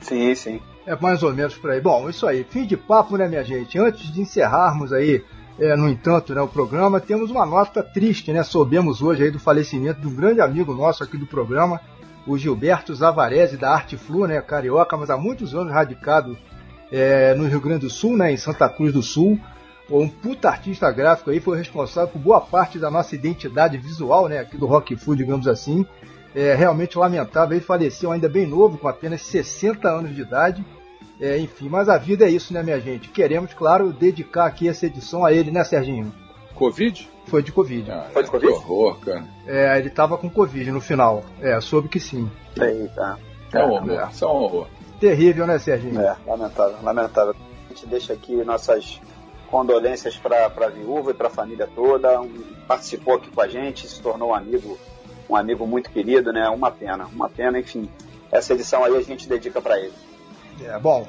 [0.00, 0.60] Sim, sim.
[0.86, 1.80] É mais ou menos por aí.
[1.80, 2.44] Bom, isso aí.
[2.44, 3.78] Fim de papo, né, minha gente?
[3.78, 5.24] Antes de encerrarmos aí,
[5.58, 8.42] é, no entanto, né, o programa, temos uma nota triste, né?
[8.42, 11.80] Soubemos hoje aí do falecimento de um grande amigo nosso aqui do programa,
[12.26, 14.40] o Gilberto Zavarese, da Arte Flu, né?
[14.40, 16.36] Carioca, mas há muitos anos radicado
[16.90, 18.32] é, no Rio Grande do Sul, né?
[18.32, 19.38] Em Santa Cruz do Sul
[19.90, 24.38] um puta artista gráfico aí, foi responsável por boa parte da nossa identidade visual, né,
[24.38, 25.86] aqui do Rock Food, digamos assim.
[26.34, 30.64] É realmente lamentável, ele faleceu ainda bem novo, com apenas 60 anos de idade.
[31.20, 33.08] É, enfim, mas a vida é isso, né, minha gente?
[33.08, 36.12] Queremos, claro, dedicar aqui essa edição a ele, né, Serginho?
[36.54, 37.08] Covid?
[37.26, 37.90] Foi de Covid.
[37.90, 38.52] Ah, Foi de Covid?
[38.52, 39.24] Que horror, cara.
[39.46, 41.24] É, ele tava com Covid no final.
[41.40, 42.30] É, soube que sim.
[42.60, 43.18] Eita.
[43.52, 44.08] É um horror, é.
[44.20, 44.66] é um horror.
[45.00, 46.00] Terrível, né, Serginho?
[46.00, 47.34] É, lamentável, lamentável.
[47.66, 49.00] A gente deixa aqui nossas
[49.50, 52.20] condolências para a viúva e para a família toda.
[52.20, 52.28] Um,
[52.66, 54.78] participou aqui com a gente, se tornou um amigo
[55.28, 56.48] um amigo muito querido, né?
[56.48, 57.88] Uma pena, uma pena, enfim.
[58.32, 59.92] Essa edição aí a gente dedica para ele.
[60.64, 61.06] É, bom.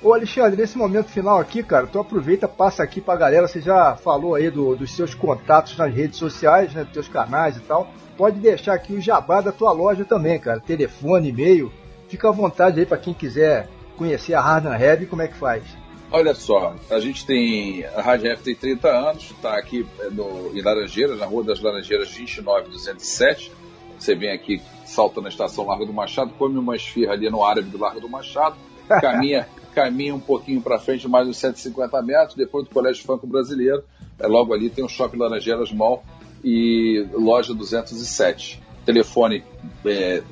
[0.00, 3.96] Ô Alexandre, nesse momento final aqui, cara, tu aproveita, passa aqui pra galera, você já
[3.96, 7.88] falou aí do, dos seus contatos nas redes sociais, né, dos teus canais e tal.
[8.16, 10.60] Pode deixar aqui o jabá da tua loja também, cara.
[10.60, 11.72] Telefone, e-mail.
[12.08, 15.64] Fica à vontade aí para quem quiser conhecer a Hard Heavy, como é que faz?
[16.10, 17.84] Olha só, a gente tem.
[17.84, 21.60] A Rádio F tem 30 anos, está aqui é, no, em Laranjeiras, na Rua das
[21.60, 23.52] Laranjeiras 29207.
[23.98, 27.68] Você vem aqui, salta na estação Largo do Machado, come uma esfirra ali no árabe
[27.68, 28.56] do Largo do Machado,
[28.88, 33.84] caminha, caminha um pouquinho para frente, mais uns 150 metros, depois do Colégio Franco Brasileiro.
[34.18, 36.02] É, logo ali tem o Shopping Laranjeiras Mall
[36.42, 38.62] e loja 207.
[38.86, 39.44] Telefone,
[39.84, 40.22] é,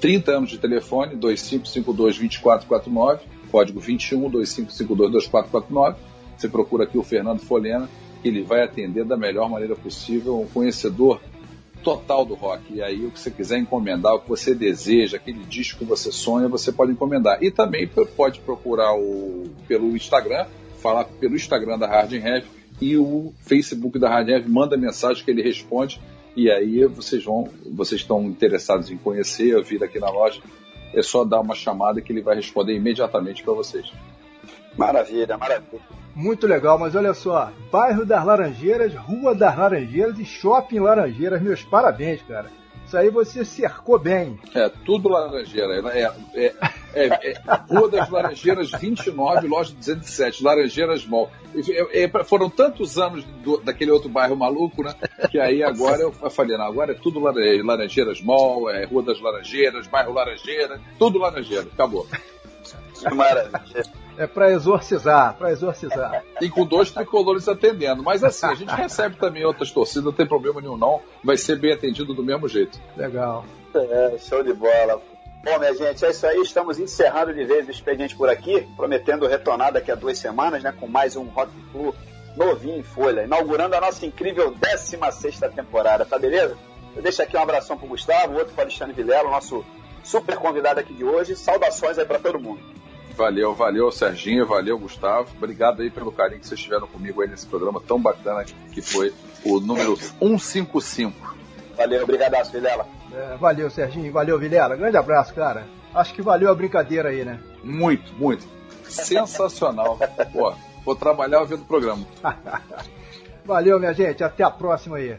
[0.00, 3.20] 30 anos de telefone, 2552-2449
[3.50, 5.98] código 21 2552 2449.
[6.36, 7.88] Você procura aqui o Fernando Folena,
[8.24, 11.20] ele vai atender da melhor maneira possível, um conhecedor
[11.82, 12.62] total do rock.
[12.72, 16.12] E aí, o que você quiser encomendar, o que você deseja, aquele disco que você
[16.12, 17.42] sonha, você pode encomendar.
[17.42, 20.46] E também pode procurar o, pelo Instagram,
[20.78, 22.46] falar pelo Instagram da Hard Heavy
[22.80, 26.00] e o Facebook da Hard Heavy, manda mensagem que ele responde.
[26.34, 30.40] E aí vocês vão, vocês estão interessados em conhecer, vir aqui na loja,
[30.92, 33.92] é só dar uma chamada que ele vai responder imediatamente para vocês.
[34.76, 35.80] Maravilha, maravilha.
[36.14, 41.62] Muito legal, mas olha só, bairro das Laranjeiras, Rua das Laranjeiras e Shopping Laranjeiras, meus
[41.62, 42.50] parabéns, cara.
[42.90, 44.36] Isso aí você cercou bem.
[44.52, 45.74] É, tudo Laranjeira.
[45.94, 46.54] É, é,
[46.92, 47.34] é, é
[47.72, 51.30] Rua das Laranjeiras 29, loja 207, Laranjeiras Mall.
[51.94, 54.92] É, é, foram tantos anos do, daquele outro bairro maluco, né?
[55.30, 59.86] Que aí agora eu falei, não, agora é tudo Laranjeiras Mall, é Rua das Laranjeiras,
[59.86, 62.08] bairro Laranjeira, tudo Laranjeira, acabou.
[62.98, 63.84] Que maravilha.
[64.16, 66.22] É para exorcizar, para exorcizar.
[66.40, 68.02] E com dois tricolores atendendo.
[68.02, 71.00] Mas assim, a gente recebe também outras torcidas, não tem problema nenhum não.
[71.24, 72.78] Vai ser bem atendido do mesmo jeito.
[72.96, 73.44] Legal.
[73.74, 75.00] É, show de bola.
[75.42, 76.38] Bom, minha gente, é isso aí.
[76.40, 80.74] Estamos encerrando de vez o expediente por aqui, prometendo retornar daqui a duas semanas, né,
[80.78, 81.94] com mais um Rock Flu
[82.36, 86.56] novinho em folha, inaugurando a nossa incrível 16 temporada, tá beleza?
[86.94, 89.64] Eu deixo aqui um abração pro Gustavo, outro para Alexandre Vilela, nosso
[90.02, 91.36] super convidado aqui de hoje.
[91.36, 92.60] Saudações aí para todo mundo.
[93.20, 95.28] Valeu, valeu, Serginho, valeu, Gustavo.
[95.36, 99.12] Obrigado aí pelo carinho que vocês tiveram comigo aí nesse programa tão bacana que foi
[99.44, 101.36] o número 155.
[101.76, 102.86] Valeu, obrigadaço, Vilela.
[103.12, 104.74] É, valeu, Serginho, valeu, Vilela.
[104.74, 105.66] Grande abraço, cara.
[105.94, 107.38] Acho que valeu a brincadeira aí, né?
[107.62, 108.48] Muito, muito.
[108.84, 109.98] Sensacional.
[110.32, 112.06] Pô, vou trabalhar ouvindo o programa.
[113.44, 114.24] valeu, minha gente.
[114.24, 115.18] Até a próxima aí.